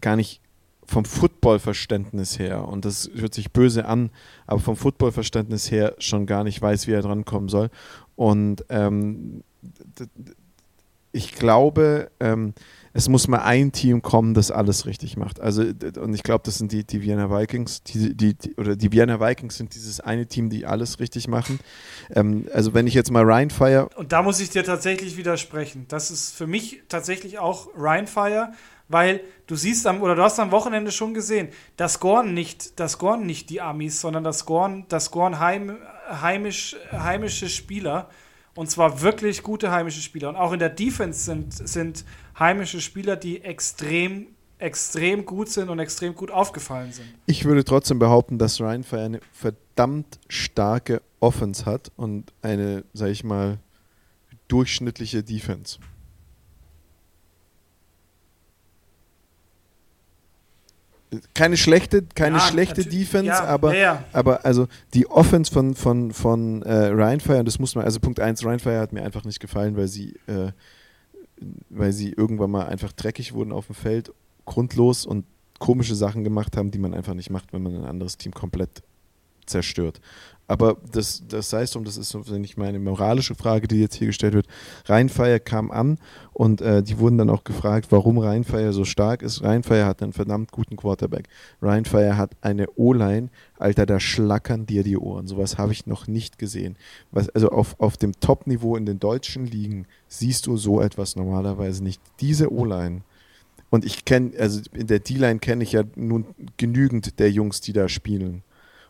gar 0.00 0.16
nicht 0.16 0.40
vom 0.86 1.04
Footballverständnis 1.04 2.38
her, 2.38 2.66
und 2.66 2.86
das 2.86 3.10
hört 3.14 3.34
sich 3.34 3.52
böse 3.52 3.84
an, 3.84 4.08
aber 4.46 4.60
vom 4.60 4.76
Footballverständnis 4.76 5.70
her 5.70 5.96
schon 5.98 6.24
gar 6.24 6.44
nicht 6.44 6.62
weiß, 6.62 6.86
wie 6.86 6.92
er 6.92 7.02
drankommen 7.02 7.50
soll. 7.50 7.68
Und 8.16 8.64
ähm, 8.70 9.42
ich 11.12 11.34
glaube, 11.34 12.10
ähm, 12.20 12.54
es 12.92 13.08
muss 13.08 13.28
mal 13.28 13.38
ein 13.38 13.72
Team 13.72 14.02
kommen, 14.02 14.34
das 14.34 14.50
alles 14.50 14.86
richtig 14.86 15.16
macht. 15.16 15.40
Also, 15.40 15.62
und 15.62 16.14
ich 16.14 16.22
glaube, 16.22 16.42
das 16.44 16.58
sind 16.58 16.72
die, 16.72 16.84
die 16.84 17.02
Vienna 17.02 17.30
Vikings, 17.30 17.82
die, 17.82 18.14
die, 18.16 18.34
die, 18.34 18.54
oder 18.56 18.76
die 18.76 18.92
Vienna 18.92 19.20
Vikings 19.20 19.56
sind 19.56 19.74
dieses 19.74 20.00
eine 20.00 20.26
Team, 20.26 20.50
die 20.50 20.66
alles 20.66 21.00
richtig 21.00 21.28
machen. 21.28 21.60
Ähm, 22.14 22.46
also, 22.52 22.74
wenn 22.74 22.86
ich 22.86 22.94
jetzt 22.94 23.10
mal 23.10 23.22
Ryan 23.22 23.50
Fire. 23.50 23.88
Und 23.96 24.12
da 24.12 24.22
muss 24.22 24.40
ich 24.40 24.50
dir 24.50 24.64
tatsächlich 24.64 25.16
widersprechen. 25.16 25.86
Das 25.88 26.10
ist 26.10 26.34
für 26.34 26.46
mich 26.46 26.82
tatsächlich 26.88 27.38
auch 27.38 27.68
Ryan 27.76 28.06
Fire, 28.06 28.52
weil 28.88 29.20
du 29.46 29.54
siehst 29.54 29.86
am, 29.86 30.02
oder 30.02 30.14
du 30.14 30.22
hast 30.22 30.38
am 30.40 30.50
Wochenende 30.50 30.92
schon 30.92 31.14
gesehen, 31.14 31.48
das 31.76 31.94
scoren 31.94 32.34
nicht, 32.34 32.80
das 32.80 32.92
scoren 32.92 33.26
nicht 33.26 33.50
die 33.50 33.60
Amis, 33.60 34.00
sondern 34.00 34.24
das 34.24 34.40
scoren, 34.40 34.86
das 34.88 35.06
scoren 35.06 35.38
heim, 35.38 35.76
heimisch, 36.10 36.76
heimische 36.90 37.48
Spieler. 37.48 38.08
Und 38.54 38.68
zwar 38.68 39.02
wirklich 39.02 39.44
gute 39.44 39.70
heimische 39.70 40.00
Spieler. 40.00 40.30
Und 40.30 40.36
auch 40.36 40.52
in 40.52 40.58
der 40.58 40.70
Defense 40.70 41.20
sind, 41.20 41.52
sind 41.52 42.04
heimische 42.38 42.80
Spieler, 42.80 43.16
die 43.16 43.42
extrem, 43.42 44.28
extrem 44.58 45.24
gut 45.24 45.48
sind 45.48 45.68
und 45.68 45.78
extrem 45.78 46.14
gut 46.14 46.30
aufgefallen 46.30 46.92
sind. 46.92 47.08
Ich 47.26 47.44
würde 47.44 47.64
trotzdem 47.64 47.98
behaupten, 47.98 48.38
dass 48.38 48.60
Ryan 48.60 48.84
Fire 48.84 49.02
eine 49.02 49.20
verdammt 49.32 50.18
starke 50.28 51.02
Offense 51.20 51.66
hat 51.66 51.90
und 51.96 52.32
eine, 52.42 52.84
sag 52.92 53.10
ich 53.10 53.24
mal, 53.24 53.58
durchschnittliche 54.48 55.22
Defense. 55.22 55.78
keine 61.34 61.56
schlechte, 61.56 62.02
keine 62.14 62.36
ja, 62.36 62.42
schlechte 62.42 62.84
Defense, 62.84 63.28
ja, 63.28 63.44
aber, 63.44 63.74
ja, 63.74 64.04
aber 64.12 64.44
also 64.44 64.68
die 64.94 65.06
Offense 65.06 65.50
von, 65.50 65.74
von, 65.74 66.12
von 66.12 66.62
äh, 66.62 66.88
Rheinfire, 66.88 67.44
das 67.44 67.58
muss 67.58 67.74
man, 67.74 67.84
also 67.84 68.00
Punkt 68.00 68.20
1, 68.20 68.44
Rheinfire 68.44 68.78
hat 68.80 68.92
mir 68.92 69.02
einfach 69.02 69.24
nicht 69.24 69.40
gefallen, 69.40 69.76
weil 69.76 69.88
sie, 69.88 70.14
äh, 70.26 70.52
weil 71.68 71.92
sie 71.92 72.12
irgendwann 72.12 72.50
mal 72.50 72.66
einfach 72.66 72.92
dreckig 72.92 73.32
wurden 73.32 73.52
auf 73.52 73.66
dem 73.66 73.74
Feld, 73.74 74.12
grundlos 74.44 75.06
und 75.06 75.24
komische 75.58 75.94
Sachen 75.94 76.24
gemacht 76.24 76.56
haben, 76.56 76.70
die 76.70 76.78
man 76.78 76.94
einfach 76.94 77.14
nicht 77.14 77.30
macht, 77.30 77.52
wenn 77.52 77.62
man 77.62 77.74
ein 77.74 77.84
anderes 77.84 78.16
Team 78.16 78.32
komplett 78.32 78.82
zerstört. 79.46 80.00
Aber 80.50 80.78
das, 80.92 81.22
das 81.28 81.50
sei 81.50 81.62
es 81.62 81.72
drum, 81.72 81.84
das 81.84 81.98
ist 81.98 82.08
so, 82.08 82.20
nicht 82.20 82.56
meine 82.56 82.78
moralische 82.78 83.34
Frage, 83.34 83.68
die 83.68 83.80
jetzt 83.80 83.96
hier 83.96 84.06
gestellt 84.06 84.32
wird. 84.32 84.46
Rheinfeier 84.86 85.40
kam 85.40 85.70
an 85.70 85.98
und 86.32 86.62
äh, 86.62 86.82
die 86.82 86.98
wurden 86.98 87.18
dann 87.18 87.28
auch 87.28 87.44
gefragt, 87.44 87.88
warum 87.90 88.16
Rheinfeier 88.16 88.72
so 88.72 88.86
stark 88.86 89.20
ist. 89.20 89.42
Rheinfeier 89.42 89.84
hat 89.84 90.02
einen 90.02 90.14
verdammt 90.14 90.50
guten 90.50 90.76
Quarterback. 90.76 91.28
Rheinfeier 91.60 92.16
hat 92.16 92.30
eine 92.40 92.66
O-Line, 92.76 93.28
Alter, 93.58 93.84
da 93.84 94.00
schlackern 94.00 94.64
dir 94.64 94.82
die 94.84 94.96
Ohren. 94.96 95.26
Sowas 95.26 95.58
habe 95.58 95.72
ich 95.72 95.86
noch 95.86 96.06
nicht 96.06 96.38
gesehen. 96.38 96.76
Was, 97.12 97.28
also 97.28 97.50
auf, 97.50 97.78
auf 97.78 97.98
dem 97.98 98.18
Top-Niveau 98.18 98.74
in 98.76 98.86
den 98.86 98.98
deutschen 98.98 99.44
Ligen 99.44 99.86
siehst 100.08 100.46
du 100.46 100.56
so 100.56 100.80
etwas 100.80 101.14
normalerweise 101.14 101.84
nicht. 101.84 102.00
Diese 102.20 102.50
O-Line. 102.50 103.02
Und 103.68 103.84
ich 103.84 104.06
kenne, 104.06 104.32
also 104.38 104.62
in 104.72 104.86
der 104.86 105.00
D-Line 105.00 105.40
kenne 105.40 105.62
ich 105.62 105.72
ja 105.72 105.82
nun 105.94 106.24
genügend 106.56 107.18
der 107.18 107.30
Jungs, 107.30 107.60
die 107.60 107.74
da 107.74 107.86
spielen 107.90 108.42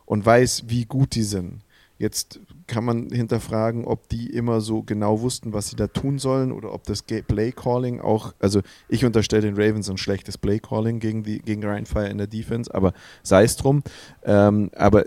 und 0.09 0.25
weiß, 0.25 0.63
wie 0.65 0.85
gut 0.85 1.13
die 1.13 1.23
sind. 1.23 1.61
Jetzt 1.99 2.39
kann 2.65 2.83
man 2.83 3.09
hinterfragen, 3.11 3.85
ob 3.85 4.09
die 4.09 4.27
immer 4.27 4.59
so 4.59 4.81
genau 4.81 5.21
wussten, 5.21 5.53
was 5.53 5.69
sie 5.69 5.75
da 5.75 5.85
tun 5.85 6.17
sollen 6.17 6.51
oder 6.51 6.73
ob 6.73 6.83
das 6.85 7.03
Play 7.03 7.51
Calling 7.51 8.01
auch, 8.01 8.33
also 8.39 8.61
ich 8.87 9.05
unterstelle 9.05 9.43
den 9.43 9.53
Ravens 9.53 9.87
ein 9.87 9.97
schlechtes 9.97 10.37
Play 10.39 10.59
Calling 10.59 10.99
gegen, 10.99 11.21
die, 11.21 11.39
gegen 11.39 11.63
Ryan 11.63 11.85
Fire 11.85 12.07
in 12.07 12.17
der 12.17 12.25
Defense, 12.25 12.73
aber 12.73 12.93
sei 13.21 13.43
es 13.43 13.55
drum. 13.55 13.83
Ähm, 14.23 14.71
aber 14.75 15.05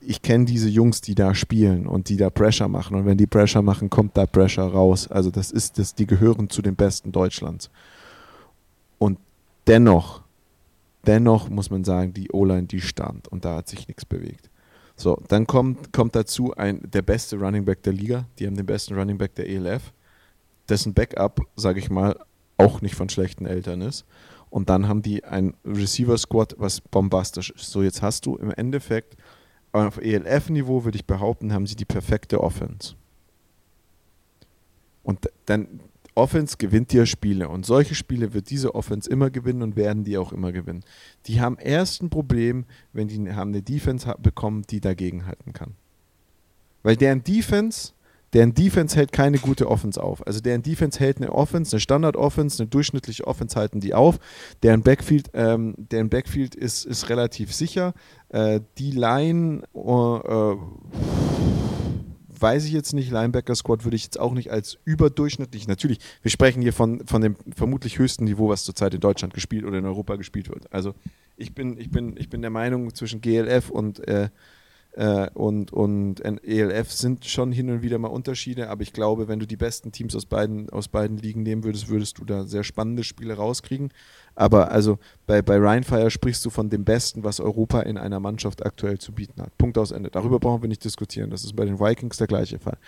ich 0.00 0.22
kenne 0.22 0.46
diese 0.46 0.70
Jungs, 0.70 1.02
die 1.02 1.14
da 1.14 1.34
spielen 1.34 1.86
und 1.86 2.08
die 2.08 2.16
da 2.16 2.30
Pressure 2.30 2.68
machen. 2.68 2.96
Und 2.96 3.04
wenn 3.04 3.18
die 3.18 3.26
Pressure 3.26 3.60
machen, 3.60 3.90
kommt 3.90 4.16
da 4.16 4.24
Pressure 4.24 4.72
raus. 4.72 5.08
Also 5.08 5.30
das 5.30 5.50
ist 5.50 5.78
das, 5.78 5.94
die 5.94 6.06
gehören 6.06 6.48
zu 6.48 6.62
den 6.62 6.74
Besten 6.74 7.12
Deutschlands. 7.12 7.68
Und 8.96 9.18
dennoch 9.66 10.22
Dennoch 11.06 11.48
muss 11.48 11.70
man 11.70 11.84
sagen, 11.84 12.12
die 12.12 12.30
O-Line, 12.32 12.66
die 12.66 12.80
stand 12.80 13.28
und 13.28 13.44
da 13.44 13.56
hat 13.56 13.68
sich 13.68 13.88
nichts 13.88 14.04
bewegt. 14.04 14.50
So, 14.96 15.16
dann 15.28 15.46
kommt, 15.46 15.92
kommt 15.92 16.16
dazu 16.16 16.54
ein, 16.54 16.80
der 16.84 17.02
beste 17.02 17.38
Running 17.38 17.64
Back 17.64 17.82
der 17.84 17.92
Liga. 17.92 18.26
Die 18.38 18.46
haben 18.46 18.56
den 18.56 18.66
besten 18.66 18.94
Running 18.94 19.16
Back 19.16 19.36
der 19.36 19.48
ELF, 19.48 19.92
dessen 20.68 20.92
Backup, 20.92 21.40
sage 21.54 21.78
ich 21.78 21.88
mal, 21.88 22.18
auch 22.56 22.80
nicht 22.80 22.96
von 22.96 23.08
schlechten 23.08 23.46
Eltern 23.46 23.80
ist. 23.80 24.04
Und 24.50 24.70
dann 24.70 24.88
haben 24.88 25.02
die 25.02 25.24
ein 25.24 25.54
Receiver-Squad, 25.64 26.56
was 26.58 26.80
bombastisch 26.80 27.50
ist. 27.50 27.70
So, 27.70 27.82
jetzt 27.82 28.02
hast 28.02 28.26
du 28.26 28.36
im 28.36 28.50
Endeffekt 28.50 29.16
auf 29.72 29.98
ELF-Niveau, 29.98 30.84
würde 30.84 30.96
ich 30.96 31.06
behaupten, 31.06 31.52
haben 31.52 31.66
sie 31.66 31.76
die 31.76 31.84
perfekte 31.84 32.40
Offense. 32.40 32.94
Und 35.02 35.30
dann, 35.46 35.80
Offense 36.18 36.56
gewinnt 36.58 36.92
dir 36.92 37.06
Spiele 37.06 37.48
und 37.48 37.64
solche 37.64 37.94
Spiele 37.94 38.34
wird 38.34 38.50
diese 38.50 38.74
Offense 38.74 39.08
immer 39.08 39.30
gewinnen 39.30 39.62
und 39.62 39.76
werden 39.76 40.04
die 40.04 40.18
auch 40.18 40.32
immer 40.32 40.52
gewinnen. 40.52 40.84
Die 41.26 41.40
haben 41.40 41.56
erst 41.58 42.02
ein 42.02 42.10
Problem, 42.10 42.64
wenn 42.92 43.08
die 43.08 43.32
haben 43.32 43.50
eine 43.50 43.62
Defense 43.62 44.12
bekommen, 44.20 44.64
die 44.68 44.80
dagegen 44.80 45.26
halten 45.26 45.52
kann. 45.52 45.74
Weil 46.82 46.96
deren 46.96 47.22
Defense, 47.22 47.92
deren 48.32 48.52
Defense 48.52 48.96
hält 48.96 49.12
keine 49.12 49.38
gute 49.38 49.68
Offense 49.68 50.02
auf. 50.02 50.26
Also 50.26 50.40
deren 50.40 50.62
Defense 50.62 50.98
hält 50.98 51.18
eine 51.18 51.32
Offense, 51.32 51.72
eine 51.72 51.80
Standard-Offense, 51.80 52.62
eine 52.62 52.68
durchschnittliche 52.68 53.26
Offense 53.26 53.56
halten 53.56 53.80
die 53.80 53.94
auf. 53.94 54.18
Deren 54.62 54.82
Backfield, 54.82 55.30
ähm, 55.34 55.74
deren 55.76 56.08
Backfield 56.08 56.54
ist, 56.54 56.84
ist 56.84 57.08
relativ 57.08 57.54
sicher. 57.54 57.94
Äh, 58.28 58.60
die 58.78 58.90
Line, 58.90 59.62
äh, 59.74 60.56
weiß 62.40 62.64
ich 62.64 62.72
jetzt 62.72 62.92
nicht. 62.92 63.10
Linebacker-Squad 63.10 63.84
würde 63.84 63.96
ich 63.96 64.04
jetzt 64.04 64.18
auch 64.18 64.32
nicht 64.32 64.50
als 64.50 64.78
überdurchschnittlich. 64.84 65.68
Natürlich, 65.68 65.98
wir 66.22 66.30
sprechen 66.30 66.62
hier 66.62 66.72
von, 66.72 67.06
von 67.06 67.22
dem 67.22 67.36
vermutlich 67.54 67.98
höchsten 67.98 68.24
Niveau, 68.24 68.48
was 68.48 68.64
zurzeit 68.64 68.94
in 68.94 69.00
Deutschland 69.00 69.34
gespielt 69.34 69.64
oder 69.64 69.78
in 69.78 69.84
Europa 69.84 70.16
gespielt 70.16 70.48
wird. 70.48 70.72
Also 70.72 70.94
ich 71.36 71.54
bin, 71.54 71.78
ich 71.78 71.90
bin, 71.90 72.16
ich 72.16 72.28
bin 72.28 72.40
der 72.42 72.50
Meinung, 72.50 72.94
zwischen 72.94 73.20
GLF 73.20 73.70
und 73.70 74.06
äh, 74.08 74.28
äh, 74.98 75.30
und, 75.34 75.72
und 75.72 76.20
ELF 76.20 76.90
sind 76.90 77.24
schon 77.24 77.52
hin 77.52 77.70
und 77.70 77.82
wieder 77.82 77.98
mal 77.98 78.08
Unterschiede, 78.08 78.68
aber 78.68 78.82
ich 78.82 78.92
glaube, 78.92 79.28
wenn 79.28 79.38
du 79.38 79.46
die 79.46 79.56
besten 79.56 79.92
Teams 79.92 80.16
aus 80.16 80.26
beiden, 80.26 80.68
aus 80.70 80.88
beiden 80.88 81.18
Ligen 81.18 81.44
nehmen 81.44 81.62
würdest, 81.62 81.88
würdest 81.88 82.18
du 82.18 82.24
da 82.24 82.42
sehr 82.42 82.64
spannende 82.64 83.04
Spiele 83.04 83.34
rauskriegen. 83.34 83.92
Aber 84.34 84.72
also 84.72 84.98
bei, 85.24 85.40
bei 85.40 85.56
Rheinfire 85.56 86.10
sprichst 86.10 86.44
du 86.44 86.50
von 86.50 86.68
dem 86.68 86.84
Besten, 86.84 87.22
was 87.22 87.38
Europa 87.38 87.82
in 87.82 87.96
einer 87.96 88.18
Mannschaft 88.18 88.66
aktuell 88.66 88.98
zu 88.98 89.12
bieten 89.12 89.40
hat. 89.40 89.56
Punkt 89.56 89.78
aus 89.78 89.92
Ende. 89.92 90.10
Darüber 90.10 90.40
brauchen 90.40 90.62
wir 90.62 90.68
nicht 90.68 90.84
diskutieren. 90.84 91.30
Das 91.30 91.44
ist 91.44 91.54
bei 91.54 91.64
den 91.64 91.78
Vikings 91.78 92.16
der 92.16 92.26
gleiche 92.26 92.58
Fall. 92.58 92.78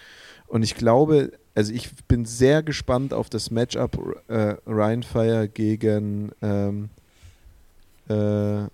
Und 0.49 0.65
ich 0.65 0.75
glaube, 0.75 1.31
also 1.55 1.73
ich 1.73 1.91
bin 2.09 2.25
sehr 2.25 2.65
gespannt 2.65 3.15
auf 3.15 3.31
das 3.31 3.53
Matchup 3.53 4.21
äh, 4.27 4.57
Rheinfire 4.67 5.49
gegen 5.49 6.33
ähm, 6.43 6.91
äh, 8.09 8.65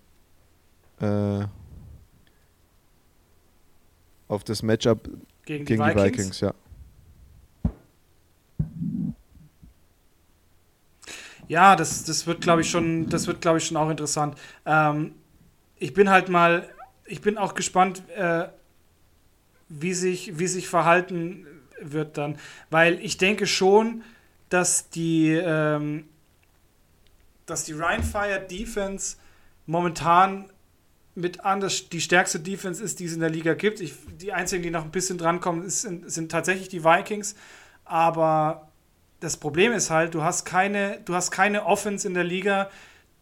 äh, 1.00 1.46
auf 4.28 4.44
das 4.44 4.62
Matchup 4.62 5.08
gegen, 5.44 5.64
gegen 5.64 5.82
die, 5.82 5.88
Vikings? 5.88 6.02
die 6.02 6.12
Vikings, 6.12 6.40
ja. 6.40 6.54
Ja, 11.48 11.76
das, 11.76 12.04
das 12.04 12.26
wird, 12.26 12.40
glaube 12.40 12.62
ich, 12.62 12.70
schon, 12.70 13.08
das 13.08 13.26
wird, 13.26 13.40
glaube 13.40 13.58
ich, 13.58 13.66
schon 13.66 13.76
auch 13.76 13.88
interessant. 13.88 14.36
Ähm, 14.64 15.14
ich 15.76 15.94
bin 15.94 16.10
halt 16.10 16.28
mal, 16.28 16.68
ich 17.04 17.20
bin 17.20 17.38
auch 17.38 17.54
gespannt, 17.54 18.02
äh, 18.16 18.48
wie, 19.68 19.94
sich, 19.94 20.38
wie 20.38 20.46
sich 20.46 20.68
verhalten 20.68 21.46
wird 21.80 22.18
dann. 22.18 22.38
Weil 22.70 22.98
ich 23.00 23.16
denke 23.16 23.46
schon, 23.46 24.02
dass 24.48 24.90
die, 24.90 25.30
ähm, 25.30 26.08
dass 27.46 27.64
die 27.64 27.72
Rheinfire 27.74 28.40
Defense 28.40 29.16
momentan 29.66 30.50
mit 31.16 31.44
an 31.44 31.60
das, 31.60 31.88
die 31.88 32.00
stärkste 32.00 32.38
Defense 32.38 32.82
ist, 32.82 33.00
die 33.00 33.06
es 33.06 33.14
in 33.14 33.20
der 33.20 33.30
Liga 33.30 33.54
gibt. 33.54 33.80
Ich, 33.80 33.94
die 34.20 34.32
einzigen, 34.32 34.62
die 34.62 34.70
noch 34.70 34.84
ein 34.84 34.90
bisschen 34.90 35.18
drankommen, 35.18 35.68
sind, 35.68 36.10
sind 36.10 36.30
tatsächlich 36.30 36.68
die 36.68 36.84
Vikings. 36.84 37.34
aber 37.84 38.68
das 39.20 39.38
Problem 39.38 39.72
ist 39.72 39.90
halt, 39.90 40.14
du 40.14 40.22
hast 40.22 40.44
keine, 40.44 41.00
du 41.04 41.14
hast 41.14 41.30
keine 41.30 41.64
Offense 41.64 42.06
in 42.06 42.14
der 42.14 42.24
Liga, 42.24 42.70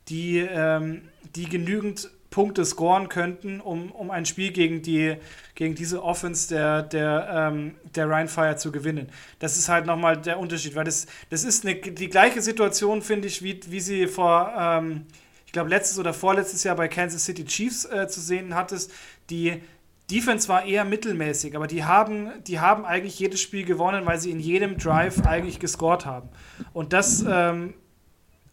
die, 0.09 0.39
ähm, 0.39 1.03
die 1.37 1.49
genügend 1.49 2.11
Punkte 2.31 2.65
scoren 2.65 3.09
könnten, 3.09 3.61
um, 3.61 3.93
um 3.93 4.11
ein 4.11 4.27
Spiel 4.27 4.51
gegen, 4.51 4.83
die, 4.83 5.17
gegen 5.55 5.77
diese 5.77 6.03
Offense 6.03 6.49
der, 6.49 6.83
der, 6.83 7.29
ähm, 7.33 7.77
der 7.95 8.11
Rhine 8.11 8.27
Fire 8.27 8.57
zu 8.57 8.73
gewinnen. 8.73 9.09
Das 9.39 9.57
ist 9.57 9.69
halt 9.69 9.87
nochmal 9.87 10.17
der 10.21 10.41
Unterschied, 10.41 10.75
weil 10.75 10.85
das, 10.85 11.07
das 11.31 11.45
ist 11.45 11.65
eine, 11.65 11.77
die 11.77 12.09
gleiche 12.09 12.43
Situation, 12.43 13.03
finde 13.03 13.29
ich, 13.29 13.43
wie, 13.43 13.61
wie 13.69 13.79
sie 13.79 14.09
vor, 14.09 14.53
ähm, 14.59 15.07
glaube, 15.55 15.71
letztes 15.71 15.99
oder 15.99 16.13
vorletztes 16.13 16.63
Jahr 16.65 16.77
bei 16.77 16.89
Kansas 16.89 17.25
City 17.25 17.47
Chiefs 17.47 17.87
äh, 17.87 18.07
zu 18.09 18.21
sehen 18.21 18.55
hattest. 18.55 18.93
Die 19.31 19.63
Defense 20.11 20.49
war 20.49 20.67
eher 20.67 20.85
mittelmäßig, 20.85 21.57
aber 21.57 21.67
die 21.67 21.85
haben, 21.85 22.31
die 22.47 22.61
haben 22.61 22.85
eigentlich 22.85 23.19
jedes 23.19 23.41
Spiel 23.41 23.65
gewonnen, 23.65 24.05
weil 24.05 24.21
sie 24.21 24.31
in 24.31 24.41
jedem 24.41 24.77
Drive 24.77 25.25
eigentlich 25.25 25.59
gescored 25.59 26.05
haben. 26.05 26.29
Und 26.75 26.93
das 26.93 27.25
ähm, 27.27 27.73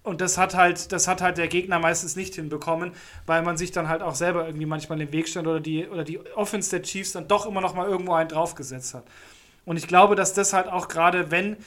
und 0.03 0.19
das 0.19 0.37
hat 0.37 0.55
halt, 0.55 0.91
das 0.91 1.07
hat 1.07 1.21
halt 1.21 1.37
der 1.37 1.47
Gegner 1.47 1.77
meistens 1.77 2.15
nicht 2.15 2.33
hinbekommen, 2.33 2.91
weil 3.27 3.43
man 3.43 3.57
sich 3.57 3.71
dann 3.71 3.87
halt 3.87 4.01
auch 4.01 4.15
selber 4.15 4.47
irgendwie 4.47 4.65
manchmal 4.65 4.99
im 4.99 5.11
Weg 5.11 5.27
stand 5.27 5.47
oder 5.47 5.59
die, 5.59 5.87
oder 5.87 6.03
die 6.03 6.19
Offense 6.35 6.71
der 6.71 6.81
Chiefs 6.81 7.11
dann 7.11 7.27
doch 7.27 7.45
immer 7.45 7.61
noch 7.61 7.75
mal 7.75 7.87
irgendwo 7.87 8.13
einen 8.13 8.29
draufgesetzt 8.29 8.95
hat. 8.95 9.03
Und 9.63 9.77
ich 9.77 9.87
glaube, 9.87 10.15
dass 10.15 10.33
das 10.33 10.53
halt 10.53 10.67
auch 10.67 10.87
gerade, 10.87 11.29
wenn 11.29 11.57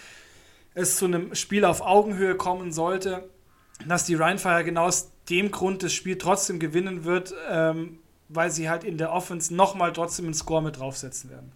es 0.75 0.97
zu 0.97 1.05
einem 1.05 1.33
Spiel 1.37 1.65
auf 1.65 1.81
Augenhöhe 1.81 2.35
kommen 2.35 2.73
sollte, 2.73 3.29
dass 3.87 4.05
die 4.05 4.17
Rheinfire 4.17 4.65
genau 4.65 4.89
dem 5.31 5.51
Grund 5.51 5.83
das 5.83 5.93
Spiel 5.93 6.19
trotzdem 6.19 6.59
gewinnen 6.59 7.05
wird, 7.05 7.35
ähm, 7.51 7.99
weil 8.29 8.51
sie 8.51 8.69
halt 8.69 8.85
in 8.85 8.99
der 8.99 9.13
Offense 9.13 9.55
nochmal 9.55 9.93
trotzdem 9.93 10.27
einen 10.27 10.35
Score 10.35 10.63
mit 10.63 10.79
draufsetzen 10.79 11.31
werden. 11.31 11.53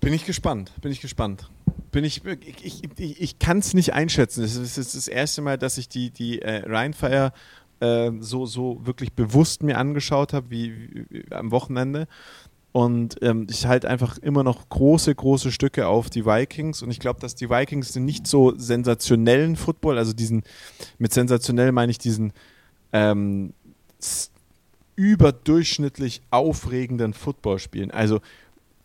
Bin 0.00 0.14
ich 0.14 0.24
gespannt, 0.24 0.72
bin 0.80 0.90
ich 0.90 1.00
gespannt. 1.00 1.50
Bin 1.92 2.04
ich, 2.04 2.24
ich, 2.24 2.84
ich, 2.98 3.20
ich 3.20 3.38
kann 3.38 3.58
es 3.58 3.74
nicht 3.74 3.92
einschätzen. 3.92 4.42
Es 4.42 4.56
ist, 4.56 4.78
ist 4.78 4.94
das 4.94 5.08
erste 5.08 5.42
Mal, 5.42 5.58
dass 5.58 5.76
ich 5.76 5.88
die, 5.88 6.10
die 6.10 6.40
äh, 6.40 6.62
Rheinfire 6.66 7.32
äh, 7.80 8.10
so, 8.20 8.46
so 8.46 8.86
wirklich 8.86 9.12
bewusst 9.12 9.62
mir 9.62 9.76
angeschaut 9.76 10.32
habe, 10.32 10.50
wie, 10.50 11.06
wie, 11.10 11.32
am 11.32 11.50
Wochenende. 11.50 12.06
Und 12.72 13.16
ähm, 13.22 13.46
ich 13.50 13.66
halte 13.66 13.88
einfach 13.88 14.18
immer 14.18 14.44
noch 14.44 14.68
große, 14.68 15.12
große 15.14 15.50
Stücke 15.50 15.88
auf 15.88 16.08
die 16.08 16.24
Vikings. 16.24 16.82
Und 16.82 16.90
ich 16.90 17.00
glaube, 17.00 17.20
dass 17.20 17.34
die 17.34 17.50
Vikings 17.50 17.92
den 17.92 18.04
nicht 18.04 18.26
so 18.26 18.54
sensationellen 18.56 19.56
Football, 19.56 19.98
also 19.98 20.12
diesen, 20.12 20.44
mit 20.98 21.12
sensationell 21.12 21.72
meine 21.72 21.90
ich 21.90 21.98
diesen 21.98 22.32
ähm, 22.92 23.52
überdurchschnittlich 24.94 26.22
aufregenden 26.30 27.12
Football 27.12 27.58
spielen. 27.58 27.90
Also 27.90 28.20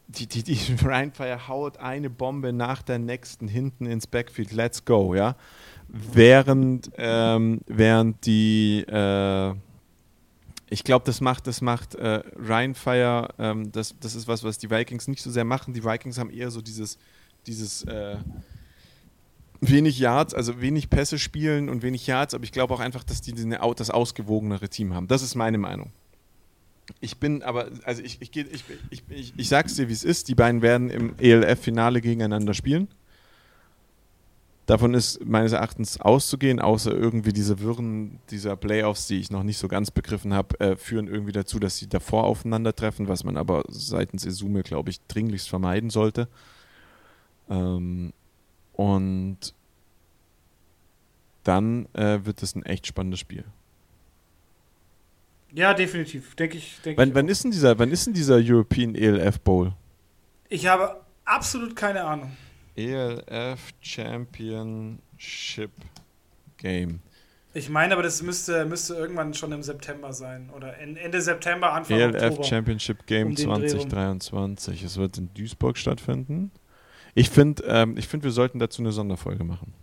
die, 0.07 0.27
die, 0.27 0.43
die 0.43 0.59
Rheinfire 0.83 1.47
haut 1.47 1.77
eine 1.77 2.09
Bombe 2.09 2.53
nach 2.53 2.81
der 2.81 2.99
nächsten 2.99 3.47
hinten 3.47 3.85
ins 3.85 4.07
Backfield. 4.07 4.51
Let's 4.51 4.85
go, 4.85 5.13
ja. 5.13 5.35
Während, 5.87 6.91
ähm, 6.97 7.61
während 7.67 8.25
die, 8.25 8.81
äh, 8.87 9.53
ich 10.69 10.83
glaube, 10.83 11.05
das 11.05 11.21
macht, 11.21 11.47
das 11.47 11.61
macht 11.61 11.95
äh, 11.95 12.23
Rheinfire, 12.37 13.33
ähm, 13.37 13.71
das, 13.71 13.95
das 13.99 14.15
ist 14.15 14.27
was, 14.27 14.43
was 14.43 14.57
die 14.57 14.69
Vikings 14.69 15.07
nicht 15.07 15.21
so 15.21 15.29
sehr 15.29 15.43
machen. 15.43 15.73
Die 15.73 15.83
Vikings 15.83 16.17
haben 16.17 16.31
eher 16.31 16.49
so 16.49 16.61
dieses, 16.61 16.97
dieses 17.45 17.83
äh, 17.83 18.17
wenig 19.61 19.99
Yards, 19.99 20.33
also 20.33 20.61
wenig 20.61 20.89
Pässe 20.89 21.19
spielen 21.19 21.69
und 21.69 21.83
wenig 21.83 22.07
Yards, 22.07 22.33
aber 22.33 22.43
ich 22.43 22.51
glaube 22.51 22.73
auch 22.73 22.79
einfach, 22.79 23.03
dass 23.03 23.21
die 23.21 23.33
das 23.33 23.89
ausgewogenere 23.89 24.69
Team 24.69 24.93
haben. 24.93 25.07
Das 25.07 25.21
ist 25.21 25.35
meine 25.35 25.57
Meinung. 25.57 25.91
Ich 26.99 27.17
bin 27.17 27.41
aber, 27.41 27.69
also 27.83 28.01
ich, 28.03 28.21
ich, 28.21 28.35
ich, 28.35 28.63
ich, 28.89 29.03
ich, 29.09 29.33
ich 29.35 29.49
sag's 29.49 29.75
dir, 29.75 29.89
wie 29.89 29.93
es 29.93 30.03
ist. 30.03 30.27
Die 30.27 30.35
beiden 30.35 30.61
werden 30.61 30.89
im 30.89 31.15
ELF-Finale 31.17 32.01
gegeneinander 32.01 32.53
spielen. 32.53 32.87
Davon 34.65 34.95
ist 34.95 35.23
meines 35.23 35.51
Erachtens 35.51 36.01
auszugehen, 36.01 36.59
außer 36.59 36.91
irgendwie 36.91 37.33
diese 37.33 37.59
Wirren 37.59 38.19
dieser 38.31 38.55
Playoffs, 38.55 39.05
die 39.05 39.19
ich 39.19 39.29
noch 39.29 39.43
nicht 39.43 39.59
so 39.59 39.67
ganz 39.67 39.91
begriffen 39.91 40.33
habe, 40.33 40.59
äh, 40.59 40.75
führen 40.75 41.07
irgendwie 41.07 41.33
dazu, 41.33 41.59
dass 41.59 41.77
sie 41.77 41.87
davor 41.87 42.23
aufeinandertreffen, 42.23 43.07
was 43.07 43.23
man 43.23 43.37
aber 43.37 43.63
seitens 43.67 44.25
Esume, 44.25 44.63
glaube 44.63 44.89
ich, 44.89 44.99
dringlichst 45.07 45.49
vermeiden 45.49 45.91
sollte. 45.91 46.27
Ähm, 47.47 48.11
und 48.73 49.53
dann 51.43 51.87
äh, 51.93 52.25
wird 52.25 52.41
es 52.41 52.55
ein 52.55 52.63
echt 52.63 52.87
spannendes 52.87 53.19
Spiel. 53.19 53.45
Ja, 55.53 55.73
definitiv. 55.73 56.35
Denke 56.35 56.57
ich. 56.57 56.79
Denk 56.83 56.97
wann, 56.97 57.09
ich 57.09 57.15
wann, 57.15 57.29
ist 57.29 57.43
denn 57.43 57.51
dieser, 57.51 57.77
wann 57.77 57.91
ist 57.91 58.07
denn 58.07 58.13
dieser 58.13 58.37
European 58.37 58.95
ELF 58.95 59.39
Bowl? 59.39 59.73
Ich 60.49 60.67
habe 60.67 61.01
absolut 61.23 61.75
keine 61.75 62.03
Ahnung. 62.03 62.35
ELF 62.75 63.71
Championship 63.81 65.71
Game. 66.57 66.99
Ich 67.53 67.69
meine, 67.69 67.93
aber 67.93 68.03
das 68.03 68.21
müsste, 68.21 68.65
müsste 68.65 68.95
irgendwann 68.95 69.33
schon 69.33 69.53
im 69.53 69.63
September 69.63 70.11
sein. 70.11 70.49
Oder 70.53 70.77
Ende 70.77 71.21
September, 71.21 71.71
Anfang 71.71 71.97
ELF 71.97 72.15
Oktober. 72.15 72.35
ELF 72.35 72.45
Championship 72.45 73.05
Game 73.05 73.27
um 73.27 73.35
2023. 73.35 74.83
Es 74.83 74.97
wird 74.97 75.17
in 75.17 75.33
Duisburg 75.33 75.77
stattfinden. 75.77 76.51
Ich 77.13 77.29
finde, 77.29 77.63
ähm, 77.65 77.95
find, 77.97 78.25
wir 78.25 78.31
sollten 78.31 78.59
dazu 78.59 78.81
eine 78.81 78.91
Sonderfolge 78.91 79.45
machen. 79.45 79.73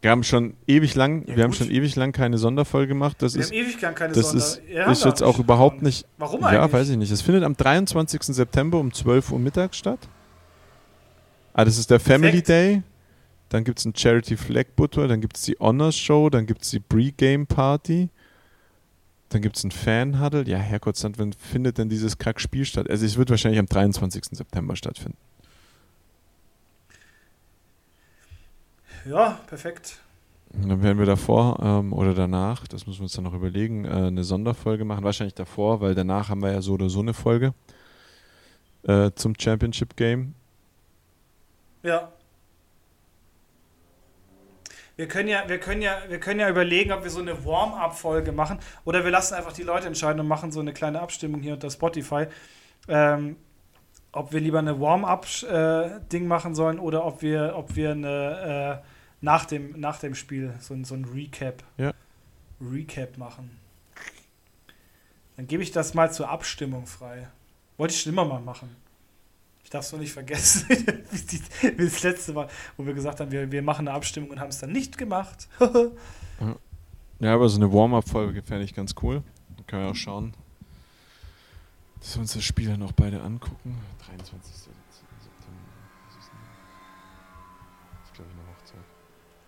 Wir 0.00 0.10
haben 0.10 0.24
schon 0.24 0.54
ewig 0.66 0.96
lang, 0.96 1.26
ja, 1.28 1.36
wir 1.36 1.44
haben 1.44 1.52
schon 1.52 1.70
ewig 1.70 1.94
lang 1.96 2.12
keine 2.12 2.38
Sonderfolge 2.38 2.88
gemacht. 2.88 3.22
Das 3.22 3.34
wir 3.34 3.40
ist, 3.40 3.52
haben 3.52 3.56
ewig 3.56 3.80
lang 3.80 3.94
keine 3.94 4.12
das 4.12 4.30
Sonder. 4.30 4.44
Ist, 4.44 4.62
ja, 4.68 4.90
ist 4.90 5.04
jetzt 5.04 5.22
auch 5.22 5.38
überhaupt 5.38 5.80
nicht. 5.80 6.06
Warum 6.18 6.42
eigentlich? 6.42 6.60
Ja, 6.60 6.72
weiß 6.72 6.88
ich 6.90 6.96
nicht. 6.96 7.12
Es 7.12 7.22
findet 7.22 7.44
am 7.44 7.56
23. 7.56 8.20
September 8.22 8.78
um 8.78 8.92
12 8.92 9.30
Uhr 9.30 9.38
mittags 9.38 9.78
statt. 9.78 10.00
Ah, 11.54 11.64
das 11.64 11.78
ist 11.78 11.90
der 11.90 12.00
Family 12.00 12.42
Perfekt. 12.42 12.48
Day. 12.48 12.82
Dann 13.48 13.62
gibt 13.62 13.78
es 13.78 13.84
ein 13.84 13.94
Charity 13.94 14.36
Flag 14.36 14.66
Butter, 14.74 15.06
dann 15.06 15.20
gibt 15.20 15.36
es 15.36 15.44
die 15.44 15.56
Honors 15.60 15.96
Show, 15.96 16.28
dann 16.28 16.44
gibt 16.46 16.62
es 16.62 16.70
die 16.70 16.80
Pre-Game 16.80 17.46
Party. 17.46 18.10
Dann 19.28 19.42
gibt 19.42 19.56
es 19.56 19.64
ein 19.64 19.70
Fan-Huddle. 19.70 20.48
Ja, 20.48 20.58
Herrgott, 20.58 21.00
wann 21.16 21.32
findet 21.32 21.78
denn 21.78 21.88
dieses 21.88 22.18
Kack-Spiel 22.18 22.64
statt? 22.64 22.90
Also, 22.90 23.06
es 23.06 23.16
wird 23.16 23.30
wahrscheinlich 23.30 23.60
am 23.60 23.66
23. 23.66 24.24
September 24.32 24.74
stattfinden. 24.74 25.16
Ja, 29.06 29.38
perfekt. 29.46 29.98
dann 30.52 30.82
werden 30.82 30.98
wir 30.98 31.06
davor 31.06 31.58
ähm, 31.62 31.92
oder 31.92 32.14
danach, 32.14 32.66
das 32.66 32.86
müssen 32.86 33.00
wir 33.00 33.04
uns 33.04 33.12
dann 33.12 33.24
noch 33.24 33.34
überlegen, 33.34 33.84
äh, 33.84 33.88
eine 33.88 34.24
Sonderfolge 34.24 34.84
machen. 34.84 35.04
Wahrscheinlich 35.04 35.34
davor, 35.34 35.80
weil 35.80 35.94
danach 35.94 36.28
haben 36.30 36.42
wir 36.42 36.52
ja 36.52 36.62
so 36.62 36.72
oder 36.74 36.88
so 36.88 37.00
eine 37.00 37.12
Folge 37.12 37.54
äh, 38.84 39.10
zum 39.14 39.34
Championship 39.38 39.96
Game. 39.96 40.34
Ja. 41.84 42.10
Wir 44.96 45.06
können 45.06 45.28
ja, 45.28 45.48
wir 45.48 45.58
können 45.60 45.82
ja, 45.82 45.98
wir 46.08 46.18
können 46.18 46.40
ja 46.40 46.48
überlegen, 46.48 46.92
ob 46.92 47.02
wir 47.02 47.10
so 47.10 47.20
eine 47.20 47.44
Warm-up-Folge 47.44 48.32
machen 48.32 48.58
oder 48.84 49.04
wir 49.04 49.10
lassen 49.10 49.34
einfach 49.34 49.52
die 49.52 49.64
Leute 49.64 49.86
entscheiden 49.86 50.20
und 50.20 50.26
machen 50.28 50.50
so 50.50 50.60
eine 50.60 50.72
kleine 50.72 51.00
Abstimmung 51.00 51.42
hier 51.42 51.54
unter 51.54 51.70
Spotify. 51.70 52.26
Ähm, 52.88 53.36
ob 54.12 54.32
wir 54.32 54.40
lieber 54.40 54.60
eine 54.60 54.80
Warm-up-Ding 54.80 56.24
äh, 56.24 56.26
machen 56.26 56.54
sollen 56.54 56.78
oder 56.78 57.04
ob 57.04 57.22
wir, 57.22 57.54
ob 57.56 57.76
wir 57.76 57.90
eine 57.90 58.80
äh, 58.82 58.88
nach 59.20 59.44
dem, 59.44 59.78
nach 59.78 59.98
dem 59.98 60.14
Spiel 60.14 60.54
so, 60.60 60.76
so 60.84 60.94
ein 60.94 61.04
Recap. 61.04 61.64
Ja. 61.76 61.92
Recap 62.60 63.18
machen. 63.18 63.58
Dann 65.36 65.48
gebe 65.48 65.62
ich 65.62 65.72
das 65.72 65.92
mal 65.92 66.12
zur 66.12 66.30
Abstimmung 66.30 66.86
frei. 66.86 67.28
Wollte 67.76 67.92
ich 67.92 68.00
schon 68.00 68.12
immer 68.12 68.24
mal 68.24 68.40
machen. 68.40 68.74
Ich 69.74 69.76
darf 69.76 69.86
es 69.86 69.90
nur 69.90 70.02
nicht 70.02 70.12
vergessen, 70.12 70.68
wie, 70.68 71.84
das 71.84 72.04
letzte 72.04 72.32
Mal, 72.32 72.46
wo 72.76 72.86
wir 72.86 72.94
gesagt 72.94 73.18
haben, 73.18 73.32
wir, 73.32 73.50
wir 73.50 73.60
machen 73.60 73.88
eine 73.88 73.96
Abstimmung 73.96 74.30
und 74.30 74.38
haben 74.38 74.50
es 74.50 74.60
dann 74.60 74.70
nicht 74.70 74.96
gemacht. 74.96 75.48
ja, 77.18 77.34
aber 77.34 77.48
so 77.48 77.56
eine 77.56 77.72
Warm-up-Folge 77.72 78.40
fände 78.44 78.62
ich 78.62 78.72
ganz 78.72 78.94
cool. 79.02 79.24
Da 79.56 79.64
können 79.66 79.82
wir 79.82 79.90
auch 79.90 79.96
schauen, 79.96 80.32
dass 81.98 82.14
wir 82.14 82.20
uns 82.20 82.34
das 82.34 82.44
Spiel 82.44 82.68
dann 82.68 82.84
auch 82.84 82.92
beide 82.92 83.20
angucken. 83.20 83.76
23. 84.06 84.72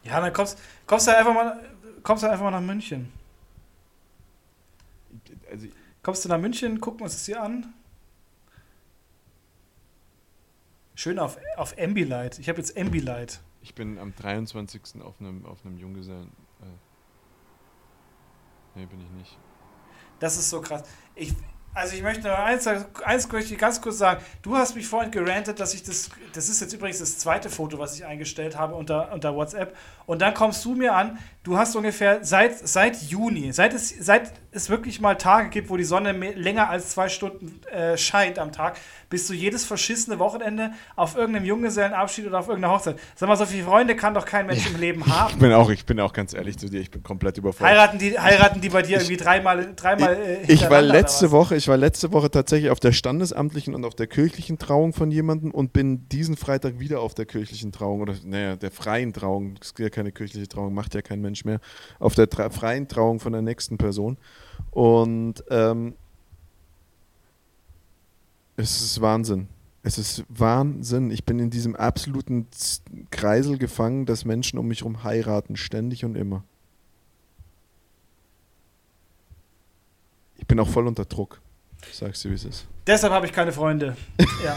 Ja, 0.03 0.20
dann 0.20 0.33
kommst, 0.33 0.59
kommst 0.89 1.07
du 1.07 1.16
einfach 1.16 1.35
mal, 1.35 1.64
kommst 2.03 2.24
du 2.24 2.29
einfach 2.29 2.43
mal 2.43 2.51
nach 2.51 2.61
München. 2.61 3.12
Also, 5.53 5.68
kommst 6.03 6.24
du 6.24 6.29
nach 6.29 6.41
München, 6.41 6.81
gucken 6.81 7.03
uns 7.03 7.12
das 7.12 7.27
hier 7.27 7.41
an. 7.41 7.72
Schön 10.97 11.18
auf, 11.18 11.36
auf 11.59 11.74
Ambilight. 11.78 12.38
Ich 12.38 12.49
habe 12.49 12.59
jetzt 12.59 12.76
Ambilight. 12.78 13.40
Ich 13.61 13.74
bin 13.74 13.99
am 13.99 14.16
23. 14.16 15.03
auf 15.03 15.20
einem, 15.20 15.44
auf 15.44 15.59
einem 15.62 15.76
Junggesellen. 15.76 16.32
Äh, 16.62 16.64
nee, 18.76 18.86
bin 18.86 19.03
ich 19.03 19.11
nicht. 19.11 19.38
Das 20.20 20.38
ist 20.38 20.49
so 20.49 20.62
krass. 20.62 20.84
Ich, 21.14 21.34
also 21.74 21.94
ich 21.94 22.03
möchte 22.03 22.26
noch 22.26 22.38
eins, 22.38 22.66
eins 22.66 23.30
möchte 23.30 23.53
ich 23.53 23.61
ganz 23.61 23.82
kurz 23.82 23.99
sagen. 23.99 24.24
Du 24.40 24.57
hast 24.57 24.74
mich 24.74 24.86
vorhin 24.86 25.11
gerantet, 25.11 25.61
dass 25.61 25.74
ich 25.74 25.82
das, 25.82 26.09
das 26.32 26.49
ist 26.49 26.62
jetzt 26.62 26.72
übrigens 26.72 27.01
das 27.01 27.18
zweite 27.18 27.51
Foto, 27.51 27.78
was 27.78 27.94
ich 27.94 28.07
eingestellt 28.07 28.57
habe 28.57 28.74
unter, 28.74 29.12
unter 29.12 29.34
WhatsApp. 29.34 29.76
Und 30.07 30.22
dann 30.22 30.32
kommst 30.32 30.64
du 30.64 30.74
mir 30.74 30.94
an, 30.94 31.18
du 31.42 31.59
hast 31.59 31.76
ungefähr 31.76 32.24
seit, 32.24 32.66
seit 32.66 33.03
Juni, 33.03 33.53
seit, 33.53 33.74
es, 33.74 33.90
seit, 33.90 34.32
es 34.57 34.71
wirklich 34.71 35.01
mal 35.01 35.15
Tage 35.17 35.51
gibt, 35.51 35.71
wo 35.71 35.77
die 35.77 35.85
Sonne 35.85 36.13
länger 36.13 36.71
als 36.71 36.91
zwei 36.91 37.09
Stunden 37.09 37.61
äh, 37.71 37.97
scheint 37.97 38.39
am 38.39 38.53
Tag, 38.53 38.79
bist 39.09 39.29
du 39.31 39.35
jedes 39.35 39.65
verschissene 39.65 40.19
Wochenende 40.19 40.73
auf 40.97 41.17
irgendeinem 41.17 41.45
Junggesellenabschied 41.45 42.27
oder 42.27 42.41
auf 42.41 42.49
irgendeiner 42.49 42.75
Hochzeit. 42.75 42.99
Sag 43.15 43.29
mal, 43.29 43.37
so 43.37 43.47
viele 43.47 43.65
Freunde 43.65 43.95
kann 43.95 44.15
doch 44.15 44.25
kein 44.25 44.47
Mensch 44.47 44.65
ja. 44.65 44.73
im 44.73 44.81
Leben 44.81 45.07
haben. 45.07 45.35
Ich 45.35 45.39
bin, 45.39 45.53
auch, 45.53 45.71
ich 45.71 45.85
bin 45.85 46.01
auch 46.01 46.13
ganz 46.13 46.35
ehrlich 46.35 46.59
zu 46.59 46.69
dir, 46.69 46.81
ich 46.81 46.91
bin 46.91 47.03
komplett 47.03 47.39
überfordert. 47.39 47.77
Heiraten 47.77 47.99
die, 47.99 48.19
heiraten 48.19 48.61
die 48.61 48.71
bei 48.71 48.83
dir 48.83 48.97
irgendwie 48.99 49.17
dreimal, 49.17 49.75
dreimal 49.77 50.15
äh, 50.17 50.53
Ich 50.53 50.69
war 50.69 50.83
letzte 50.83 51.31
Woche, 51.31 51.55
ich 51.55 51.69
war 51.69 51.77
letzte 51.77 52.13
Woche 52.13 52.31
tatsächlich 52.31 52.71
auf 52.71 52.81
der 52.81 52.93
standesamtlichen 52.93 53.75
und 53.75 53.85
auf 53.85 53.95
der 53.95 54.07
kirchlichen 54.07 54.59
Trauung 54.59 54.93
von 54.93 55.11
jemandem 55.11 55.51
und 55.51 55.73
bin 55.73 56.09
diesen 56.09 56.37
Freitag 56.37 56.81
wieder 56.81 57.01
auf 57.01 57.15
der 57.15 57.27
kirchlichen 57.27 57.73
Trauung 57.73 58.01
oder 58.01 58.15
naja, 58.25 58.57
der 58.57 58.71
freien 58.71 59.13
Trauung, 59.13 59.57
das 59.61 59.69
ist 59.69 59.79
ja 59.79 59.91
keine 59.91 60.13
kirchliche 60.13 60.49
Trauung, 60.49 60.75
macht 60.75 60.95
ja 60.95 61.03
kein 61.03 61.21
Mensch 61.21 61.45
mehr, 61.45 61.61
auf 61.99 62.15
der 62.15 62.29
freien 62.51 62.89
Trauung 62.89 63.21
von 63.21 63.33
der 63.33 63.43
nächsten 63.43 63.79
Person. 63.79 64.17
Und 64.71 65.45
ähm, 65.51 65.95
es 68.57 68.81
ist 68.81 69.01
Wahnsinn. 69.01 69.49
Es 69.83 69.99
ist 69.99 70.25
Wahnsinn. 70.29 71.11
Ich 71.11 71.25
bin 71.25 71.39
in 71.39 71.51
diesem 71.51 71.77
absoluten 71.77 72.49
Kreisel 73.11 73.59
gefangen, 73.59 74.07
dass 74.07 74.25
Menschen 74.25 74.59
um 74.59 74.67
mich 74.67 74.81
herum 74.81 75.05
heiraten, 75.05 75.57
ständig 75.57 76.05
und 76.05 76.17
immer. 76.17 76.43
Ich 80.37 80.47
bin 80.47 80.59
auch 80.61 80.69
voll 80.69 80.87
unter 80.87 81.05
Druck. 81.05 81.41
Sagst 81.93 82.25
du, 82.25 82.31
wie 82.31 82.35
es 82.35 82.45
ist. 82.45 82.67
Deshalb 82.87 83.13
habe 83.13 83.27
ich 83.27 83.33
keine 83.33 83.53
Freunde. 83.53 83.97
ja. 84.45 84.57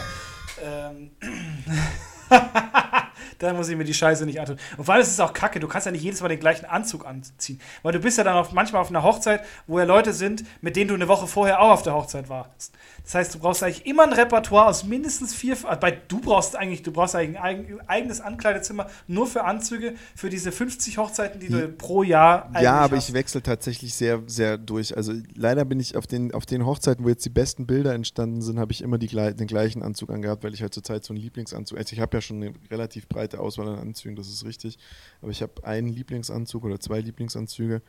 Ähm. 0.62 1.10
dann 3.38 3.56
muss 3.56 3.68
ich 3.68 3.76
mir 3.76 3.84
die 3.84 3.94
Scheiße 3.94 4.26
nicht 4.26 4.40
antun. 4.40 4.58
Und 4.76 4.84
vor 4.84 4.94
allem 4.94 5.02
ist 5.02 5.08
es 5.10 5.20
auch 5.20 5.32
kacke, 5.32 5.60
du 5.60 5.68
kannst 5.68 5.86
ja 5.86 5.92
nicht 5.92 6.02
jedes 6.02 6.20
Mal 6.20 6.28
den 6.28 6.40
gleichen 6.40 6.66
Anzug 6.66 7.06
anziehen. 7.06 7.60
Weil 7.82 7.92
du 7.92 8.00
bist 8.00 8.18
ja 8.18 8.24
dann 8.24 8.36
auf, 8.36 8.52
manchmal 8.52 8.82
auf 8.82 8.90
einer 8.90 9.02
Hochzeit, 9.02 9.42
wo 9.66 9.78
ja 9.78 9.84
Leute 9.84 10.12
sind, 10.12 10.44
mit 10.60 10.76
denen 10.76 10.88
du 10.88 10.94
eine 10.94 11.08
Woche 11.08 11.26
vorher 11.26 11.60
auch 11.60 11.70
auf 11.70 11.82
der 11.82 11.94
Hochzeit 11.94 12.28
warst. 12.28 12.72
Das 13.02 13.14
heißt, 13.14 13.34
du 13.34 13.38
brauchst 13.38 13.62
eigentlich 13.62 13.86
immer 13.86 14.04
ein 14.04 14.12
Repertoire 14.12 14.66
aus 14.66 14.84
mindestens 14.84 15.34
vier. 15.34 15.56
Bei, 15.80 15.90
du 15.90 16.20
brauchst 16.20 16.54
eigentlich, 16.56 16.82
du 16.82 16.92
brauchst 16.92 17.16
eigentlich 17.16 17.40
ein 17.40 17.80
eigenes 17.88 18.20
Ankleidezimmer 18.20 18.88
nur 19.06 19.26
für 19.26 19.44
Anzüge 19.44 19.94
für 20.14 20.28
diese 20.28 20.52
50 20.52 20.98
Hochzeiten, 20.98 21.40
die 21.40 21.48
du 21.48 21.68
pro 21.68 22.02
Jahr 22.02 22.50
Ja, 22.60 22.74
aber 22.74 22.96
hast. 22.96 23.08
ich 23.08 23.14
wechsle 23.14 23.42
tatsächlich 23.42 23.94
sehr, 23.94 24.22
sehr 24.26 24.58
durch. 24.58 24.96
Also 24.96 25.12
leider 25.34 25.64
bin 25.64 25.80
ich 25.80 25.96
auf 25.96 26.06
den, 26.06 26.34
auf 26.34 26.46
den 26.46 26.66
Hochzeiten, 26.66 27.04
wo 27.04 27.08
jetzt 27.08 27.24
die 27.24 27.30
besten 27.30 27.66
Bilder 27.66 27.94
entstanden 27.94 28.42
sind, 28.42 28.58
habe 28.58 28.72
ich 28.72 28.82
immer 28.82 28.98
die, 28.98 29.08
den 29.08 29.46
gleichen 29.46 29.82
Anzug 29.82 30.10
angehabt, 30.10 30.44
weil 30.44 30.54
ich 30.54 30.62
halt 30.62 30.74
zurzeit 30.74 31.04
so 31.04 31.12
einen 31.12 31.22
Lieblingsanzug. 31.22 31.78
Also 31.78 31.94
ich 31.94 32.00
habe 32.00 32.16
ja 32.16 32.19
schon 32.20 32.42
eine 32.42 32.52
relativ 32.70 33.08
breite 33.08 33.40
Auswahl 33.40 33.68
an 33.68 33.78
Anzügen, 33.78 34.16
das 34.16 34.28
ist 34.28 34.44
richtig. 34.44 34.78
Aber 35.22 35.30
ich 35.30 35.42
habe 35.42 35.64
einen 35.64 35.88
Lieblingsanzug 35.88 36.64
oder 36.64 36.80
zwei 36.80 37.00
Lieblingsanzüge. 37.00 37.82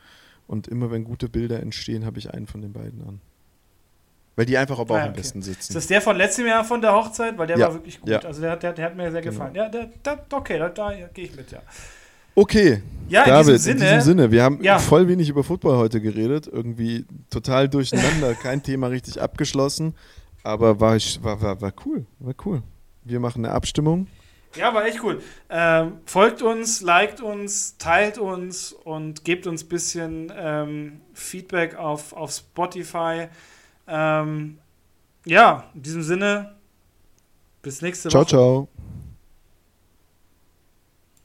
Und 0.46 0.68
immer 0.68 0.90
wenn 0.90 1.04
gute 1.04 1.28
Bilder 1.28 1.60
entstehen, 1.60 2.04
habe 2.04 2.18
ich 2.18 2.32
einen 2.32 2.46
von 2.46 2.60
den 2.60 2.72
beiden 2.72 3.02
an. 3.06 3.20
Weil 4.34 4.46
die 4.46 4.56
einfach 4.56 4.78
aber 4.78 4.94
auch 4.94 4.98
ah, 4.98 5.02
okay. 5.02 5.08
am 5.08 5.14
besten 5.14 5.42
sitzen. 5.42 5.72
Ist 5.72 5.74
das 5.74 5.86
der 5.86 6.00
von 6.00 6.16
letztem 6.16 6.46
Jahr 6.46 6.64
von 6.64 6.80
der 6.80 6.94
Hochzeit? 6.94 7.36
Weil 7.36 7.46
der 7.46 7.58
ja. 7.58 7.66
war 7.66 7.74
wirklich 7.74 8.00
gut. 8.00 8.08
Ja. 8.08 8.20
Also 8.20 8.40
der, 8.40 8.56
der, 8.56 8.72
der, 8.72 8.86
hat 8.86 8.96
mir 8.96 9.10
sehr 9.10 9.20
genau. 9.20 9.32
gefallen. 9.32 9.54
Ja, 9.54 9.68
der, 9.68 9.90
der, 10.04 10.24
okay, 10.32 10.58
da, 10.58 10.68
da 10.70 10.92
gehe 11.12 11.26
ich 11.26 11.36
mit, 11.36 11.50
ja. 11.52 11.60
Okay, 12.34 12.82
ja, 13.08 13.26
David, 13.26 13.48
in 13.48 13.52
diesem, 13.52 13.58
Sinne, 13.58 13.72
in 13.72 13.96
diesem 13.96 14.00
Sinne, 14.00 14.30
wir 14.30 14.42
haben 14.42 14.62
ja. 14.62 14.78
voll 14.78 15.06
wenig 15.06 15.28
über 15.28 15.44
Football 15.44 15.76
heute 15.76 16.00
geredet, 16.00 16.48
irgendwie 16.50 17.04
total 17.28 17.68
durcheinander, 17.68 18.34
kein 18.42 18.62
Thema 18.62 18.86
richtig 18.86 19.20
abgeschlossen, 19.20 19.94
aber 20.42 20.80
war, 20.80 20.96
war, 21.20 21.42
war, 21.42 21.60
war 21.60 21.72
cool, 21.84 22.06
war 22.20 22.34
cool. 22.46 22.62
Wir 23.04 23.20
machen 23.20 23.44
eine 23.44 23.52
Abstimmung. 23.52 24.06
Ja, 24.54 24.74
war 24.74 24.84
echt 24.84 25.02
cool. 25.02 25.22
Ähm, 25.48 25.98
folgt 26.04 26.42
uns, 26.42 26.82
liked 26.82 27.20
uns, 27.20 27.76
teilt 27.78 28.18
uns 28.18 28.72
und 28.72 29.24
gebt 29.24 29.46
uns 29.46 29.64
ein 29.64 29.68
bisschen 29.68 30.32
ähm, 30.36 31.00
Feedback 31.14 31.76
auf, 31.76 32.12
auf 32.12 32.32
Spotify. 32.32 33.28
Ähm, 33.86 34.58
ja, 35.24 35.70
in 35.74 35.82
diesem 35.82 36.02
Sinne, 36.02 36.54
bis 37.62 37.80
nächste 37.80 38.08
ciao, 38.08 38.22
Woche. 38.22 38.28
Ciao, 38.28 38.66
ciao. 38.66 38.68